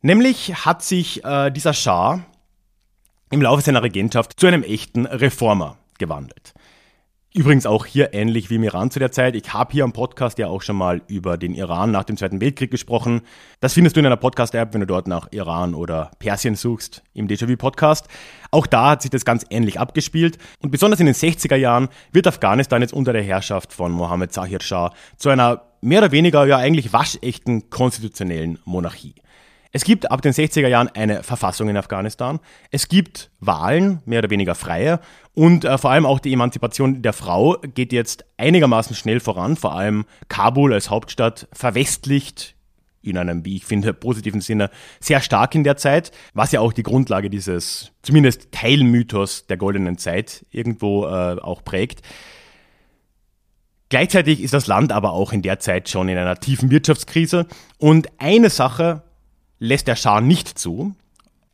Nämlich 0.00 0.64
hat 0.64 0.82
sich 0.82 1.24
äh, 1.24 1.50
dieser 1.50 1.74
Schah 1.74 2.24
im 3.30 3.42
Laufe 3.42 3.62
seiner 3.62 3.82
Regentschaft 3.82 4.38
zu 4.38 4.46
einem 4.46 4.62
echten 4.62 5.06
Reformer 5.06 5.76
gewandelt. 5.98 6.54
Übrigens 7.34 7.66
auch 7.66 7.84
hier 7.84 8.14
ähnlich 8.14 8.48
wie 8.48 8.54
im 8.54 8.62
Iran 8.64 8.90
zu 8.90 8.98
der 8.98 9.12
Zeit. 9.12 9.36
Ich 9.36 9.52
habe 9.52 9.72
hier 9.72 9.84
am 9.84 9.92
Podcast 9.92 10.38
ja 10.38 10.48
auch 10.48 10.62
schon 10.62 10.76
mal 10.76 11.02
über 11.08 11.36
den 11.36 11.54
Iran 11.54 11.90
nach 11.90 12.04
dem 12.04 12.16
Zweiten 12.16 12.40
Weltkrieg 12.40 12.70
gesprochen. 12.70 13.20
Das 13.60 13.74
findest 13.74 13.96
du 13.96 14.00
in 14.00 14.06
einer 14.06 14.16
Podcast-App, 14.16 14.72
wenn 14.72 14.80
du 14.80 14.86
dort 14.86 15.08
nach 15.08 15.28
Iran 15.30 15.74
oder 15.74 16.10
Persien 16.18 16.54
suchst, 16.56 17.02
im 17.12 17.28
Déjà-vu-Podcast. 17.28 18.08
Auch 18.50 18.66
da 18.66 18.90
hat 18.90 19.02
sich 19.02 19.10
das 19.10 19.26
ganz 19.26 19.44
ähnlich 19.50 19.78
abgespielt. 19.78 20.38
Und 20.60 20.70
besonders 20.70 21.00
in 21.00 21.06
den 21.06 21.14
60er 21.14 21.56
Jahren 21.56 21.88
wird 22.12 22.26
Afghanistan 22.26 22.80
jetzt 22.80 22.94
unter 22.94 23.12
der 23.12 23.22
Herrschaft 23.22 23.72
von 23.74 23.92
Mohammed 23.92 24.32
Zahir 24.32 24.60
Shah 24.62 24.92
zu 25.18 25.28
einer 25.28 25.62
mehr 25.82 26.00
oder 26.00 26.12
weniger 26.12 26.46
ja 26.46 26.56
eigentlich 26.56 26.92
waschechten 26.92 27.68
konstitutionellen 27.68 28.58
Monarchie. 28.64 29.14
Es 29.70 29.84
gibt 29.84 30.10
ab 30.10 30.22
den 30.22 30.32
60er 30.32 30.68
Jahren 30.68 30.88
eine 30.88 31.22
Verfassung 31.22 31.68
in 31.68 31.76
Afghanistan. 31.76 32.40
Es 32.70 32.88
gibt 32.88 33.30
Wahlen, 33.40 34.00
mehr 34.06 34.20
oder 34.20 34.30
weniger 34.30 34.54
freie. 34.54 35.00
Und 35.34 35.64
äh, 35.64 35.76
vor 35.76 35.90
allem 35.90 36.06
auch 36.06 36.20
die 36.20 36.32
Emanzipation 36.32 37.02
der 37.02 37.12
Frau 37.12 37.58
geht 37.74 37.92
jetzt 37.92 38.24
einigermaßen 38.38 38.96
schnell 38.96 39.20
voran. 39.20 39.56
Vor 39.56 39.74
allem 39.74 40.06
Kabul 40.28 40.72
als 40.72 40.90
Hauptstadt 40.90 41.48
verwestlicht 41.52 42.54
in 43.02 43.16
einem, 43.16 43.44
wie 43.44 43.56
ich 43.56 43.64
finde, 43.64 43.94
positiven 43.94 44.40
Sinne 44.40 44.70
sehr 45.00 45.20
stark 45.20 45.54
in 45.54 45.64
der 45.64 45.76
Zeit, 45.76 46.12
was 46.34 46.52
ja 46.52 46.60
auch 46.60 46.72
die 46.72 46.82
Grundlage 46.82 47.30
dieses 47.30 47.92
zumindest 48.02 48.50
Teilmythos 48.52 49.46
der 49.46 49.56
goldenen 49.56 49.98
Zeit 49.98 50.44
irgendwo 50.50 51.06
äh, 51.06 51.38
auch 51.40 51.62
prägt. 51.62 52.02
Gleichzeitig 53.90 54.42
ist 54.42 54.52
das 54.52 54.66
Land 54.66 54.92
aber 54.92 55.12
auch 55.12 55.32
in 55.32 55.42
der 55.42 55.60
Zeit 55.60 55.88
schon 55.88 56.08
in 56.08 56.18
einer 56.18 56.36
tiefen 56.36 56.70
Wirtschaftskrise. 56.70 57.46
Und 57.78 58.08
eine 58.18 58.50
Sache 58.50 59.02
lässt 59.58 59.88
der 59.88 59.96
Schah 59.96 60.20
nicht 60.20 60.58
zu. 60.58 60.94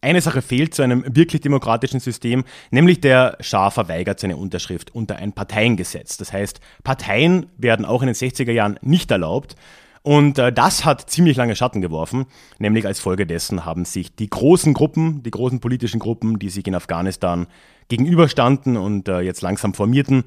Eine 0.00 0.20
Sache 0.20 0.42
fehlt 0.42 0.74
zu 0.74 0.82
einem 0.82 1.04
wirklich 1.16 1.40
demokratischen 1.40 1.98
System, 1.98 2.44
nämlich 2.70 3.00
der 3.00 3.38
Schah 3.40 3.70
verweigert 3.70 4.20
seine 4.20 4.36
Unterschrift 4.36 4.94
unter 4.94 5.16
ein 5.16 5.32
Parteiengesetz. 5.32 6.18
Das 6.18 6.32
heißt, 6.32 6.60
Parteien 6.82 7.46
werden 7.56 7.86
auch 7.86 8.02
in 8.02 8.08
den 8.08 8.14
60er 8.14 8.52
Jahren 8.52 8.78
nicht 8.82 9.10
erlaubt. 9.10 9.56
Und 10.02 10.38
äh, 10.38 10.52
das 10.52 10.84
hat 10.84 11.10
ziemlich 11.10 11.38
lange 11.38 11.56
Schatten 11.56 11.80
geworfen, 11.80 12.26
nämlich 12.58 12.86
als 12.86 13.00
Folge 13.00 13.26
dessen 13.26 13.64
haben 13.64 13.86
sich 13.86 14.14
die 14.14 14.28
großen 14.28 14.74
Gruppen, 14.74 15.22
die 15.22 15.30
großen 15.30 15.60
politischen 15.60 15.98
Gruppen, 15.98 16.38
die 16.38 16.50
sich 16.50 16.66
in 16.66 16.74
Afghanistan 16.74 17.46
gegenüberstanden 17.88 18.76
und 18.76 19.08
äh, 19.08 19.20
jetzt 19.20 19.40
langsam 19.40 19.72
formierten, 19.72 20.24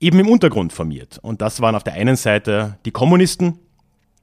eben 0.00 0.18
im 0.18 0.28
Untergrund 0.28 0.72
formiert. 0.72 1.20
Und 1.22 1.40
das 1.40 1.60
waren 1.60 1.76
auf 1.76 1.84
der 1.84 1.92
einen 1.92 2.16
Seite 2.16 2.78
die 2.84 2.90
Kommunisten 2.90 3.60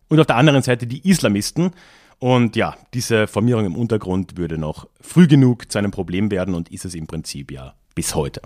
und 0.09 0.19
auf 0.19 0.27
der 0.27 0.35
anderen 0.35 0.63
Seite 0.63 0.85
die 0.85 1.09
Islamisten. 1.09 1.71
Und 2.19 2.57
ja, 2.57 2.75
diese 2.93 3.27
Formierung 3.27 3.65
im 3.65 3.75
Untergrund 3.75 4.37
würde 4.37 4.57
noch 4.57 4.87
früh 4.99 5.27
genug 5.27 5.71
zu 5.71 5.77
einem 5.77 5.91
Problem 5.91 6.31
werden 6.31 6.53
und 6.53 6.69
ist 6.69 6.85
es 6.85 6.93
im 6.93 7.07
Prinzip 7.07 7.51
ja 7.51 7.73
bis 7.95 8.13
heute. 8.13 8.41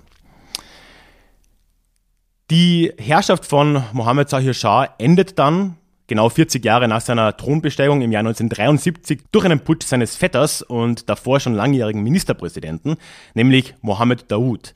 Die 2.51 2.93
Herrschaft 2.97 3.45
von 3.45 3.83
Mohammed 3.93 4.29
Zahir 4.29 4.53
Shah 4.53 4.93
endet 4.99 5.39
dann 5.39 5.77
genau 6.05 6.29
40 6.29 6.63
Jahre 6.63 6.88
nach 6.88 7.01
seiner 7.01 7.36
Thronbesteigung 7.36 8.01
im 8.03 8.12
Jahr 8.12 8.19
1973 8.19 9.21
durch 9.31 9.45
einen 9.45 9.62
Putsch 9.62 9.86
seines 9.86 10.15
Vetters 10.15 10.62
und 10.62 11.09
davor 11.09 11.39
schon 11.39 11.55
langjährigen 11.55 12.03
Ministerpräsidenten, 12.03 12.97
nämlich 13.33 13.73
Mohammed 13.81 14.29
Daoud. 14.29 14.75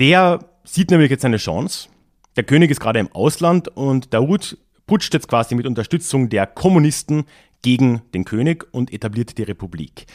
Der 0.00 0.40
sieht 0.64 0.90
nämlich 0.90 1.10
jetzt 1.10 1.24
eine 1.24 1.36
Chance. 1.36 1.88
Der 2.36 2.44
König 2.44 2.70
ist 2.70 2.80
gerade 2.80 2.98
im 2.98 3.12
Ausland 3.12 3.68
und 3.68 4.12
Daoud 4.12 4.58
putscht 4.86 5.14
jetzt 5.14 5.28
quasi 5.28 5.54
mit 5.54 5.66
Unterstützung 5.66 6.28
der 6.28 6.46
Kommunisten 6.46 7.24
gegen 7.62 8.02
den 8.14 8.24
König 8.24 8.66
und 8.72 8.92
etabliert 8.92 9.38
die 9.38 9.42
Republik. 9.42 10.06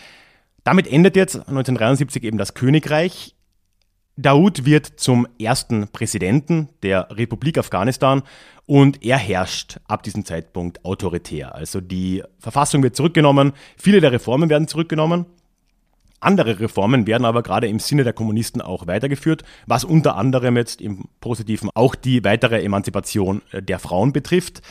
Damit 0.63 0.87
endet 0.87 1.15
jetzt 1.15 1.35
1973 1.35 2.23
eben 2.23 2.37
das 2.37 2.53
Königreich. 2.53 3.35
Daoud 4.17 4.65
wird 4.65 4.85
zum 4.85 5.27
ersten 5.39 5.87
Präsidenten 5.87 6.69
der 6.83 7.07
Republik 7.11 7.57
Afghanistan 7.57 8.23
und 8.65 9.03
er 9.03 9.17
herrscht 9.17 9.79
ab 9.87 10.03
diesem 10.03 10.25
Zeitpunkt 10.25 10.85
autoritär. 10.85 11.55
Also 11.55 11.81
die 11.81 12.23
Verfassung 12.37 12.83
wird 12.83 12.95
zurückgenommen, 12.95 13.53
viele 13.77 14.01
der 14.01 14.11
Reformen 14.11 14.49
werden 14.49 14.67
zurückgenommen. 14.67 15.25
Andere 16.19 16.59
Reformen 16.59 17.07
werden 17.07 17.25
aber 17.25 17.41
gerade 17.41 17.67
im 17.67 17.79
Sinne 17.79 18.03
der 18.03 18.13
Kommunisten 18.13 18.61
auch 18.61 18.85
weitergeführt, 18.85 19.43
was 19.65 19.83
unter 19.83 20.17
anderem 20.17 20.55
jetzt 20.55 20.79
im 20.79 21.05
Positiven 21.19 21.71
auch 21.73 21.95
die 21.95 22.23
weitere 22.23 22.61
Emanzipation 22.63 23.41
der 23.51 23.79
Frauen 23.79 24.13
betrifft. 24.13 24.61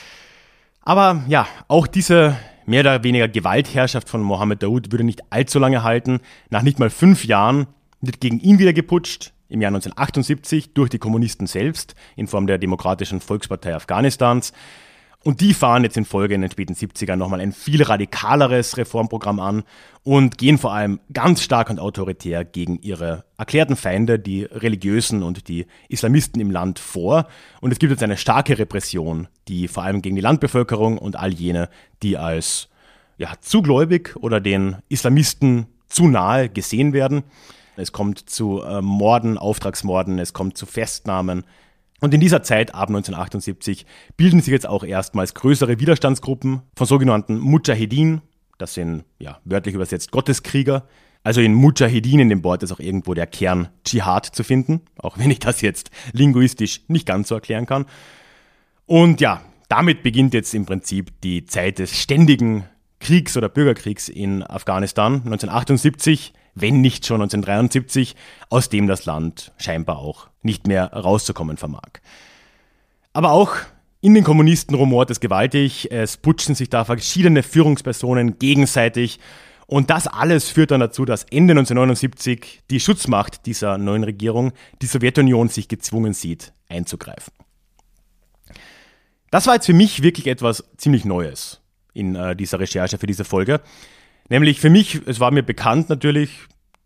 Aber 0.82 1.24
ja, 1.26 1.48
auch 1.66 1.88
diese 1.88 2.36
mehr 2.70 2.82
oder 2.82 3.02
weniger 3.02 3.28
Gewaltherrschaft 3.28 4.08
von 4.08 4.22
Mohammed 4.22 4.62
Daoud 4.62 4.92
würde 4.92 5.04
nicht 5.04 5.22
allzu 5.30 5.58
lange 5.58 5.82
halten. 5.82 6.20
Nach 6.50 6.62
nicht 6.62 6.78
mal 6.78 6.88
fünf 6.88 7.24
Jahren 7.24 7.66
wird 8.00 8.20
gegen 8.20 8.38
ihn 8.38 8.58
wieder 8.58 8.72
geputscht, 8.72 9.32
im 9.48 9.60
Jahr 9.60 9.70
1978 9.70 10.72
durch 10.72 10.88
die 10.88 10.98
Kommunisten 10.98 11.48
selbst 11.48 11.96
in 12.14 12.28
Form 12.28 12.46
der 12.46 12.58
Demokratischen 12.58 13.20
Volkspartei 13.20 13.74
Afghanistans. 13.74 14.52
Und 15.22 15.42
die 15.42 15.52
fahren 15.52 15.84
jetzt 15.84 15.98
in 15.98 16.06
Folge 16.06 16.34
in 16.34 16.40
den 16.40 16.50
späten 16.50 16.72
70ern 16.72 17.16
nochmal 17.16 17.40
ein 17.40 17.52
viel 17.52 17.82
radikaleres 17.82 18.78
Reformprogramm 18.78 19.38
an 19.38 19.64
und 20.02 20.38
gehen 20.38 20.56
vor 20.56 20.72
allem 20.72 20.98
ganz 21.12 21.42
stark 21.42 21.68
und 21.68 21.78
autoritär 21.78 22.42
gegen 22.46 22.80
ihre 22.80 23.24
erklärten 23.36 23.76
Feinde, 23.76 24.18
die 24.18 24.44
Religiösen 24.44 25.22
und 25.22 25.48
die 25.48 25.66
Islamisten 25.90 26.40
im 26.40 26.50
Land 26.50 26.78
vor. 26.78 27.26
Und 27.60 27.70
es 27.70 27.78
gibt 27.78 27.90
jetzt 27.90 28.02
eine 28.02 28.16
starke 28.16 28.58
Repression, 28.58 29.28
die 29.46 29.68
vor 29.68 29.82
allem 29.82 30.00
gegen 30.00 30.16
die 30.16 30.22
Landbevölkerung 30.22 30.96
und 30.96 31.16
all 31.16 31.34
jene, 31.34 31.68
die 32.02 32.16
als 32.16 32.68
ja, 33.18 33.34
zu 33.42 33.60
gläubig 33.60 34.16
oder 34.16 34.40
den 34.40 34.76
Islamisten 34.88 35.66
zu 35.86 36.08
nahe 36.08 36.48
gesehen 36.48 36.94
werden. 36.94 37.24
Es 37.76 37.92
kommt 37.92 38.30
zu 38.30 38.62
äh, 38.62 38.80
Morden, 38.80 39.36
Auftragsmorden, 39.36 40.18
es 40.18 40.32
kommt 40.32 40.56
zu 40.56 40.64
Festnahmen, 40.64 41.44
und 42.00 42.14
in 42.14 42.20
dieser 42.20 42.42
Zeit, 42.42 42.74
ab 42.74 42.88
1978, 42.88 43.86
bilden 44.16 44.40
sich 44.40 44.52
jetzt 44.52 44.66
auch 44.66 44.84
erstmals 44.84 45.34
größere 45.34 45.78
Widerstandsgruppen 45.78 46.62
von 46.74 46.86
sogenannten 46.86 47.38
Mujahedin. 47.38 48.22
Das 48.58 48.74
sind, 48.74 49.04
ja, 49.18 49.38
wörtlich 49.44 49.74
übersetzt 49.74 50.10
Gotteskrieger. 50.10 50.86
Also 51.22 51.42
in 51.42 51.52
Mujahedin 51.52 52.20
in 52.20 52.28
dem 52.30 52.42
Wort 52.44 52.62
ist 52.62 52.72
auch 52.72 52.80
irgendwo 52.80 53.12
der 53.12 53.26
Kern 53.26 53.68
Dschihad 53.84 54.24
zu 54.24 54.42
finden, 54.42 54.80
auch 54.96 55.18
wenn 55.18 55.30
ich 55.30 55.38
das 55.38 55.60
jetzt 55.60 55.90
linguistisch 56.12 56.80
nicht 56.88 57.06
ganz 57.06 57.28
so 57.28 57.34
erklären 57.34 57.66
kann. 57.66 57.84
Und 58.86 59.20
ja, 59.20 59.42
damit 59.68 60.02
beginnt 60.02 60.32
jetzt 60.32 60.54
im 60.54 60.64
Prinzip 60.64 61.20
die 61.20 61.44
Zeit 61.44 61.78
des 61.78 61.96
ständigen 61.96 62.64
Kriegs 62.98 63.36
oder 63.36 63.48
Bürgerkriegs 63.48 64.08
in 64.08 64.42
Afghanistan. 64.42 65.14
1978 65.14 66.32
wenn 66.54 66.80
nicht 66.80 67.06
schon 67.06 67.22
1973, 67.22 68.16
aus 68.48 68.68
dem 68.68 68.86
das 68.86 69.06
Land 69.06 69.52
scheinbar 69.58 69.98
auch 69.98 70.28
nicht 70.42 70.66
mehr 70.66 70.92
rauszukommen 70.92 71.56
vermag. 71.56 72.00
Aber 73.12 73.32
auch 73.32 73.56
in 74.00 74.14
den 74.14 74.24
Kommunisten 74.24 74.74
rumort 74.74 75.10
es 75.10 75.20
gewaltig, 75.20 75.90
es 75.90 76.16
putschen 76.16 76.54
sich 76.54 76.70
da 76.70 76.84
verschiedene 76.84 77.42
Führungspersonen 77.42 78.38
gegenseitig 78.38 79.20
und 79.66 79.88
das 79.88 80.08
alles 80.08 80.48
führt 80.48 80.72
dann 80.72 80.80
dazu, 80.80 81.04
dass 81.04 81.22
Ende 81.24 81.52
1979 81.52 82.62
die 82.70 82.80
Schutzmacht 82.80 83.46
dieser 83.46 83.78
neuen 83.78 84.02
Regierung, 84.02 84.52
die 84.82 84.86
Sowjetunion, 84.86 85.48
sich 85.48 85.68
gezwungen 85.68 86.12
sieht, 86.12 86.52
einzugreifen. 86.68 87.32
Das 89.30 89.46
war 89.46 89.54
jetzt 89.54 89.66
für 89.66 89.72
mich 89.72 90.02
wirklich 90.02 90.26
etwas 90.26 90.64
ziemlich 90.76 91.04
Neues 91.04 91.60
in 91.92 92.16
äh, 92.16 92.34
dieser 92.34 92.58
Recherche 92.58 92.98
für 92.98 93.06
diese 93.06 93.24
Folge. 93.24 93.60
Nämlich 94.30 94.60
für 94.60 94.70
mich, 94.70 95.00
es 95.06 95.18
war 95.18 95.32
mir 95.32 95.42
bekannt 95.42 95.90
natürlich, 95.90 96.30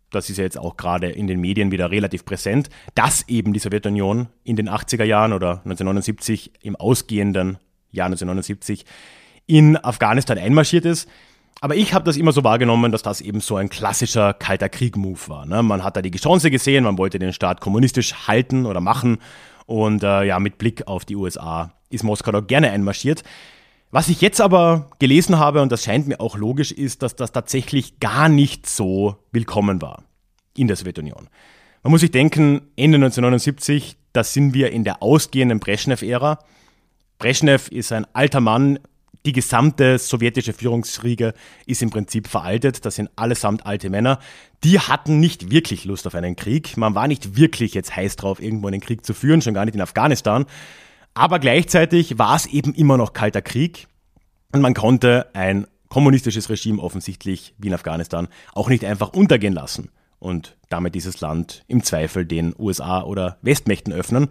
das 0.09 0.29
ist 0.29 0.37
ja 0.37 0.43
jetzt 0.43 0.57
auch 0.57 0.77
gerade 0.77 1.09
in 1.09 1.27
den 1.27 1.39
Medien 1.39 1.71
wieder 1.71 1.91
relativ 1.91 2.25
präsent, 2.25 2.69
dass 2.95 3.27
eben 3.29 3.53
die 3.53 3.59
Sowjetunion 3.59 4.27
in 4.43 4.55
den 4.55 4.67
80er 4.67 5.03
Jahren 5.03 5.31
oder 5.31 5.59
1979 5.59 6.51
im 6.61 6.75
ausgehenden 6.75 7.59
Jahr 7.91 8.07
1979 8.07 8.85
in 9.45 9.77
Afghanistan 9.77 10.39
einmarschiert 10.39 10.85
ist. 10.85 11.07
Aber 11.61 11.75
ich 11.75 11.93
habe 11.93 12.03
das 12.03 12.17
immer 12.17 12.31
so 12.31 12.43
wahrgenommen, 12.43 12.91
dass 12.91 13.03
das 13.03 13.21
eben 13.21 13.39
so 13.41 13.57
ein 13.57 13.69
klassischer 13.69 14.33
kalter 14.33 14.67
Krieg-Move 14.67 15.19
war. 15.27 15.45
Ne? 15.45 15.61
Man 15.61 15.83
hat 15.83 15.95
da 15.95 16.01
die 16.01 16.11
Chance 16.11 16.49
gesehen, 16.49 16.83
man 16.83 16.97
wollte 16.97 17.19
den 17.19 17.31
Staat 17.31 17.61
kommunistisch 17.61 18.27
halten 18.27 18.65
oder 18.65 18.81
machen. 18.81 19.19
Und 19.67 20.03
äh, 20.03 20.23
ja, 20.23 20.39
mit 20.39 20.57
Blick 20.57 20.87
auf 20.87 21.05
die 21.05 21.15
USA 21.15 21.71
ist 21.89 22.03
Moskau 22.03 22.31
da 22.31 22.39
gerne 22.39 22.71
einmarschiert. 22.71 23.23
Was 23.91 24.09
ich 24.09 24.21
jetzt 24.21 24.41
aber 24.41 24.89
gelesen 24.99 25.39
habe, 25.39 25.61
und 25.61 25.71
das 25.71 25.83
scheint 25.83 26.07
mir 26.07 26.19
auch 26.19 26.37
logisch, 26.37 26.71
ist, 26.71 27.01
dass 27.01 27.15
das 27.15 27.31
tatsächlich 27.31 27.99
gar 27.99 28.29
nicht 28.29 28.67
so 28.67 29.17
willkommen 29.31 29.81
war 29.81 30.03
in 30.55 30.67
der 30.67 30.75
Sowjetunion. 30.75 31.29
Man 31.83 31.91
muss 31.91 32.01
sich 32.01 32.11
denken, 32.11 32.61
Ende 32.75 32.97
1979, 32.97 33.95
da 34.11 34.23
sind 34.23 34.53
wir 34.53 34.71
in 34.71 34.83
der 34.83 35.03
ausgehenden 35.03 35.59
Brezhnev-Ära. 35.59 36.39
Brezhnev 37.19 37.69
ist 37.69 37.91
ein 37.91 38.07
alter 38.13 38.41
Mann, 38.41 38.79
die 39.25 39.33
gesamte 39.33 39.97
sowjetische 39.97 40.53
Führungsriege 40.53 41.33
ist 41.65 41.81
im 41.81 41.89
Prinzip 41.89 42.27
veraltet. 42.27 42.85
Das 42.85 42.95
sind 42.95 43.09
allesamt 43.15 43.65
alte 43.65 43.89
Männer. 43.89 44.19
Die 44.63 44.79
hatten 44.79 45.19
nicht 45.19 45.49
wirklich 45.49 45.85
Lust 45.85 46.05
auf 46.05 46.15
einen 46.15 46.35
Krieg. 46.35 46.77
Man 46.77 46.95
war 46.95 47.07
nicht 47.07 47.35
wirklich 47.35 47.73
jetzt 47.73 47.95
heiß 47.95 48.17
drauf, 48.17 48.41
irgendwo 48.41 48.67
einen 48.67 48.81
Krieg 48.81 49.05
zu 49.05 49.13
führen, 49.13 49.41
schon 49.41 49.55
gar 49.55 49.65
nicht 49.65 49.75
in 49.75 49.81
Afghanistan. 49.81 50.45
Aber 51.15 51.39
gleichzeitig 51.39 52.19
war 52.19 52.35
es 52.35 52.45
eben 52.45 52.73
immer 52.75 52.97
noch 52.97 53.13
kalter 53.13 53.41
Krieg 53.41 53.87
und 54.51 54.61
man 54.61 54.73
konnte 54.73 55.27
ein 55.33 55.65
kommunistisches 55.87 56.49
Regime 56.49 56.81
offensichtlich 56.81 57.55
wie 57.57 57.67
in 57.67 57.73
Afghanistan 57.73 58.27
auch 58.53 58.67
nicht 58.67 58.83
einfach 58.83 59.13
untergehen 59.13 59.53
lassen 59.53 59.89
und 60.19 60.57
damit 60.67 60.93
dieses 60.93 61.21
Land 61.21 61.63
im 61.67 61.83
Zweifel 61.83 62.25
den 62.25 62.53
USA 62.59 63.01
oder 63.01 63.37
Westmächten 63.41 63.93
öffnen. 63.93 64.27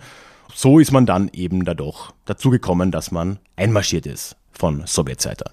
so 0.53 0.79
ist 0.79 0.93
man 0.93 1.07
dann 1.07 1.31
eben 1.33 1.65
dadurch 1.65 2.11
dazu 2.27 2.51
gekommen, 2.51 2.91
dass 2.91 3.11
man 3.11 3.39
einmarschiert 3.57 4.05
ist 4.05 4.37
von 4.53 4.87
Sowjetseite. 4.87 5.47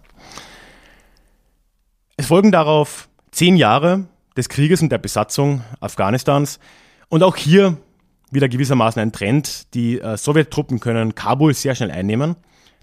Es 2.17 2.27
folgen 2.27 2.51
darauf 2.51 3.07
zehn 3.31 3.55
Jahre 3.55 4.05
des 4.35 4.49
Krieges 4.49 4.81
und 4.81 4.91
der 4.91 4.97
Besatzung 4.97 5.63
Afghanistans 5.79 6.59
und 7.07 7.23
auch 7.23 7.37
hier 7.37 7.77
wieder 8.31 8.49
gewissermaßen 8.49 9.01
ein 9.01 9.11
Trend. 9.11 9.73
Die 9.73 9.99
äh, 9.99 10.17
Sowjettruppen 10.17 10.79
können 10.79 11.15
Kabul 11.15 11.53
sehr 11.53 11.75
schnell 11.75 11.91
einnehmen. 11.91 12.35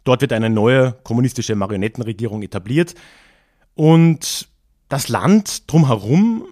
Dort 0.05 0.21
wird 0.21 0.33
eine 0.33 0.51
neue 0.51 0.93
kommunistische 1.03 1.55
Marionettenregierung 1.55 2.43
etabliert 2.43 2.95
und 3.75 4.49
das 4.89 5.09
Land 5.09 5.71
drumherum 5.71 6.47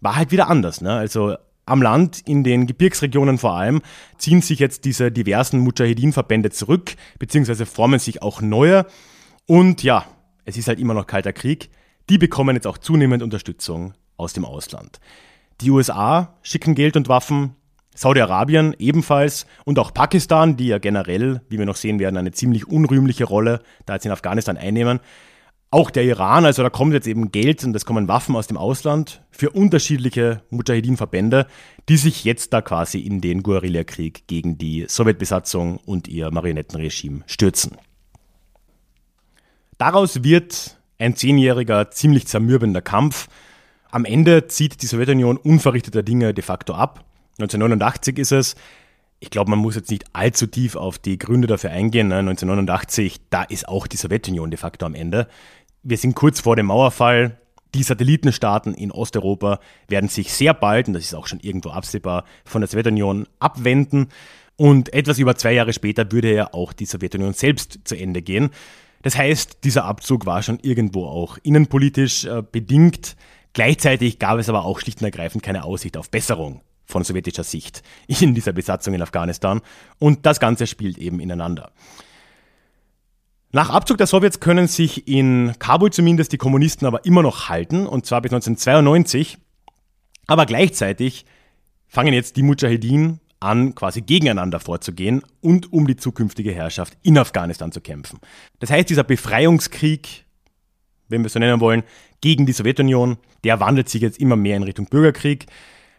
war 0.00 0.16
halt 0.16 0.32
wieder 0.32 0.48
anders. 0.48 0.80
Ne? 0.80 0.92
Also 0.92 1.36
am 1.66 1.82
Land, 1.82 2.22
in 2.26 2.44
den 2.44 2.66
Gebirgsregionen 2.66 3.38
vor 3.38 3.54
allem, 3.54 3.82
ziehen 4.16 4.40
sich 4.40 4.58
jetzt 4.58 4.84
diese 4.84 5.12
diversen 5.12 5.60
Mujahedin-Verbände 5.60 6.50
zurück, 6.50 6.96
beziehungsweise 7.18 7.66
formen 7.66 7.98
sich 7.98 8.22
auch 8.22 8.40
neue. 8.40 8.86
Und 9.46 9.82
ja, 9.82 10.06
es 10.44 10.56
ist 10.56 10.68
halt 10.68 10.80
immer 10.80 10.94
noch 10.94 11.06
kalter 11.06 11.32
Krieg. 11.32 11.68
Die 12.08 12.18
bekommen 12.18 12.56
jetzt 12.56 12.66
auch 12.66 12.78
zunehmend 12.78 13.22
Unterstützung 13.22 13.92
aus 14.16 14.32
dem 14.32 14.44
Ausland. 14.44 14.98
Die 15.60 15.70
USA 15.70 16.38
schicken 16.42 16.74
Geld 16.74 16.96
und 16.96 17.08
Waffen, 17.08 17.54
Saudi-Arabien 17.98 18.76
ebenfalls 18.78 19.44
und 19.64 19.78
auch 19.80 19.92
Pakistan, 19.92 20.56
die 20.56 20.68
ja 20.68 20.78
generell, 20.78 21.42
wie 21.48 21.58
wir 21.58 21.66
noch 21.66 21.76
sehen 21.76 21.98
werden, 21.98 22.16
eine 22.16 22.30
ziemlich 22.30 22.68
unrühmliche 22.68 23.24
Rolle 23.24 23.60
da 23.86 23.94
jetzt 23.94 24.06
in 24.06 24.12
Afghanistan 24.12 24.56
einnehmen, 24.56 25.00
auch 25.70 25.90
der 25.90 26.04
Iran, 26.04 26.46
also 26.46 26.62
da 26.62 26.70
kommt 26.70 26.94
jetzt 26.94 27.08
eben 27.08 27.32
Geld 27.32 27.64
und 27.64 27.74
es 27.74 27.84
kommen 27.84 28.06
Waffen 28.06 28.36
aus 28.36 28.46
dem 28.46 28.56
Ausland 28.56 29.22
für 29.30 29.50
unterschiedliche 29.50 30.42
Mujahideen-Verbände, 30.50 31.46
die 31.88 31.96
sich 31.96 32.24
jetzt 32.24 32.52
da 32.52 32.62
quasi 32.62 33.00
in 33.00 33.20
den 33.20 33.42
Guerillakrieg 33.42 34.28
gegen 34.28 34.56
die 34.56 34.86
Sowjetbesatzung 34.88 35.78
und 35.78 36.06
ihr 36.06 36.30
Marionettenregime 36.30 37.22
stürzen. 37.26 37.76
Daraus 39.76 40.22
wird 40.22 40.78
ein 40.98 41.16
zehnjähriger, 41.16 41.90
ziemlich 41.90 42.28
zermürbender 42.28 42.80
Kampf. 42.80 43.28
Am 43.90 44.04
Ende 44.04 44.46
zieht 44.46 44.82
die 44.82 44.86
Sowjetunion 44.86 45.36
unverrichteter 45.36 46.02
Dinge 46.02 46.32
de 46.32 46.44
facto 46.44 46.74
ab. 46.74 47.04
1989 47.38 48.18
ist 48.18 48.32
es. 48.32 48.56
Ich 49.20 49.30
glaube, 49.30 49.50
man 49.50 49.58
muss 49.58 49.74
jetzt 49.74 49.90
nicht 49.90 50.04
allzu 50.12 50.46
tief 50.46 50.76
auf 50.76 50.98
die 50.98 51.18
Gründe 51.18 51.48
dafür 51.48 51.70
eingehen. 51.70 52.12
1989, 52.12 53.14
ne? 53.14 53.24
da 53.30 53.42
ist 53.42 53.68
auch 53.68 53.86
die 53.86 53.96
Sowjetunion 53.96 54.50
de 54.50 54.58
facto 54.58 54.86
am 54.86 54.94
Ende 54.94 55.28
wir 55.82 55.96
sind 55.96 56.14
kurz 56.14 56.40
vor 56.40 56.56
dem 56.56 56.66
Mauerfall. 56.66 57.38
Die 57.74 57.82
Satellitenstaaten 57.82 58.74
in 58.74 58.90
Osteuropa 58.90 59.60
werden 59.88 60.08
sich 60.08 60.32
sehr 60.32 60.54
bald, 60.54 60.88
und 60.88 60.94
das 60.94 61.04
ist 61.04 61.14
auch 61.14 61.26
schon 61.26 61.40
irgendwo 61.40 61.70
absehbar, 61.70 62.24
von 62.44 62.60
der 62.60 62.68
Sowjetunion 62.68 63.26
abwenden. 63.38 64.08
Und 64.56 64.92
etwas 64.92 65.18
über 65.18 65.36
zwei 65.36 65.52
Jahre 65.52 65.72
später 65.72 66.10
würde 66.10 66.34
ja 66.34 66.52
auch 66.52 66.72
die 66.72 66.86
Sowjetunion 66.86 67.32
selbst 67.34 67.80
zu 67.84 67.96
Ende 67.96 68.22
gehen. 68.22 68.50
Das 69.02 69.16
heißt, 69.16 69.58
dieser 69.64 69.84
Abzug 69.84 70.26
war 70.26 70.42
schon 70.42 70.58
irgendwo 70.60 71.06
auch 71.06 71.38
innenpolitisch 71.42 72.24
äh, 72.24 72.42
bedingt. 72.42 73.16
Gleichzeitig 73.52 74.18
gab 74.18 74.38
es 74.38 74.48
aber 74.48 74.64
auch 74.64 74.80
schlicht 74.80 75.00
und 75.00 75.04
ergreifend 75.04 75.42
keine 75.42 75.64
Aussicht 75.64 75.96
auf 75.96 76.10
Besserung 76.10 76.60
von 76.88 77.04
sowjetischer 77.04 77.44
Sicht 77.44 77.82
in 78.06 78.34
dieser 78.34 78.52
Besatzung 78.52 78.94
in 78.94 79.02
Afghanistan. 79.02 79.60
Und 79.98 80.26
das 80.26 80.40
Ganze 80.40 80.66
spielt 80.66 80.98
eben 80.98 81.20
ineinander. 81.20 81.70
Nach 83.50 83.70
Abzug 83.70 83.96
der 83.98 84.06
Sowjets 84.06 84.40
können 84.40 84.66
sich 84.66 85.08
in 85.08 85.54
Kabul 85.58 85.90
zumindest 85.90 86.32
die 86.32 86.38
Kommunisten 86.38 86.86
aber 86.86 87.04
immer 87.04 87.22
noch 87.22 87.48
halten, 87.48 87.86
und 87.86 88.04
zwar 88.04 88.20
bis 88.20 88.32
1992. 88.32 89.38
Aber 90.26 90.44
gleichzeitig 90.44 91.24
fangen 91.86 92.12
jetzt 92.12 92.36
die 92.36 92.42
Mujahedin 92.42 93.20
an, 93.40 93.74
quasi 93.74 94.02
gegeneinander 94.02 94.60
vorzugehen 94.60 95.22
und 95.40 95.72
um 95.72 95.86
die 95.86 95.96
zukünftige 95.96 96.52
Herrschaft 96.52 96.96
in 97.02 97.16
Afghanistan 97.16 97.72
zu 97.72 97.80
kämpfen. 97.80 98.18
Das 98.58 98.70
heißt, 98.70 98.90
dieser 98.90 99.04
Befreiungskrieg, 99.04 100.24
wenn 101.08 101.22
wir 101.22 101.26
es 101.26 101.32
so 101.32 101.38
nennen 101.38 101.60
wollen, 101.60 101.84
gegen 102.20 102.46
die 102.46 102.52
Sowjetunion, 102.52 103.16
der 103.44 103.60
wandelt 103.60 103.88
sich 103.88 104.02
jetzt 104.02 104.20
immer 104.20 104.36
mehr 104.36 104.56
in 104.56 104.64
Richtung 104.64 104.86
Bürgerkrieg. 104.86 105.46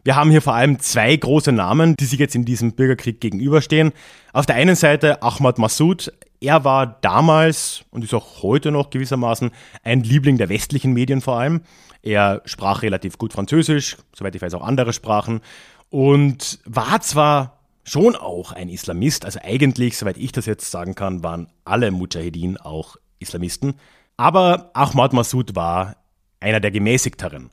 Wir 0.03 0.15
haben 0.15 0.31
hier 0.31 0.41
vor 0.41 0.53
allem 0.53 0.79
zwei 0.79 1.15
große 1.15 1.51
Namen, 1.51 1.95
die 1.99 2.05
sich 2.05 2.19
jetzt 2.19 2.35
in 2.35 2.45
diesem 2.45 2.73
Bürgerkrieg 2.73 3.19
gegenüberstehen. 3.19 3.91
Auf 4.33 4.45
der 4.45 4.55
einen 4.55 4.75
Seite 4.75 5.21
Ahmad 5.21 5.57
Massoud, 5.57 6.13
er 6.41 6.63
war 6.63 6.99
damals 7.01 7.83
und 7.91 8.03
ist 8.03 8.13
auch 8.13 8.41
heute 8.43 8.71
noch 8.71 8.89
gewissermaßen 8.89 9.51
ein 9.83 10.03
Liebling 10.03 10.37
der 10.37 10.49
westlichen 10.49 10.93
Medien 10.93 11.21
vor 11.21 11.39
allem. 11.39 11.61
Er 12.01 12.41
sprach 12.45 12.81
relativ 12.81 13.17
gut 13.17 13.33
Französisch, 13.33 13.97
soweit 14.15 14.35
ich 14.35 14.41
weiß 14.41 14.53
auch 14.53 14.63
andere 14.63 14.93
Sprachen 14.93 15.41
und 15.89 16.59
war 16.65 17.01
zwar 17.01 17.59
schon 17.83 18.15
auch 18.15 18.53
ein 18.53 18.69
Islamist, 18.69 19.25
also 19.25 19.39
eigentlich, 19.43 19.97
soweit 19.97 20.17
ich 20.17 20.31
das 20.31 20.45
jetzt 20.45 20.71
sagen 20.71 20.95
kann, 20.95 21.23
waren 21.23 21.47
alle 21.65 21.91
Mujahedin 21.91 22.57
auch 22.57 22.95
Islamisten, 23.19 23.73
aber 24.15 24.71
Ahmad 24.73 25.11
Massoud 25.11 25.55
war 25.55 25.97
einer 26.39 26.59
der 26.59 26.71
gemäßigteren 26.71 27.49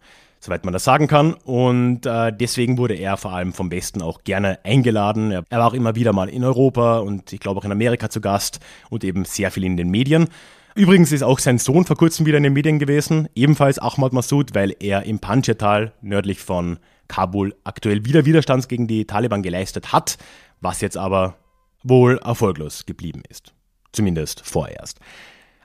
soweit 0.47 0.65
man 0.65 0.73
das 0.73 0.85
sagen 0.85 1.09
kann. 1.09 1.35
Und 1.35 2.07
äh, 2.07 2.33
deswegen 2.33 2.79
wurde 2.79 2.95
er 2.95 3.17
vor 3.17 3.33
allem 3.33 3.53
vom 3.53 3.71
Westen 3.71 4.01
auch 4.01 4.25
gerne 4.25 4.65
eingeladen. 4.65 5.31
Er, 5.33 5.45
war 5.51 5.67
auch 5.67 5.75
immer 5.75 5.95
wieder 5.95 6.13
mal 6.13 6.29
in 6.29 6.45
Europa 6.45 6.99
und 6.99 7.33
ich 7.33 7.41
glaube 7.41 7.61
auch 7.61 7.65
in 7.65 7.73
Amerika 7.73 8.09
zu 8.09 8.21
Gast 8.21 8.61
und 8.89 9.05
eben 9.05 9.25
sehr 9.25 9.51
viel 9.51 9.65
in 9.65 9.77
den 9.77 9.91
Medien. 9.91 10.29
Übrigens 10.75 11.13
ist 11.13 11.23
auch 11.23 11.39
sein 11.39 11.59
Sohn 11.59 11.85
vor 11.85 11.97
kurzem 11.97 12.27
wieder 12.27 12.37
in 12.37 12.45
den 12.45 12.53
Medien 12.53 12.79
gewesen, 12.79 13.29
ebenfalls 13.35 13.79
Ahmad 13.79 14.13
Massoud, 14.13 14.55
weil 14.55 14.75
er 14.79 15.05
im 15.05 15.19
Panjshir-Tal 15.19 15.93
nördlich 16.03 16.41
von 16.41 16.79
Kabul 17.09 17.55
aktuell 17.65 18.05
wieder 18.05 18.27
Widerstand 18.27 18.69
gegen 18.69 18.87
die 18.87 19.07
Taliban 19.07 19.43
geleistet 19.43 19.93
hat, 19.93 20.19
was 20.61 20.81
jetzt 20.81 20.97
aber 20.97 21.37
wohl 21.83 22.19
erfolglos 22.19 22.85
geblieben 22.85 23.23
ist. 23.29 23.55
Zumindest 23.93 24.43
vorerst. 24.45 25.01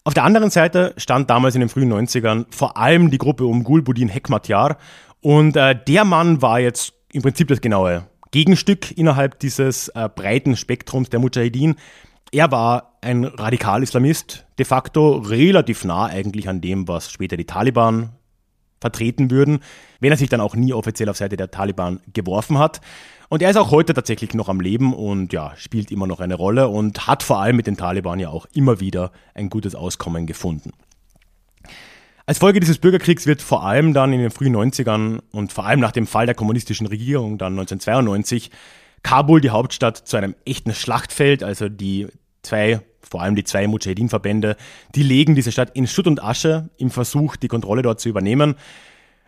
Auf 0.03 0.15
der 0.15 0.23
anderen 0.23 0.49
Seite 0.49 0.95
stand 0.97 1.29
damals 1.29 1.53
in 1.53 1.59
den 1.59 1.69
frühen 1.69 1.93
90ern 1.93 2.45
vor 2.49 2.75
allem 2.75 3.11
die 3.11 3.19
Gruppe 3.19 3.45
um 3.45 3.63
Gulbuddin 3.63 4.09
Hekmatyar 4.09 4.77
und 5.21 5.55
äh, 5.55 5.75
der 5.87 6.05
Mann 6.05 6.41
war 6.41 6.59
jetzt 6.59 6.93
im 7.13 7.21
Prinzip 7.21 7.49
das 7.49 7.61
genaue 7.61 8.07
Gegenstück 8.31 8.97
innerhalb 8.97 9.37
dieses 9.39 9.89
äh, 9.89 10.09
breiten 10.09 10.55
Spektrums 10.55 11.09
der 11.11 11.19
Mujahideen. 11.19 11.75
Er 12.31 12.51
war 12.51 12.97
ein 13.01 13.25
Radikal-Islamist, 13.25 14.45
de 14.57 14.65
facto 14.65 15.17
relativ 15.17 15.85
nah 15.85 16.07
eigentlich 16.07 16.49
an 16.49 16.61
dem, 16.61 16.87
was 16.87 17.11
später 17.11 17.37
die 17.37 17.45
Taliban 17.45 18.13
vertreten 18.79 19.29
würden, 19.29 19.59
wenn 19.99 20.11
er 20.11 20.17
sich 20.17 20.29
dann 20.29 20.41
auch 20.41 20.55
nie 20.55 20.73
offiziell 20.73 21.09
auf 21.09 21.17
Seite 21.17 21.37
der 21.37 21.51
Taliban 21.51 21.99
geworfen 22.11 22.57
hat. 22.57 22.81
Und 23.31 23.41
er 23.41 23.49
ist 23.49 23.55
auch 23.55 23.71
heute 23.71 23.93
tatsächlich 23.93 24.33
noch 24.33 24.49
am 24.49 24.59
Leben 24.59 24.93
und 24.93 25.31
ja, 25.31 25.53
spielt 25.55 25.89
immer 25.89 26.05
noch 26.05 26.19
eine 26.19 26.35
Rolle 26.35 26.67
und 26.67 27.07
hat 27.07 27.23
vor 27.23 27.39
allem 27.39 27.55
mit 27.55 27.65
den 27.65 27.77
Taliban 27.77 28.19
ja 28.19 28.27
auch 28.27 28.45
immer 28.53 28.81
wieder 28.81 29.13
ein 29.33 29.49
gutes 29.49 29.73
Auskommen 29.73 30.25
gefunden. 30.25 30.73
Als 32.25 32.39
Folge 32.39 32.59
dieses 32.59 32.79
Bürgerkriegs 32.79 33.27
wird 33.27 33.41
vor 33.41 33.63
allem 33.63 33.93
dann 33.93 34.11
in 34.11 34.19
den 34.19 34.31
frühen 34.31 34.53
90ern 34.53 35.21
und 35.31 35.53
vor 35.53 35.65
allem 35.65 35.79
nach 35.79 35.93
dem 35.93 36.07
Fall 36.07 36.25
der 36.25 36.35
kommunistischen 36.35 36.87
Regierung 36.87 37.37
dann 37.37 37.53
1992 37.53 38.51
Kabul, 39.01 39.39
die 39.39 39.51
Hauptstadt, 39.51 39.95
zu 39.95 40.17
einem 40.17 40.35
echten 40.45 40.73
Schlachtfeld. 40.73 41.41
Also 41.41 41.69
die 41.69 42.09
zwei, 42.41 42.81
vor 42.99 43.21
allem 43.21 43.37
die 43.37 43.45
zwei 43.45 43.65
Mujahedin-Verbände, 43.65 44.57
die 44.93 45.03
legen 45.03 45.35
diese 45.35 45.53
Stadt 45.53 45.71
in 45.73 45.87
Schutt 45.87 46.07
und 46.07 46.21
Asche 46.21 46.69
im 46.75 46.91
Versuch, 46.91 47.37
die 47.37 47.47
Kontrolle 47.47 47.81
dort 47.81 48.01
zu 48.01 48.09
übernehmen. 48.09 48.55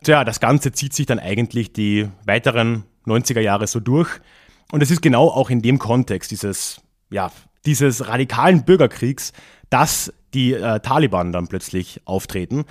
Tja, 0.04 0.26
das 0.26 0.42
Ganze 0.42 0.74
zieht 0.74 0.94
sich 0.94 1.06
dann 1.06 1.20
eigentlich 1.20 1.72
die 1.72 2.10
weiteren 2.26 2.84
90er 3.06 3.42
Jahre 3.42 3.68
so 3.68 3.80
durch. 3.80 4.10
Und 4.72 4.82
es 4.82 4.92
ist 4.92 5.02
genau 5.02 5.28
auch 5.28 5.50
in 5.50 5.62
dem 5.62 5.80
Kontext 5.80 6.32
dieses, 6.32 6.82
ja, 7.10 7.32
dieses 7.66 8.08
radikalen 8.08 8.66
Bürgerkriegs, 8.66 9.34
dass 9.70 10.13
die 10.34 10.54
äh, 10.54 10.80
Taliban 10.80 11.32
dann 11.32 11.48
plötzlich 11.48 12.02
auftreten. 12.06 12.66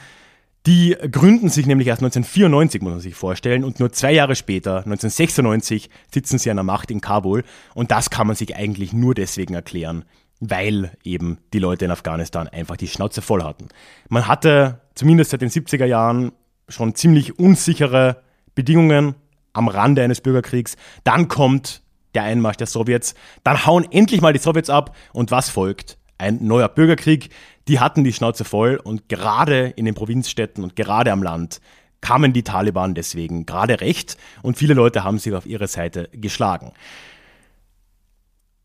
Die 0.66 0.96
gründen 1.10 1.48
sich 1.48 1.66
nämlich 1.66 1.88
erst 1.88 2.02
1994, 2.02 2.82
muss 2.82 2.92
man 2.92 3.00
sich 3.00 3.16
vorstellen, 3.16 3.64
und 3.64 3.80
nur 3.80 3.90
zwei 3.92 4.12
Jahre 4.12 4.36
später, 4.36 4.76
1996, 4.76 5.90
sitzen 6.12 6.38
sie 6.38 6.50
an 6.50 6.56
der 6.56 6.64
Macht 6.64 6.90
in 6.92 7.00
Kabul. 7.00 7.42
Und 7.74 7.90
das 7.90 8.10
kann 8.10 8.28
man 8.28 8.36
sich 8.36 8.54
eigentlich 8.54 8.92
nur 8.92 9.14
deswegen 9.14 9.54
erklären, 9.54 10.04
weil 10.38 10.92
eben 11.02 11.38
die 11.52 11.58
Leute 11.58 11.84
in 11.84 11.90
Afghanistan 11.90 12.46
einfach 12.46 12.76
die 12.76 12.86
Schnauze 12.86 13.22
voll 13.22 13.42
hatten. 13.42 13.68
Man 14.08 14.28
hatte 14.28 14.80
zumindest 14.94 15.32
seit 15.32 15.42
den 15.42 15.50
70er 15.50 15.86
Jahren 15.86 16.30
schon 16.68 16.94
ziemlich 16.94 17.40
unsichere 17.40 18.22
Bedingungen 18.54 19.16
am 19.52 19.68
Rande 19.68 20.02
eines 20.02 20.20
Bürgerkriegs. 20.20 20.76
Dann 21.04 21.28
kommt 21.28 21.82
der 22.14 22.24
Einmarsch 22.24 22.56
der 22.56 22.66
Sowjets. 22.66 23.14
Dann 23.44 23.66
hauen 23.66 23.86
endlich 23.90 24.20
mal 24.20 24.32
die 24.32 24.38
Sowjets 24.38 24.70
ab. 24.70 24.94
Und 25.12 25.30
was 25.30 25.48
folgt? 25.48 25.98
Ein 26.18 26.38
neuer 26.42 26.68
Bürgerkrieg. 26.68 27.30
Die 27.68 27.80
hatten 27.80 28.04
die 28.04 28.12
Schnauze 28.12 28.44
voll 28.44 28.80
und 28.82 29.08
gerade 29.08 29.68
in 29.68 29.84
den 29.84 29.94
Provinzstädten 29.94 30.64
und 30.64 30.76
gerade 30.76 31.12
am 31.12 31.22
Land 31.22 31.60
kamen 32.00 32.32
die 32.32 32.42
Taliban 32.42 32.94
deswegen 32.94 33.46
gerade 33.46 33.80
recht 33.80 34.16
und 34.42 34.58
viele 34.58 34.74
Leute 34.74 35.04
haben 35.04 35.18
sich 35.18 35.32
auf 35.32 35.46
ihre 35.46 35.68
Seite 35.68 36.08
geschlagen. 36.12 36.72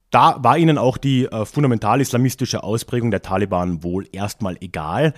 Da 0.10 0.38
war 0.39 0.58
ihnen 0.58 0.78
auch 0.78 0.97
die 0.97 1.26
äh, 1.26 1.45
fundamental-islamistische 1.45 2.63
Ausprägung 2.63 3.12
der 3.12 3.21
Taliban 3.21 3.84
wohl 3.84 4.08
erstmal 4.12 4.58
egal. 4.62 5.13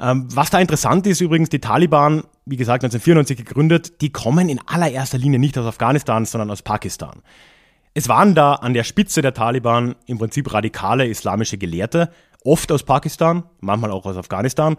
Ähm, 0.00 0.26
was 0.34 0.50
da 0.50 0.58
interessant 0.58 1.06
ist 1.06 1.20
übrigens, 1.20 1.50
die 1.50 1.60
Taliban, 1.60 2.24
wie 2.46 2.56
gesagt 2.56 2.82
1994 2.84 3.36
gegründet, 3.36 4.00
die 4.00 4.10
kommen 4.10 4.48
in 4.48 4.60
allererster 4.66 5.18
Linie 5.18 5.38
nicht 5.38 5.58
aus 5.58 5.66
Afghanistan, 5.66 6.24
sondern 6.24 6.50
aus 6.50 6.62
Pakistan. 6.62 7.22
Es 7.92 8.08
waren 8.08 8.34
da 8.34 8.54
an 8.54 8.72
der 8.72 8.84
Spitze 8.84 9.20
der 9.20 9.34
Taliban 9.34 9.96
im 10.06 10.18
Prinzip 10.18 10.52
radikale 10.52 11.06
islamische 11.06 11.58
Gelehrte, 11.58 12.10
oft 12.44 12.72
aus 12.72 12.84
Pakistan, 12.84 13.42
manchmal 13.60 13.90
auch 13.90 14.06
aus 14.06 14.16
Afghanistan, 14.16 14.76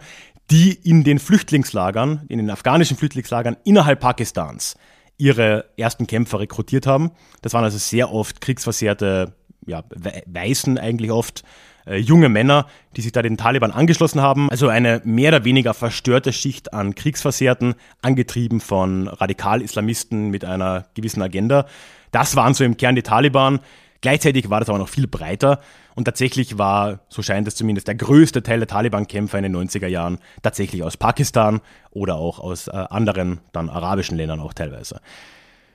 die 0.50 0.72
in 0.72 1.04
den 1.04 1.18
Flüchtlingslagern, 1.18 2.22
in 2.28 2.38
den 2.38 2.50
afghanischen 2.50 2.96
Flüchtlingslagern 2.96 3.56
innerhalb 3.64 4.00
Pakistans 4.00 4.74
ihre 5.18 5.66
ersten 5.76 6.06
Kämpfer 6.06 6.40
rekrutiert 6.40 6.86
haben. 6.86 7.12
Das 7.42 7.54
waren 7.54 7.62
also 7.62 7.78
sehr 7.78 8.12
oft 8.12 8.40
kriegsversehrte, 8.40 9.34
ja, 9.66 9.82
Weißen 10.26 10.78
eigentlich 10.78 11.10
oft, 11.10 11.44
äh, 11.86 11.96
junge 11.96 12.28
Männer, 12.28 12.66
die 12.96 13.00
sich 13.00 13.12
da 13.12 13.22
den 13.22 13.36
Taliban 13.36 13.72
angeschlossen 13.72 14.20
haben. 14.20 14.50
Also 14.50 14.68
eine 14.68 15.00
mehr 15.04 15.28
oder 15.30 15.44
weniger 15.44 15.74
verstörte 15.74 16.32
Schicht 16.32 16.72
an 16.72 16.94
Kriegsversehrten, 16.94 17.74
angetrieben 18.02 18.60
von 18.60 19.08
Radikal-Islamisten 19.08 20.30
mit 20.30 20.44
einer 20.44 20.86
gewissen 20.94 21.22
Agenda. 21.22 21.66
Das 22.10 22.36
waren 22.36 22.54
so 22.54 22.64
im 22.64 22.76
Kern 22.76 22.94
die 22.94 23.02
Taliban. 23.02 23.60
Gleichzeitig 24.00 24.50
war 24.50 24.60
das 24.60 24.68
aber 24.68 24.78
noch 24.78 24.88
viel 24.88 25.06
breiter 25.06 25.60
und 25.94 26.04
tatsächlich 26.04 26.58
war, 26.58 27.00
so 27.08 27.22
scheint 27.22 27.46
es 27.46 27.54
zumindest, 27.54 27.86
der 27.86 27.94
größte 27.94 28.42
Teil 28.42 28.58
der 28.58 28.66
Taliban-Kämpfer 28.66 29.38
in 29.38 29.44
den 29.44 29.56
90er 29.56 29.86
Jahren 29.86 30.18
tatsächlich 30.42 30.82
aus 30.82 30.96
Pakistan 30.96 31.60
oder 31.90 32.16
auch 32.16 32.40
aus 32.40 32.68
äh, 32.68 32.72
anderen, 32.72 33.40
dann 33.52 33.68
arabischen 33.68 34.16
Ländern 34.16 34.40
auch 34.40 34.54
teilweise. 34.54 35.00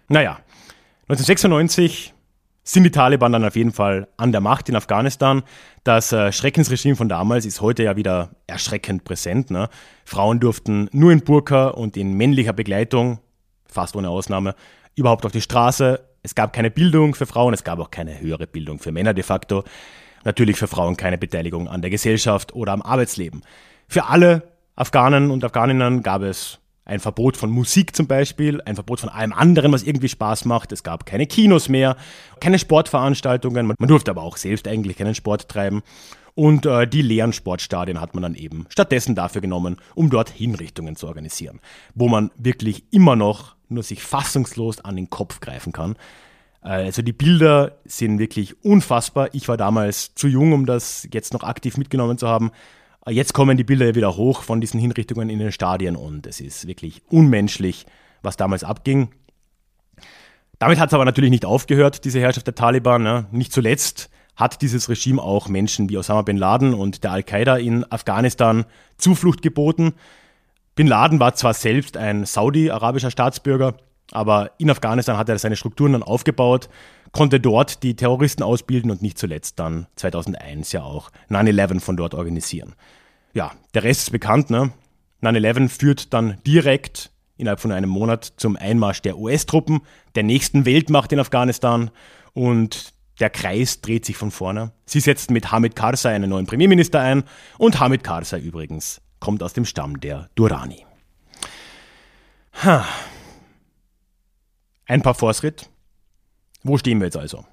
Naja, 0.09 0.39
1996 1.03 2.13
sind 2.67 2.83
die 2.83 2.91
Taliban 2.91 3.31
dann 3.31 3.45
auf 3.45 3.55
jeden 3.55 3.71
Fall 3.71 4.09
an 4.17 4.33
der 4.33 4.41
Macht 4.41 4.67
in 4.67 4.75
Afghanistan. 4.75 5.43
Das 5.85 6.11
äh, 6.11 6.33
Schreckensregime 6.33 6.97
von 6.97 7.07
damals 7.07 7.45
ist 7.45 7.61
heute 7.61 7.83
ja 7.83 7.95
wieder 7.95 8.31
erschreckend 8.45 9.05
präsent. 9.05 9.51
Ne? 9.51 9.69
Frauen 10.03 10.41
durften 10.41 10.89
nur 10.91 11.13
in 11.13 11.21
Burka 11.21 11.69
und 11.69 11.95
in 11.95 12.13
männlicher 12.17 12.51
Begleitung, 12.51 13.19
fast 13.67 13.95
ohne 13.95 14.09
Ausnahme, 14.09 14.53
überhaupt 14.95 15.25
auf 15.25 15.31
die 15.31 15.39
Straße. 15.39 16.01
Es 16.23 16.35
gab 16.35 16.51
keine 16.51 16.69
Bildung 16.69 17.15
für 17.15 17.25
Frauen, 17.25 17.53
es 17.53 17.63
gab 17.63 17.79
auch 17.79 17.89
keine 17.89 18.19
höhere 18.19 18.47
Bildung 18.47 18.79
für 18.79 18.91
Männer 18.91 19.13
de 19.13 19.23
facto. 19.23 19.63
Natürlich 20.25 20.57
für 20.57 20.67
Frauen 20.67 20.97
keine 20.97 21.17
Beteiligung 21.17 21.69
an 21.69 21.81
der 21.81 21.89
Gesellschaft 21.89 22.53
oder 22.53 22.73
am 22.73 22.81
Arbeitsleben. 22.81 23.43
Für 23.87 24.07
alle 24.07 24.43
Afghanen 24.75 25.31
und 25.31 25.45
Afghaninnen 25.45 26.03
gab 26.03 26.21
es 26.21 26.59
ein 26.87 26.99
Verbot 27.01 27.35
von 27.35 27.51
Musik 27.51 27.95
zum 27.95 28.07
Beispiel, 28.07 28.61
ein 28.61 28.75
Verbot 28.75 29.01
von 29.01 29.09
allem 29.09 29.33
anderen, 29.33 29.73
was 29.73 29.83
irgendwie 29.83 30.07
Spaß 30.07 30.45
macht. 30.45 30.71
Es 30.71 30.83
gab 30.83 31.05
keine 31.05 31.27
Kinos 31.27 31.67
mehr, 31.67 31.97
keine 32.39 32.57
Sportveranstaltungen. 32.57 33.67
Man 33.67 33.87
durfte 33.87 34.11
aber 34.11 34.23
auch 34.23 34.37
selbst 34.37 34.67
eigentlich 34.67 34.97
keinen 34.97 35.13
Sport 35.13 35.49
treiben. 35.49 35.83
Und 36.33 36.65
äh, 36.65 36.87
die 36.87 37.01
leeren 37.01 37.33
Sportstadien 37.33 37.99
hat 37.99 38.13
man 38.13 38.21
dann 38.21 38.35
eben 38.35 38.67
stattdessen 38.69 39.15
dafür 39.15 39.41
genommen, 39.41 39.77
um 39.95 40.09
dort 40.09 40.29
Hinrichtungen 40.29 40.95
zu 40.95 41.07
organisieren, 41.07 41.59
wo 41.93 42.07
man 42.07 42.31
wirklich 42.37 42.83
immer 42.91 43.15
noch 43.15 43.55
nur 43.69 43.83
sich 43.83 44.01
fassungslos 44.01 44.79
an 44.79 44.95
den 44.95 45.09
Kopf 45.09 45.41
greifen 45.41 45.73
kann. 45.73 45.95
Äh, 46.63 46.69
also 46.69 47.01
die 47.01 47.11
Bilder 47.11 47.79
sind 47.85 48.19
wirklich 48.19 48.63
unfassbar. 48.63 49.29
Ich 49.33 49.49
war 49.49 49.57
damals 49.57 50.15
zu 50.15 50.27
jung, 50.27 50.53
um 50.53 50.65
das 50.65 51.07
jetzt 51.11 51.33
noch 51.33 51.43
aktiv 51.43 51.75
mitgenommen 51.75 52.17
zu 52.17 52.27
haben. 52.29 52.51
Äh, 53.07 53.11
jetzt 53.11 53.33
kommen 53.33 53.57
die 53.57 53.63
Bilder 53.63 53.95
wieder 53.95 54.15
hoch 54.15 54.43
von 54.43 54.61
diesen 54.61 54.79
Hinrichtungen 54.79 55.29
in 55.29 55.39
den 55.39 55.51
Stadien 55.51 55.95
und 55.95 56.27
es 56.27 56.39
ist 56.39 56.67
wirklich 56.67 57.01
unmenschlich, 57.09 57.85
was 58.21 58.37
damals 58.37 58.63
abging. 58.63 59.09
Damit 60.59 60.79
hat 60.79 60.89
es 60.89 60.93
aber 60.93 61.05
natürlich 61.05 61.29
nicht 61.29 61.45
aufgehört, 61.45 62.03
diese 62.03 62.19
Herrschaft 62.19 62.47
der 62.47 62.55
Taliban. 62.55 63.03
Ne? 63.03 63.27
Nicht 63.31 63.53
zuletzt 63.53 64.09
hat 64.35 64.61
dieses 64.61 64.89
Regime 64.89 65.21
auch 65.21 65.47
Menschen 65.47 65.89
wie 65.89 65.97
Osama 65.97 66.23
bin 66.23 66.37
Laden 66.37 66.73
und 66.73 67.03
der 67.03 67.11
Al-Qaida 67.11 67.57
in 67.57 67.89
Afghanistan 67.91 68.65
Zuflucht 68.97 69.41
geboten. 69.41 69.93
Bin 70.75 70.87
Laden 70.87 71.19
war 71.19 71.33
zwar 71.33 71.53
selbst 71.53 71.97
ein 71.97 72.25
saudi-arabischer 72.25 73.09
Staatsbürger, 73.09 73.75
aber 74.11 74.51
in 74.57 74.69
Afghanistan 74.69 75.17
hat 75.17 75.29
er 75.29 75.39
seine 75.39 75.55
Strukturen 75.55 75.93
dann 75.93 76.03
aufgebaut, 76.03 76.69
konnte 77.11 77.39
dort 77.39 77.81
die 77.83 77.95
Terroristen 77.95 78.43
ausbilden 78.43 78.91
und 78.91 79.01
nicht 79.01 79.17
zuletzt 79.17 79.59
dann 79.59 79.87
2001 79.95 80.71
ja 80.71 80.83
auch 80.83 81.09
9-11 81.29 81.79
von 81.79 81.97
dort 81.97 82.13
organisieren. 82.13 82.75
Ja, 83.37 83.51
der 83.75 83.83
Rest 83.83 84.01
ist 84.01 84.09
bekannt. 84.09 84.49
Ne? 84.49 84.71
9-11 85.21 85.69
führt 85.69 86.11
dann 86.11 86.41
direkt 86.47 87.11
innerhalb 87.37 87.59
von 87.59 87.71
einem 87.71 87.91
Monat 87.91 88.33
zum 88.37 88.55
Einmarsch 88.55 89.03
der 89.03 89.19
US-Truppen, 89.19 89.81
der 90.15 90.23
nächsten 90.23 90.65
Weltmacht 90.65 91.11
in 91.11 91.19
Afghanistan 91.19 91.91
und 92.33 92.95
der 93.19 93.29
Kreis 93.29 93.81
dreht 93.81 94.05
sich 94.05 94.17
von 94.17 94.31
vorne. 94.31 94.71
Sie 94.87 94.99
setzen 94.99 95.33
mit 95.33 95.51
Hamid 95.51 95.75
Karzai 95.75 96.15
einen 96.15 96.31
neuen 96.31 96.47
Premierminister 96.47 96.99
ein 96.99 97.25
und 97.59 97.79
Hamid 97.79 98.03
Karzai 98.03 98.39
übrigens 98.39 99.01
kommt 99.19 99.43
aus 99.43 99.53
dem 99.53 99.65
Stamm 99.65 99.99
der 99.99 100.31
Durrani. 100.33 100.87
Ha. 102.63 102.87
Ein 104.87 105.03
paar 105.03 105.13
Vorschritt. 105.13 105.69
Wo 106.63 106.79
stehen 106.79 106.99
wir 106.99 107.05
jetzt 107.05 107.17
also? 107.17 107.45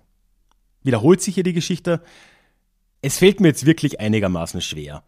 Wiederholt 0.83 1.21
sich 1.21 1.35
hier 1.35 1.45
die 1.45 1.53
Geschichte? 1.53 2.03
Es 3.03 3.19
fällt 3.19 3.41
mir 3.41 3.49
jetzt 3.49 3.67
wirklich 3.67 4.01
einigermaßen 4.01 4.63
schwer, 4.63 5.03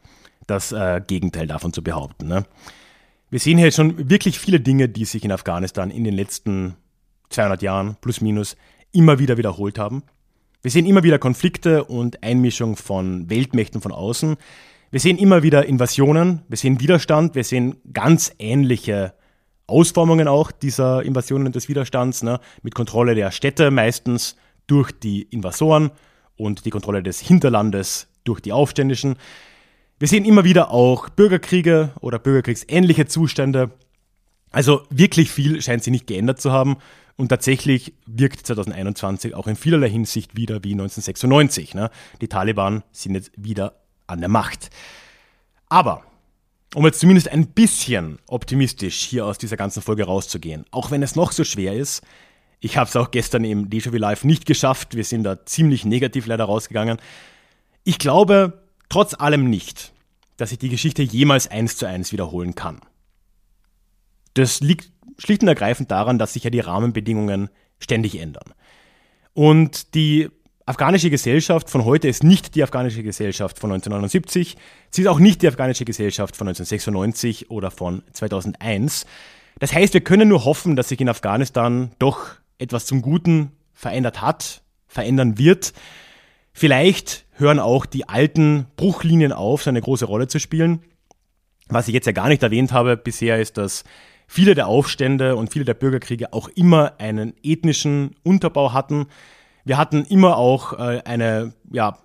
das 0.46 0.72
äh, 0.72 1.00
Gegenteil 1.06 1.46
davon 1.46 1.72
zu 1.72 1.82
behaupten. 1.82 2.28
Ne? 2.28 2.44
Wir 3.30 3.40
sehen 3.40 3.58
hier 3.58 3.70
schon 3.72 4.10
wirklich 4.10 4.38
viele 4.38 4.60
Dinge, 4.60 4.88
die 4.88 5.04
sich 5.04 5.24
in 5.24 5.32
Afghanistan 5.32 5.90
in 5.90 6.04
den 6.04 6.14
letzten 6.14 6.76
200 7.30 7.62
Jahren 7.62 7.96
plus 8.00 8.20
minus 8.20 8.56
immer 8.92 9.18
wieder 9.18 9.36
wiederholt 9.36 9.78
haben. 9.78 10.02
Wir 10.62 10.70
sehen 10.70 10.86
immer 10.86 11.02
wieder 11.02 11.18
Konflikte 11.18 11.84
und 11.84 12.22
Einmischung 12.22 12.76
von 12.76 13.28
Weltmächten 13.30 13.80
von 13.80 13.92
außen. 13.92 14.36
Wir 14.90 15.00
sehen 15.00 15.18
immer 15.18 15.42
wieder 15.42 15.66
Invasionen, 15.66 16.42
wir 16.48 16.56
sehen 16.56 16.80
Widerstand, 16.80 17.34
wir 17.34 17.44
sehen 17.44 17.76
ganz 17.92 18.32
ähnliche 18.38 19.14
Ausformungen 19.66 20.28
auch 20.28 20.52
dieser 20.52 21.02
Invasionen 21.02 21.46
und 21.46 21.56
des 21.56 21.68
Widerstands, 21.68 22.22
ne, 22.22 22.40
mit 22.62 22.74
Kontrolle 22.74 23.14
der 23.14 23.32
Städte 23.32 23.70
meistens 23.70 24.36
durch 24.66 24.92
die 24.92 25.22
Invasoren 25.22 25.90
und 26.36 26.64
die 26.64 26.70
Kontrolle 26.70 27.02
des 27.02 27.20
Hinterlandes 27.20 28.08
durch 28.24 28.40
die 28.40 28.52
Aufständischen. 28.52 29.16
Wir 29.98 30.08
sehen 30.08 30.26
immer 30.26 30.44
wieder 30.44 30.70
auch 30.72 31.08
Bürgerkriege 31.08 31.90
oder 32.00 32.18
bürgerkriegsähnliche 32.18 33.06
Zustände. 33.06 33.70
Also 34.50 34.82
wirklich 34.90 35.30
viel 35.30 35.62
scheint 35.62 35.84
sich 35.84 35.90
nicht 35.90 36.06
geändert 36.06 36.38
zu 36.38 36.52
haben. 36.52 36.76
Und 37.16 37.28
tatsächlich 37.28 37.94
wirkt 38.04 38.46
2021 38.46 39.34
auch 39.34 39.46
in 39.46 39.56
vielerlei 39.56 39.88
Hinsicht 39.88 40.36
wieder 40.36 40.62
wie 40.64 40.72
1996. 40.72 41.74
Ne? 41.74 41.90
Die 42.20 42.28
Taliban 42.28 42.82
sind 42.92 43.14
jetzt 43.14 43.32
wieder 43.38 43.80
an 44.06 44.20
der 44.20 44.28
Macht. 44.28 44.68
Aber, 45.70 46.02
um 46.74 46.84
jetzt 46.84 47.00
zumindest 47.00 47.28
ein 47.28 47.46
bisschen 47.46 48.18
optimistisch 48.26 48.96
hier 48.96 49.24
aus 49.24 49.38
dieser 49.38 49.56
ganzen 49.56 49.80
Folge 49.80 50.04
rauszugehen, 50.04 50.66
auch 50.72 50.90
wenn 50.90 51.02
es 51.02 51.16
noch 51.16 51.32
so 51.32 51.42
schwer 51.42 51.72
ist, 51.72 52.02
ich 52.60 52.76
habe 52.76 52.88
es 52.88 52.96
auch 52.96 53.10
gestern 53.10 53.44
im 53.44 53.70
Déjà-vu 53.70 53.96
Live 53.96 54.24
nicht 54.24 54.44
geschafft, 54.44 54.94
wir 54.94 55.04
sind 55.04 55.24
da 55.24 55.46
ziemlich 55.46 55.86
negativ 55.86 56.26
leider 56.26 56.44
rausgegangen. 56.44 56.98
Ich 57.84 57.98
glaube 57.98 58.65
trotz 58.88 59.14
allem 59.14 59.48
nicht, 59.48 59.92
dass 60.36 60.50
sich 60.50 60.58
die 60.58 60.68
Geschichte 60.68 61.02
jemals 61.02 61.48
eins 61.48 61.76
zu 61.76 61.86
eins 61.86 62.12
wiederholen 62.12 62.54
kann. 62.54 62.80
Das 64.34 64.60
liegt 64.60 64.90
schlicht 65.18 65.42
und 65.42 65.48
ergreifend 65.48 65.90
daran, 65.90 66.18
dass 66.18 66.34
sich 66.34 66.44
ja 66.44 66.50
die 66.50 66.60
Rahmenbedingungen 66.60 67.48
ständig 67.78 68.18
ändern. 68.20 68.52
Und 69.32 69.94
die 69.94 70.28
afghanische 70.66 71.10
Gesellschaft 71.10 71.70
von 71.70 71.84
heute 71.84 72.08
ist 72.08 72.24
nicht 72.24 72.54
die 72.54 72.62
afghanische 72.62 73.02
Gesellschaft 73.02 73.58
von 73.58 73.70
1979. 73.70 74.56
Sie 74.90 75.02
ist 75.02 75.08
auch 75.08 75.18
nicht 75.18 75.42
die 75.42 75.48
afghanische 75.48 75.84
Gesellschaft 75.84 76.36
von 76.36 76.48
1996 76.48 77.50
oder 77.50 77.70
von 77.70 78.02
2001. 78.12 79.06
Das 79.58 79.72
heißt, 79.72 79.94
wir 79.94 80.02
können 80.02 80.28
nur 80.28 80.44
hoffen, 80.44 80.76
dass 80.76 80.88
sich 80.88 81.00
in 81.00 81.08
Afghanistan 81.08 81.92
doch 81.98 82.34
etwas 82.58 82.84
zum 82.84 83.00
Guten 83.00 83.52
verändert 83.72 84.20
hat, 84.20 84.62
verändern 84.88 85.38
wird. 85.38 85.72
Vielleicht 86.52 87.25
hören 87.38 87.58
auch 87.58 87.86
die 87.86 88.08
alten 88.08 88.66
Bruchlinien 88.76 89.32
auf, 89.32 89.62
so 89.62 89.70
eine 89.70 89.80
große 89.80 90.06
Rolle 90.06 90.28
zu 90.28 90.40
spielen. 90.40 90.82
Was 91.68 91.88
ich 91.88 91.94
jetzt 91.94 92.06
ja 92.06 92.12
gar 92.12 92.28
nicht 92.28 92.42
erwähnt 92.42 92.72
habe 92.72 92.96
bisher, 92.96 93.40
ist, 93.40 93.58
dass 93.58 93.84
viele 94.26 94.54
der 94.54 94.68
Aufstände 94.68 95.36
und 95.36 95.52
viele 95.52 95.64
der 95.64 95.74
Bürgerkriege 95.74 96.32
auch 96.32 96.48
immer 96.48 96.94
einen 96.98 97.34
ethnischen 97.42 98.16
Unterbau 98.22 98.72
hatten. 98.72 99.06
Wir 99.64 99.78
hatten 99.78 100.04
immer 100.04 100.36
auch 100.36 100.74
äh, 100.74 101.02
eine 101.04 101.54
ja, 101.70 101.98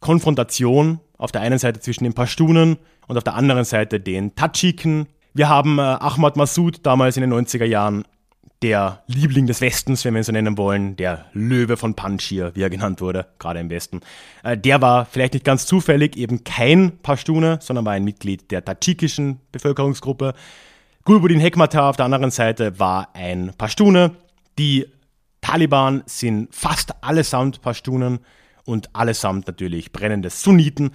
Konfrontation 0.00 1.00
auf 1.18 1.32
der 1.32 1.42
einen 1.42 1.58
Seite 1.58 1.80
zwischen 1.80 2.04
den 2.04 2.14
Pashtunen 2.14 2.78
und 3.06 3.16
auf 3.16 3.24
der 3.24 3.34
anderen 3.34 3.64
Seite 3.64 4.00
den 4.00 4.34
Tadschiken. 4.34 5.06
Wir 5.34 5.48
haben 5.48 5.78
äh, 5.78 5.82
Ahmad 5.82 6.36
Massoud 6.36 6.80
damals 6.84 7.16
in 7.16 7.22
den 7.22 7.32
90er 7.32 7.64
Jahren, 7.64 8.04
der 8.62 9.02
Liebling 9.08 9.46
des 9.46 9.60
Westens, 9.60 10.04
wenn 10.04 10.14
wir 10.14 10.20
ihn 10.20 10.24
so 10.24 10.32
nennen 10.32 10.56
wollen, 10.56 10.96
der 10.96 11.26
Löwe 11.32 11.76
von 11.76 11.94
Panjshir, 11.94 12.52
wie 12.54 12.62
er 12.62 12.70
genannt 12.70 13.00
wurde, 13.00 13.26
gerade 13.38 13.60
im 13.60 13.70
Westen. 13.70 14.00
Äh, 14.42 14.56
der 14.56 14.80
war 14.80 15.04
vielleicht 15.04 15.34
nicht 15.34 15.44
ganz 15.44 15.66
zufällig 15.66 16.16
eben 16.16 16.44
kein 16.44 16.98
Pashtune, 16.98 17.58
sondern 17.60 17.84
war 17.84 17.92
ein 17.92 18.04
Mitglied 18.04 18.50
der 18.50 18.64
tadschikischen 18.64 19.40
Bevölkerungsgruppe. 19.50 20.34
Gulbuddin 21.04 21.40
Hekmatar 21.40 21.90
auf 21.90 21.96
der 21.96 22.04
anderen 22.04 22.30
Seite 22.30 22.78
war 22.78 23.08
ein 23.14 23.52
Pashtune. 23.58 24.12
Die 24.58 24.86
Taliban 25.40 26.04
sind 26.06 26.54
fast 26.54 27.02
allesamt 27.02 27.60
Pashtunen 27.62 28.20
und 28.64 28.94
allesamt 28.94 29.48
natürlich 29.48 29.92
brennende 29.92 30.30
Sunniten. 30.30 30.92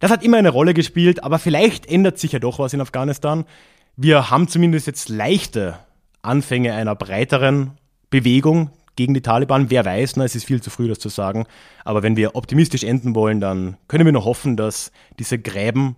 Das 0.00 0.10
hat 0.10 0.22
immer 0.22 0.36
eine 0.36 0.50
Rolle 0.50 0.74
gespielt, 0.74 1.24
aber 1.24 1.38
vielleicht 1.38 1.86
ändert 1.86 2.18
sich 2.18 2.32
ja 2.32 2.38
doch 2.38 2.58
was 2.58 2.74
in 2.74 2.82
Afghanistan. 2.82 3.46
Wir 3.96 4.30
haben 4.30 4.48
zumindest 4.48 4.86
jetzt 4.86 5.08
leichte 5.08 5.78
Anfänge 6.26 6.74
einer 6.74 6.94
breiteren 6.94 7.72
Bewegung, 8.10 8.70
gegen 8.96 9.14
die 9.14 9.22
Taliban. 9.22 9.70
Wer 9.70 9.84
weiß, 9.84 10.16
ne, 10.16 10.24
es 10.24 10.34
ist 10.34 10.44
viel 10.44 10.62
zu 10.62 10.70
früh, 10.70 10.88
das 10.88 10.98
zu 10.98 11.08
sagen. 11.08 11.46
Aber 11.84 12.02
wenn 12.02 12.16
wir 12.16 12.34
optimistisch 12.34 12.82
enden 12.82 13.14
wollen, 13.14 13.40
dann 13.40 13.76
können 13.88 14.06
wir 14.06 14.12
nur 14.12 14.24
hoffen, 14.24 14.56
dass 14.56 14.90
diese 15.18 15.38
Gräben 15.38 15.96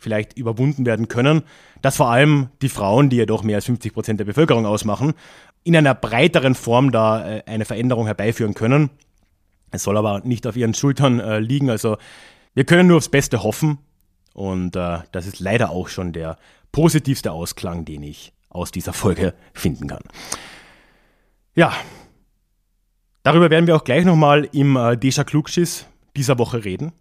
vielleicht 0.00 0.36
überwunden 0.36 0.86
werden 0.86 1.08
können, 1.08 1.42
dass 1.82 1.96
vor 1.96 2.10
allem 2.10 2.48
die 2.62 2.68
Frauen, 2.68 3.10
die 3.10 3.16
ja 3.16 3.26
doch 3.26 3.42
mehr 3.42 3.56
als 3.56 3.66
50 3.66 3.92
Prozent 3.92 4.20
der 4.20 4.24
Bevölkerung 4.24 4.64
ausmachen, 4.64 5.12
in 5.64 5.76
einer 5.76 5.94
breiteren 5.94 6.54
Form 6.54 6.92
da 6.92 7.28
äh, 7.28 7.42
eine 7.46 7.64
Veränderung 7.64 8.06
herbeiführen 8.06 8.54
können. 8.54 8.90
Es 9.70 9.82
soll 9.82 9.96
aber 9.96 10.20
nicht 10.20 10.46
auf 10.46 10.56
ihren 10.56 10.72
Schultern 10.72 11.20
äh, 11.20 11.40
liegen. 11.40 11.68
Also 11.68 11.98
wir 12.54 12.64
können 12.64 12.88
nur 12.88 12.98
aufs 12.98 13.10
Beste 13.10 13.42
hoffen. 13.42 13.78
Und 14.32 14.76
äh, 14.76 15.00
das 15.12 15.26
ist 15.26 15.40
leider 15.40 15.70
auch 15.70 15.88
schon 15.88 16.12
der 16.12 16.38
positivste 16.70 17.32
Ausklang, 17.32 17.84
den 17.84 18.04
ich 18.04 18.32
aus 18.50 18.70
dieser 18.70 18.92
Folge 18.92 19.34
finden 19.52 19.88
kann. 19.88 20.02
Ja, 21.54 21.72
darüber 23.22 23.50
werden 23.50 23.66
wir 23.66 23.76
auch 23.76 23.84
gleich 23.84 24.04
nochmal 24.04 24.48
im 24.52 24.76
äh, 24.76 24.96
Deja 24.96 25.24
Klugschiss 25.24 25.86
dieser 26.16 26.38
Woche 26.38 26.64
reden. 26.64 26.92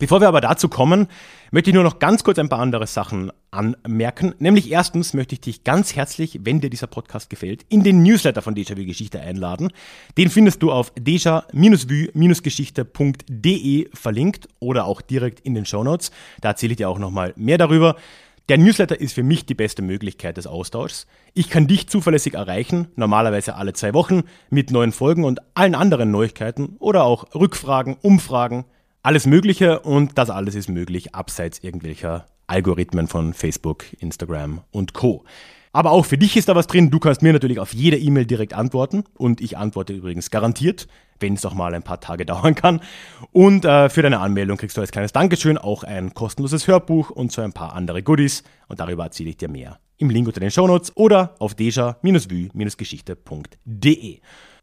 Bevor 0.00 0.20
wir 0.22 0.28
aber 0.28 0.40
dazu 0.40 0.70
kommen, 0.70 1.08
möchte 1.50 1.68
ich 1.68 1.74
nur 1.74 1.84
noch 1.84 1.98
ganz 1.98 2.24
kurz 2.24 2.38
ein 2.38 2.48
paar 2.48 2.60
andere 2.60 2.86
Sachen 2.86 3.30
anmerken. 3.50 4.34
Nämlich 4.38 4.70
erstens 4.70 5.12
möchte 5.12 5.34
ich 5.34 5.42
dich 5.42 5.62
ganz 5.62 5.94
herzlich, 5.94 6.40
wenn 6.42 6.62
dir 6.62 6.70
dieser 6.70 6.86
Podcast 6.86 7.28
gefällt, 7.28 7.66
in 7.68 7.82
den 7.82 8.02
Newsletter 8.02 8.40
von 8.40 8.54
Déjà-vu 8.54 8.86
Geschichte 8.86 9.20
einladen. 9.20 9.70
Den 10.16 10.30
findest 10.30 10.62
du 10.62 10.72
auf 10.72 10.90
deja-vu-geschichte.de 10.98 13.90
verlinkt 13.92 14.48
oder 14.58 14.86
auch 14.86 15.02
direkt 15.02 15.40
in 15.40 15.54
den 15.54 15.66
Show 15.66 15.84
Notes. 15.84 16.12
Da 16.40 16.48
erzähle 16.48 16.72
ich 16.72 16.78
dir 16.78 16.88
auch 16.88 16.98
nochmal 16.98 17.34
mehr 17.36 17.58
darüber. 17.58 17.96
Der 18.48 18.58
Newsletter 18.58 19.00
ist 19.00 19.12
für 19.12 19.22
mich 19.22 19.46
die 19.46 19.54
beste 19.54 19.82
Möglichkeit 19.82 20.36
des 20.36 20.46
Austauschs. 20.46 21.06
Ich 21.34 21.50
kann 21.50 21.68
dich 21.68 21.88
zuverlässig 21.88 22.34
erreichen, 22.34 22.88
normalerweise 22.96 23.54
alle 23.54 23.72
zwei 23.74 23.94
Wochen, 23.94 24.22
mit 24.48 24.72
neuen 24.72 24.92
Folgen 24.92 25.24
und 25.24 25.40
allen 25.54 25.74
anderen 25.76 26.10
Neuigkeiten 26.10 26.76
oder 26.80 27.04
auch 27.04 27.34
Rückfragen, 27.34 27.96
Umfragen, 28.02 28.64
alles 29.02 29.26
Mögliche 29.26 29.80
und 29.80 30.18
das 30.18 30.30
alles 30.30 30.54
ist 30.54 30.68
möglich 30.68 31.14
abseits 31.14 31.60
irgendwelcher 31.60 32.26
Algorithmen 32.48 33.06
von 33.06 33.34
Facebook, 33.34 33.84
Instagram 34.00 34.62
und 34.72 34.94
Co. 34.94 35.24
Aber 35.72 35.92
auch 35.92 36.04
für 36.04 36.18
dich 36.18 36.36
ist 36.36 36.48
da 36.48 36.56
was 36.56 36.66
drin. 36.66 36.90
Du 36.90 36.98
kannst 36.98 37.22
mir 37.22 37.32
natürlich 37.32 37.60
auf 37.60 37.72
jede 37.72 37.96
E-Mail 37.96 38.26
direkt 38.26 38.54
antworten 38.54 39.04
und 39.16 39.40
ich 39.40 39.56
antworte 39.56 39.92
übrigens 39.92 40.30
garantiert, 40.30 40.88
wenn 41.20 41.34
es 41.34 41.46
auch 41.46 41.54
mal 41.54 41.74
ein 41.74 41.84
paar 41.84 42.00
Tage 42.00 42.26
dauern 42.26 42.54
kann. 42.54 42.80
Und 43.32 43.64
äh, 43.64 43.88
für 43.88 44.02
deine 44.02 44.18
Anmeldung 44.18 44.56
kriegst 44.56 44.76
du 44.76 44.80
als 44.80 44.90
kleines 44.90 45.12
Dankeschön 45.12 45.58
auch 45.58 45.84
ein 45.84 46.14
kostenloses 46.14 46.66
Hörbuch 46.66 47.10
und 47.10 47.30
so 47.30 47.42
ein 47.42 47.52
paar 47.52 47.74
andere 47.74 48.02
Goodies 48.02 48.42
und 48.68 48.80
darüber 48.80 49.04
erzähle 49.04 49.30
ich 49.30 49.36
dir 49.36 49.48
mehr 49.48 49.78
im 50.00 50.10
Link 50.10 50.26
unter 50.26 50.40
den 50.40 50.50
Shownotes 50.50 50.96
oder 50.96 51.36
auf 51.38 51.54
deja-vue-geschichte.de. 51.54 54.20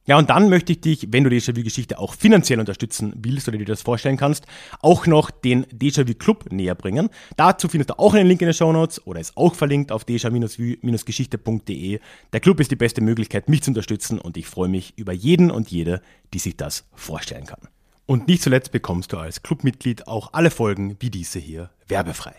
Ja, 0.07 0.17
und 0.17 0.29
dann 0.29 0.49
möchte 0.49 0.71
ich 0.71 0.79
dich, 0.79 1.09
wenn 1.11 1.25
du 1.25 1.29
Déjà-vu-Geschichte 1.29 1.99
auch 1.99 2.13
finanziell 2.13 2.61
unterstützen 2.61 3.13
willst 3.17 3.49
oder 3.49 3.57
dir 3.57 3.65
das 3.65 3.81
vorstellen 3.81 4.15
kannst, 4.15 4.47
auch 4.81 5.05
noch 5.05 5.29
den 5.29 5.65
Déjà-vu-Club 5.65 6.53
näher 6.53 6.75
bringen. 6.75 7.09
Dazu 7.35 7.67
findest 7.67 7.89
du 7.89 7.99
auch 7.99 8.13
einen 8.13 8.27
Link 8.27 8.41
in 8.41 8.47
den 8.47 8.53
Show 8.53 8.71
Notes 8.71 9.05
oder 9.05 9.19
ist 9.19 9.35
auch 9.35 9.53
verlinkt 9.53 9.91
auf 9.91 10.05
déjà-vu-geschichte.de. 10.05 11.99
Der 12.31 12.39
Club 12.39 12.61
ist 12.61 12.71
die 12.71 12.77
beste 12.77 13.01
Möglichkeit, 13.01 13.49
mich 13.49 13.63
zu 13.63 13.71
unterstützen 13.71 14.17
und 14.17 14.37
ich 14.37 14.47
freue 14.47 14.69
mich 14.69 14.93
über 14.95 15.11
jeden 15.11 15.51
und 15.51 15.69
jede, 15.69 16.01
die 16.33 16.39
sich 16.39 16.55
das 16.55 16.85
vorstellen 16.95 17.45
kann. 17.45 17.67
Und 18.05 18.29
nicht 18.29 18.41
zuletzt 18.41 18.71
bekommst 18.71 19.11
du 19.11 19.17
als 19.17 19.43
Clubmitglied 19.43 20.07
auch 20.07 20.31
alle 20.31 20.51
Folgen 20.51 20.95
wie 21.01 21.09
diese 21.09 21.39
hier 21.39 21.69
werbefrei. 21.89 22.35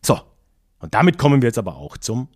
So, 0.00 0.18
und 0.78 0.94
damit 0.94 1.18
kommen 1.18 1.42
wir 1.42 1.48
jetzt 1.48 1.58
aber 1.58 1.76
auch 1.76 1.98
zum 1.98 2.28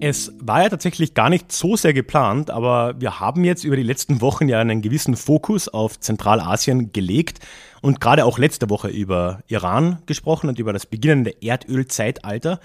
es 0.00 0.32
war 0.40 0.62
ja 0.62 0.68
tatsächlich 0.68 1.14
gar 1.14 1.30
nicht 1.30 1.52
so 1.52 1.76
sehr 1.76 1.92
geplant, 1.92 2.50
aber 2.50 3.00
wir 3.00 3.20
haben 3.20 3.44
jetzt 3.44 3.64
über 3.64 3.76
die 3.76 3.82
letzten 3.82 4.20
Wochen 4.20 4.48
ja 4.48 4.58
einen 4.58 4.82
gewissen 4.82 5.16
Fokus 5.16 5.68
auf 5.68 6.00
Zentralasien 6.00 6.92
gelegt 6.92 7.40
und 7.82 8.00
gerade 8.00 8.24
auch 8.24 8.38
letzte 8.38 8.70
Woche 8.70 8.88
über 8.88 9.40
Iran 9.48 9.98
gesprochen 10.06 10.48
und 10.48 10.58
über 10.58 10.72
das 10.72 10.86
beginnende 10.86 11.34
Erdölzeitalter. 11.42 12.60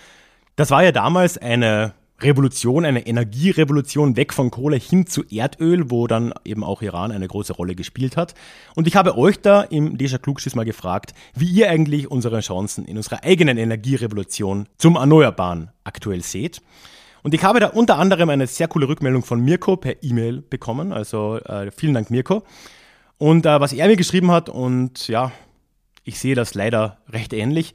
Das 0.56 0.72
war 0.72 0.84
ja 0.84 0.92
damals 0.92 1.38
eine 1.38 1.94
Revolution, 2.22 2.86
eine 2.86 3.06
Energierevolution 3.06 4.16
weg 4.16 4.32
von 4.32 4.50
Kohle 4.50 4.78
hin 4.78 5.06
zu 5.06 5.24
Erdöl, 5.30 5.92
wo 5.92 6.08
dann 6.08 6.34
eben 6.46 6.64
auch 6.64 6.82
Iran 6.82 7.12
eine 7.12 7.28
große 7.28 7.52
Rolle 7.52 7.76
gespielt 7.76 8.16
hat. 8.16 8.36
Und 8.76 8.88
ich 8.88 8.96
habe 8.96 9.18
euch 9.18 9.42
da 9.42 9.62
im 9.64 9.98
Deja 9.98 10.18
Klugschiss 10.18 10.56
mal 10.56 10.64
gefragt, 10.64 11.14
wie 11.36 11.50
ihr 11.50 11.70
eigentlich 11.70 12.10
unsere 12.10 12.40
Chancen 12.40 12.86
in 12.86 12.96
unserer 12.96 13.24
eigenen 13.24 13.58
Energierevolution 13.58 14.68
zum 14.78 14.96
Erneuerbaren 14.96 15.72
aktuell 15.84 16.22
seht. 16.22 16.62
Und 17.26 17.34
ich 17.34 17.44
habe 17.44 17.60
da 17.60 17.70
unter 17.70 17.98
anderem 17.98 18.30
eine 18.30 18.46
sehr 18.46 18.68
coole 18.68 18.88
Rückmeldung 18.88 19.24
von 19.24 19.42
Mirko 19.42 19.78
per 19.78 20.04
E-Mail 20.04 20.44
bekommen. 20.44 20.94
Also 20.94 21.38
äh, 21.40 21.72
vielen 21.72 21.96
Dank, 21.96 22.12
Mirko. 22.12 22.44
Und 23.18 23.48
äh, 23.48 23.60
was 23.60 23.74
er 23.74 23.88
mir 23.88 23.96
geschrieben 23.96 24.30
hat, 24.30 24.48
und 24.48 25.08
ja, 25.08 25.32
ich 26.04 26.20
sehe 26.20 26.36
das 26.36 26.54
leider 26.54 27.00
recht 27.10 27.34
ähnlich. 27.34 27.74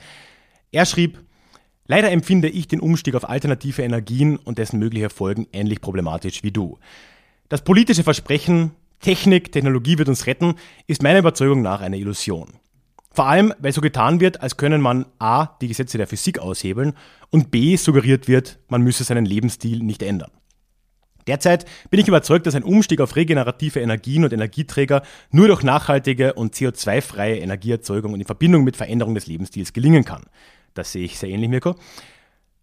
Er 0.70 0.86
schrieb, 0.86 1.18
leider 1.88 2.12
empfinde 2.12 2.48
ich 2.48 2.68
den 2.68 2.78
Umstieg 2.78 3.16
auf 3.16 3.28
alternative 3.28 3.82
Energien 3.82 4.36
und 4.36 4.58
dessen 4.58 4.78
mögliche 4.78 5.10
Folgen 5.10 5.48
ähnlich 5.52 5.80
problematisch 5.80 6.44
wie 6.44 6.52
du. 6.52 6.78
Das 7.48 7.64
politische 7.64 8.04
Versprechen, 8.04 8.70
Technik, 9.00 9.50
Technologie 9.50 9.98
wird 9.98 10.08
uns 10.08 10.28
retten, 10.28 10.54
ist 10.86 11.02
meiner 11.02 11.18
Überzeugung 11.18 11.60
nach 11.60 11.80
eine 11.80 11.98
Illusion. 11.98 12.52
Vor 13.12 13.26
allem, 13.26 13.52
weil 13.58 13.72
so 13.72 13.80
getan 13.80 14.20
wird, 14.20 14.40
als 14.40 14.56
können 14.56 14.80
man 14.80 15.06
a. 15.18 15.56
die 15.60 15.68
Gesetze 15.68 15.98
der 15.98 16.06
Physik 16.06 16.38
aushebeln 16.38 16.94
und 17.30 17.50
b. 17.50 17.76
suggeriert 17.76 18.28
wird, 18.28 18.58
man 18.68 18.82
müsse 18.82 19.02
seinen 19.02 19.24
Lebensstil 19.24 19.82
nicht 19.82 20.02
ändern. 20.02 20.30
Derzeit 21.26 21.66
bin 21.90 22.00
ich 22.00 22.08
überzeugt, 22.08 22.46
dass 22.46 22.54
ein 22.54 22.62
Umstieg 22.62 23.00
auf 23.00 23.16
regenerative 23.16 23.80
Energien 23.80 24.24
und 24.24 24.32
Energieträger 24.32 25.02
nur 25.30 25.48
durch 25.48 25.62
nachhaltige 25.62 26.34
und 26.34 26.54
CO2-freie 26.54 27.38
Energieerzeugung 27.38 28.12
und 28.14 28.20
in 28.20 28.26
Verbindung 28.26 28.64
mit 28.64 28.76
Veränderung 28.76 29.14
des 29.14 29.26
Lebensstils 29.26 29.72
gelingen 29.72 30.04
kann. 30.04 30.24
Das 30.74 30.92
sehe 30.92 31.04
ich 31.04 31.18
sehr 31.18 31.28
ähnlich, 31.28 31.50
Mirko. 31.50 31.74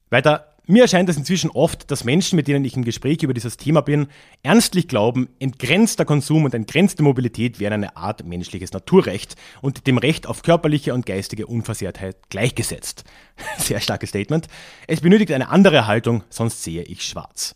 Weiter, 0.10 0.57
mir 0.70 0.84
erscheint 0.84 1.10
es 1.10 1.16
inzwischen 1.16 1.50
oft, 1.50 1.90
dass 1.90 2.04
Menschen, 2.04 2.36
mit 2.36 2.48
denen 2.48 2.66
ich 2.66 2.76
im 2.76 2.84
Gespräch 2.84 3.24
über 3.24 3.34
dieses 3.34 3.56
Thema 3.56 3.82
bin, 3.82 4.08
ernstlich 4.44 4.90
glauben, 4.90 5.30
entgrenzter 5.40 6.04
Konsum 6.04 6.44
und 6.44 6.54
entgrenzte 6.54 7.04
Mobilität 7.04 7.60
wären 7.60 7.74
eine 7.74 7.96
Art 7.96 8.26
menschliches 8.26 8.74
Naturrecht 8.74 9.36
und 9.62 9.88
dem 9.88 9.98
Recht 9.98 10.28
auf 10.28 10.42
körperliche 10.42 10.94
und 10.94 11.06
geistige 11.06 11.48
Unversehrtheit 11.48 12.18
gleichgesetzt. 12.30 13.06
Sehr 13.58 13.80
starkes 13.80 14.10
Statement. 14.10 14.48
Es 14.88 15.02
benötigt 15.02 15.32
eine 15.32 15.50
andere 15.50 15.88
Haltung, 15.88 16.24
sonst 16.30 16.64
sehe 16.64 16.84
ich 16.84 17.02
schwarz. 17.02 17.56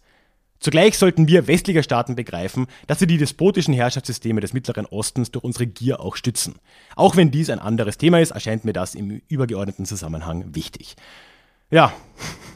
Zugleich 0.61 0.95
sollten 0.97 1.27
wir 1.27 1.47
westliche 1.47 1.81
Staaten 1.81 2.15
begreifen, 2.15 2.67
dass 2.85 2.99
wir 2.99 3.07
die 3.07 3.17
despotischen 3.17 3.73
Herrschaftssysteme 3.73 4.41
des 4.41 4.53
Mittleren 4.53 4.85
Ostens 4.85 5.31
durch 5.31 5.43
unsere 5.43 5.65
Gier 5.65 5.99
auch 5.99 6.15
stützen. 6.15 6.55
Auch 6.95 7.15
wenn 7.15 7.31
dies 7.31 7.49
ein 7.49 7.57
anderes 7.59 7.97
Thema 7.97 8.21
ist, 8.21 8.29
erscheint 8.29 8.63
mir 8.63 8.73
das 8.73 8.93
im 8.93 9.21
übergeordneten 9.27 9.85
Zusammenhang 9.87 10.53
wichtig. 10.55 10.95
Ja, 11.71 11.91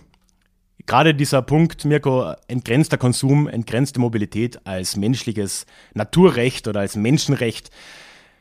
gerade 0.86 1.14
dieser 1.14 1.42
Punkt, 1.42 1.86
Mirko, 1.86 2.34
entgrenzter 2.48 2.98
Konsum, 2.98 3.48
entgrenzte 3.48 4.00
Mobilität 4.00 4.66
als 4.66 4.96
menschliches 4.96 5.66
Naturrecht 5.94 6.68
oder 6.68 6.82
als 6.82 6.96
Menschenrecht, 6.96 7.72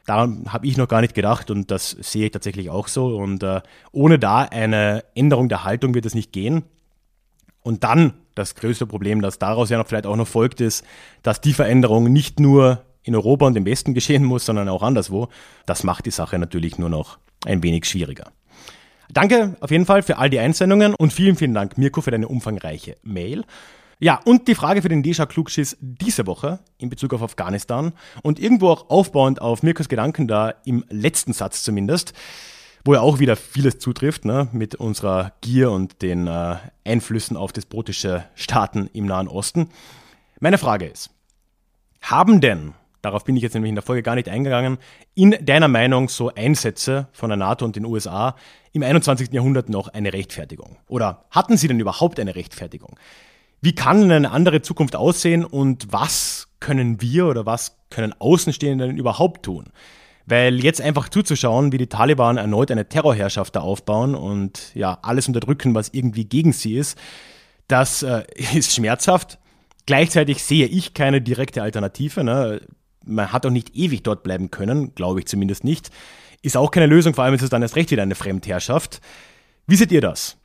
da 0.06 0.28
habe 0.48 0.66
ich 0.66 0.76
noch 0.76 0.88
gar 0.88 1.00
nicht 1.00 1.14
gedacht 1.14 1.50
und 1.50 1.70
das 1.70 1.90
sehe 1.90 2.26
ich 2.26 2.32
tatsächlich 2.32 2.68
auch 2.68 2.88
so. 2.88 3.16
Und 3.16 3.42
äh, 3.42 3.62
ohne 3.92 4.18
da 4.18 4.42
eine 4.42 5.04
Änderung 5.14 5.48
der 5.48 5.64
Haltung 5.64 5.94
wird 5.94 6.04
es 6.04 6.14
nicht 6.14 6.32
gehen. 6.32 6.64
Und 7.62 7.84
dann 7.84 8.12
das 8.34 8.54
größte 8.54 8.86
Problem, 8.86 9.22
das 9.22 9.38
daraus 9.38 9.70
ja 9.70 9.78
noch 9.78 9.86
vielleicht 9.86 10.06
auch 10.06 10.16
noch 10.16 10.28
folgt, 10.28 10.60
ist, 10.60 10.84
dass 11.22 11.40
die 11.40 11.54
Veränderung 11.54 12.12
nicht 12.12 12.38
nur 12.38 12.84
in 13.02 13.14
Europa 13.14 13.46
und 13.46 13.56
im 13.56 13.64
Westen 13.64 13.94
geschehen 13.94 14.24
muss, 14.24 14.44
sondern 14.44 14.68
auch 14.68 14.82
anderswo. 14.82 15.28
Das 15.64 15.84
macht 15.84 16.04
die 16.04 16.10
Sache 16.10 16.38
natürlich 16.38 16.78
nur 16.78 16.90
noch 16.90 17.18
ein 17.46 17.62
wenig 17.62 17.86
schwieriger. 17.86 18.32
Danke 19.12 19.56
auf 19.60 19.70
jeden 19.70 19.86
Fall 19.86 20.02
für 20.02 20.18
all 20.18 20.30
die 20.30 20.38
Einsendungen 20.38 20.94
und 20.94 21.12
vielen, 21.12 21.36
vielen 21.36 21.54
Dank, 21.54 21.78
Mirko, 21.78 22.00
für 22.00 22.10
deine 22.10 22.28
umfangreiche 22.28 22.96
Mail. 23.02 23.44
Ja, 24.00 24.20
und 24.24 24.48
die 24.48 24.54
Frage 24.54 24.82
für 24.82 24.88
den 24.88 25.02
Deja 25.02 25.24
Klugschiss 25.24 25.76
diese 25.80 26.26
Woche 26.26 26.58
in 26.78 26.90
Bezug 26.90 27.14
auf 27.14 27.22
Afghanistan 27.22 27.92
und 28.22 28.40
irgendwo 28.40 28.68
auch 28.68 28.90
aufbauend 28.90 29.40
auf 29.40 29.62
Mirkos 29.62 29.88
Gedanken 29.88 30.26
da 30.26 30.54
im 30.64 30.84
letzten 30.90 31.32
Satz 31.32 31.62
zumindest, 31.62 32.12
wo 32.84 32.94
er 32.94 33.02
auch 33.02 33.18
wieder 33.18 33.36
vieles 33.36 33.78
zutrifft, 33.78 34.24
ne, 34.24 34.48
mit 34.52 34.74
unserer 34.74 35.32
Gier 35.40 35.70
und 35.70 36.02
den 36.02 36.26
äh, 36.26 36.56
Einflüssen 36.84 37.36
auf 37.36 37.52
despotische 37.52 38.24
Staaten 38.34 38.90
im 38.92 39.06
Nahen 39.06 39.28
Osten. 39.28 39.70
Meine 40.40 40.58
Frage 40.58 40.86
ist, 40.86 41.10
haben 42.02 42.40
denn 42.40 42.74
darauf 43.04 43.24
bin 43.24 43.36
ich 43.36 43.42
jetzt 43.42 43.54
nämlich 43.54 43.68
in 43.68 43.74
der 43.74 43.82
Folge 43.82 44.02
gar 44.02 44.14
nicht 44.14 44.28
eingegangen, 44.28 44.78
in 45.14 45.36
deiner 45.40 45.68
Meinung 45.68 46.08
so 46.08 46.32
Einsätze 46.34 47.08
von 47.12 47.30
der 47.30 47.36
NATO 47.36 47.64
und 47.64 47.76
den 47.76 47.84
USA 47.84 48.36
im 48.72 48.82
21. 48.82 49.32
Jahrhundert 49.32 49.68
noch 49.68 49.88
eine 49.88 50.12
Rechtfertigung? 50.12 50.76
Oder 50.88 51.24
hatten 51.30 51.56
sie 51.56 51.68
denn 51.68 51.80
überhaupt 51.80 52.18
eine 52.18 52.34
Rechtfertigung? 52.34 52.98
Wie 53.60 53.74
kann 53.74 54.10
eine 54.10 54.30
andere 54.30 54.62
Zukunft 54.62 54.96
aussehen 54.96 55.44
und 55.44 55.92
was 55.92 56.48
können 56.60 57.00
wir 57.00 57.26
oder 57.26 57.46
was 57.46 57.78
können 57.90 58.14
Außenstehende 58.18 58.86
denn 58.88 58.98
überhaupt 58.98 59.44
tun? 59.44 59.66
Weil 60.26 60.62
jetzt 60.62 60.80
einfach 60.80 61.08
zuzuschauen, 61.08 61.72
wie 61.72 61.78
die 61.78 61.86
Taliban 61.86 62.36
erneut 62.38 62.70
eine 62.70 62.88
Terrorherrschaft 62.88 63.56
da 63.56 63.60
aufbauen 63.60 64.14
und 64.14 64.74
ja, 64.74 64.98
alles 65.02 65.28
unterdrücken, 65.28 65.74
was 65.74 65.90
irgendwie 65.92 66.24
gegen 66.24 66.52
sie 66.52 66.76
ist, 66.76 66.98
Das 67.68 68.02
äh, 68.02 68.24
ist 68.54 68.74
schmerzhaft. 68.74 69.38
Gleichzeitig 69.86 70.42
sehe 70.42 70.66
ich 70.66 70.94
keine 70.94 71.20
direkte 71.20 71.62
Alternative. 71.62 72.24
Ne? 72.24 72.60
Man 73.06 73.32
hat 73.32 73.46
auch 73.46 73.50
nicht 73.50 73.74
ewig 73.74 74.02
dort 74.02 74.22
bleiben 74.22 74.50
können, 74.50 74.94
glaube 74.94 75.20
ich 75.20 75.26
zumindest 75.26 75.64
nicht. 75.64 75.90
Ist 76.42 76.56
auch 76.56 76.70
keine 76.70 76.86
Lösung, 76.86 77.14
vor 77.14 77.24
allem 77.24 77.34
ist 77.34 77.42
es 77.42 77.50
dann 77.50 77.62
erst 77.62 77.76
recht 77.76 77.90
wieder 77.90 78.02
eine 78.02 78.14
Fremdherrschaft. 78.14 79.00
Wie 79.66 79.76
seht 79.76 79.92
ihr 79.92 80.00
das? 80.00 80.36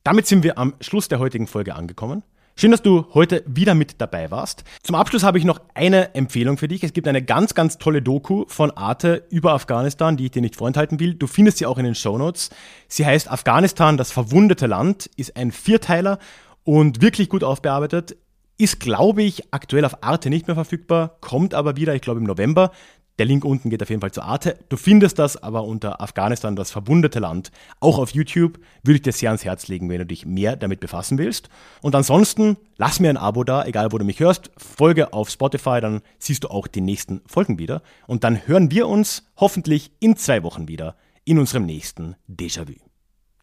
Damit 0.03 0.27
sind 0.27 0.43
wir 0.43 0.59
am 0.59 0.75
Schluss 0.81 1.07
der 1.07 1.19
heutigen 1.19 1.47
Folge 1.47 1.73
angekommen. 1.73 2.23
Schön, 2.57 2.71
dass 2.71 2.81
du 2.81 3.07
heute 3.13 3.43
wieder 3.47 3.75
mit 3.75 3.99
dabei 3.99 4.31
warst. 4.31 4.63
Zum 4.81 4.95
Abschluss 4.95 5.23
habe 5.23 5.37
ich 5.37 5.43
noch 5.43 5.59
eine 5.73 6.15
Empfehlung 6.15 6.57
für 6.57 6.69
dich. 6.69 6.83
Es 6.83 6.93
gibt 6.93 7.07
eine 7.07 7.21
ganz, 7.21 7.53
ganz 7.53 7.79
tolle 7.79 8.01
Doku 8.01 8.45
von 8.47 8.71
Arte 8.71 9.25
über 9.29 9.51
Afghanistan, 9.51 10.15
die 10.15 10.25
ich 10.25 10.31
dir 10.31 10.41
nicht 10.41 10.55
vorenthalten 10.55 11.01
will. 11.01 11.15
Du 11.15 11.27
findest 11.27 11.57
sie 11.57 11.65
auch 11.65 11.77
in 11.77 11.83
den 11.83 11.95
Show 11.95 12.17
Notes. 12.17 12.51
Sie 12.87 13.05
heißt 13.05 13.29
Afghanistan, 13.29 13.97
das 13.97 14.11
verwundete 14.11 14.67
Land, 14.67 15.09
ist 15.17 15.35
ein 15.35 15.51
Vierteiler 15.51 16.17
und 16.63 17.01
wirklich 17.01 17.27
gut 17.27 17.43
aufbearbeitet. 17.43 18.15
Ist, 18.57 18.79
glaube 18.79 19.23
ich, 19.23 19.51
aktuell 19.51 19.83
auf 19.83 20.01
Arte 20.01 20.29
nicht 20.29 20.47
mehr 20.47 20.55
verfügbar, 20.55 21.17
kommt 21.19 21.53
aber 21.53 21.75
wieder, 21.75 21.93
ich 21.93 22.01
glaube, 22.01 22.21
im 22.21 22.25
November. 22.25 22.71
Der 23.17 23.25
Link 23.25 23.45
unten 23.45 23.69
geht 23.69 23.81
auf 23.81 23.89
jeden 23.89 24.01
Fall 24.01 24.11
zu 24.11 24.21
Arte. 24.21 24.57
Du 24.67 24.75
findest 24.75 25.19
das 25.19 25.41
aber 25.41 25.63
unter 25.63 26.01
Afghanistan, 26.01 26.55
das 26.55 26.71
verwundete 26.71 27.19
Land, 27.19 27.51
auch 27.79 27.97
auf 27.97 28.09
YouTube. 28.09 28.59
Würde 28.83 28.95
ich 28.95 29.01
dir 29.03 29.13
sehr 29.13 29.29
ans 29.29 29.45
Herz 29.45 29.67
legen, 29.67 29.89
wenn 29.89 29.99
du 29.99 30.05
dich 30.05 30.25
mehr 30.25 30.55
damit 30.57 30.81
befassen 30.81 31.17
willst. 31.17 31.49
Und 31.81 31.95
ansonsten 31.95 32.57
lass 32.77 32.99
mir 32.99 33.09
ein 33.09 33.17
Abo 33.17 33.43
da, 33.45 33.65
egal 33.65 33.93
wo 33.93 33.97
du 33.97 34.05
mich 34.05 34.19
hörst. 34.19 34.51
Folge 34.57 35.13
auf 35.13 35.29
Spotify, 35.29 35.79
dann 35.79 36.01
siehst 36.19 36.43
du 36.43 36.49
auch 36.49 36.67
die 36.67 36.81
nächsten 36.81 37.21
Folgen 37.25 37.57
wieder. 37.57 37.81
Und 38.05 38.25
dann 38.25 38.47
hören 38.47 38.69
wir 38.69 38.87
uns 38.87 39.23
hoffentlich 39.37 39.91
in 39.99 40.17
zwei 40.17 40.43
Wochen 40.43 40.67
wieder 40.67 40.95
in 41.23 41.39
unserem 41.39 41.65
nächsten 41.65 42.15
Déjà-vu. 42.27 42.73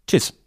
Tschüss. 0.07 0.42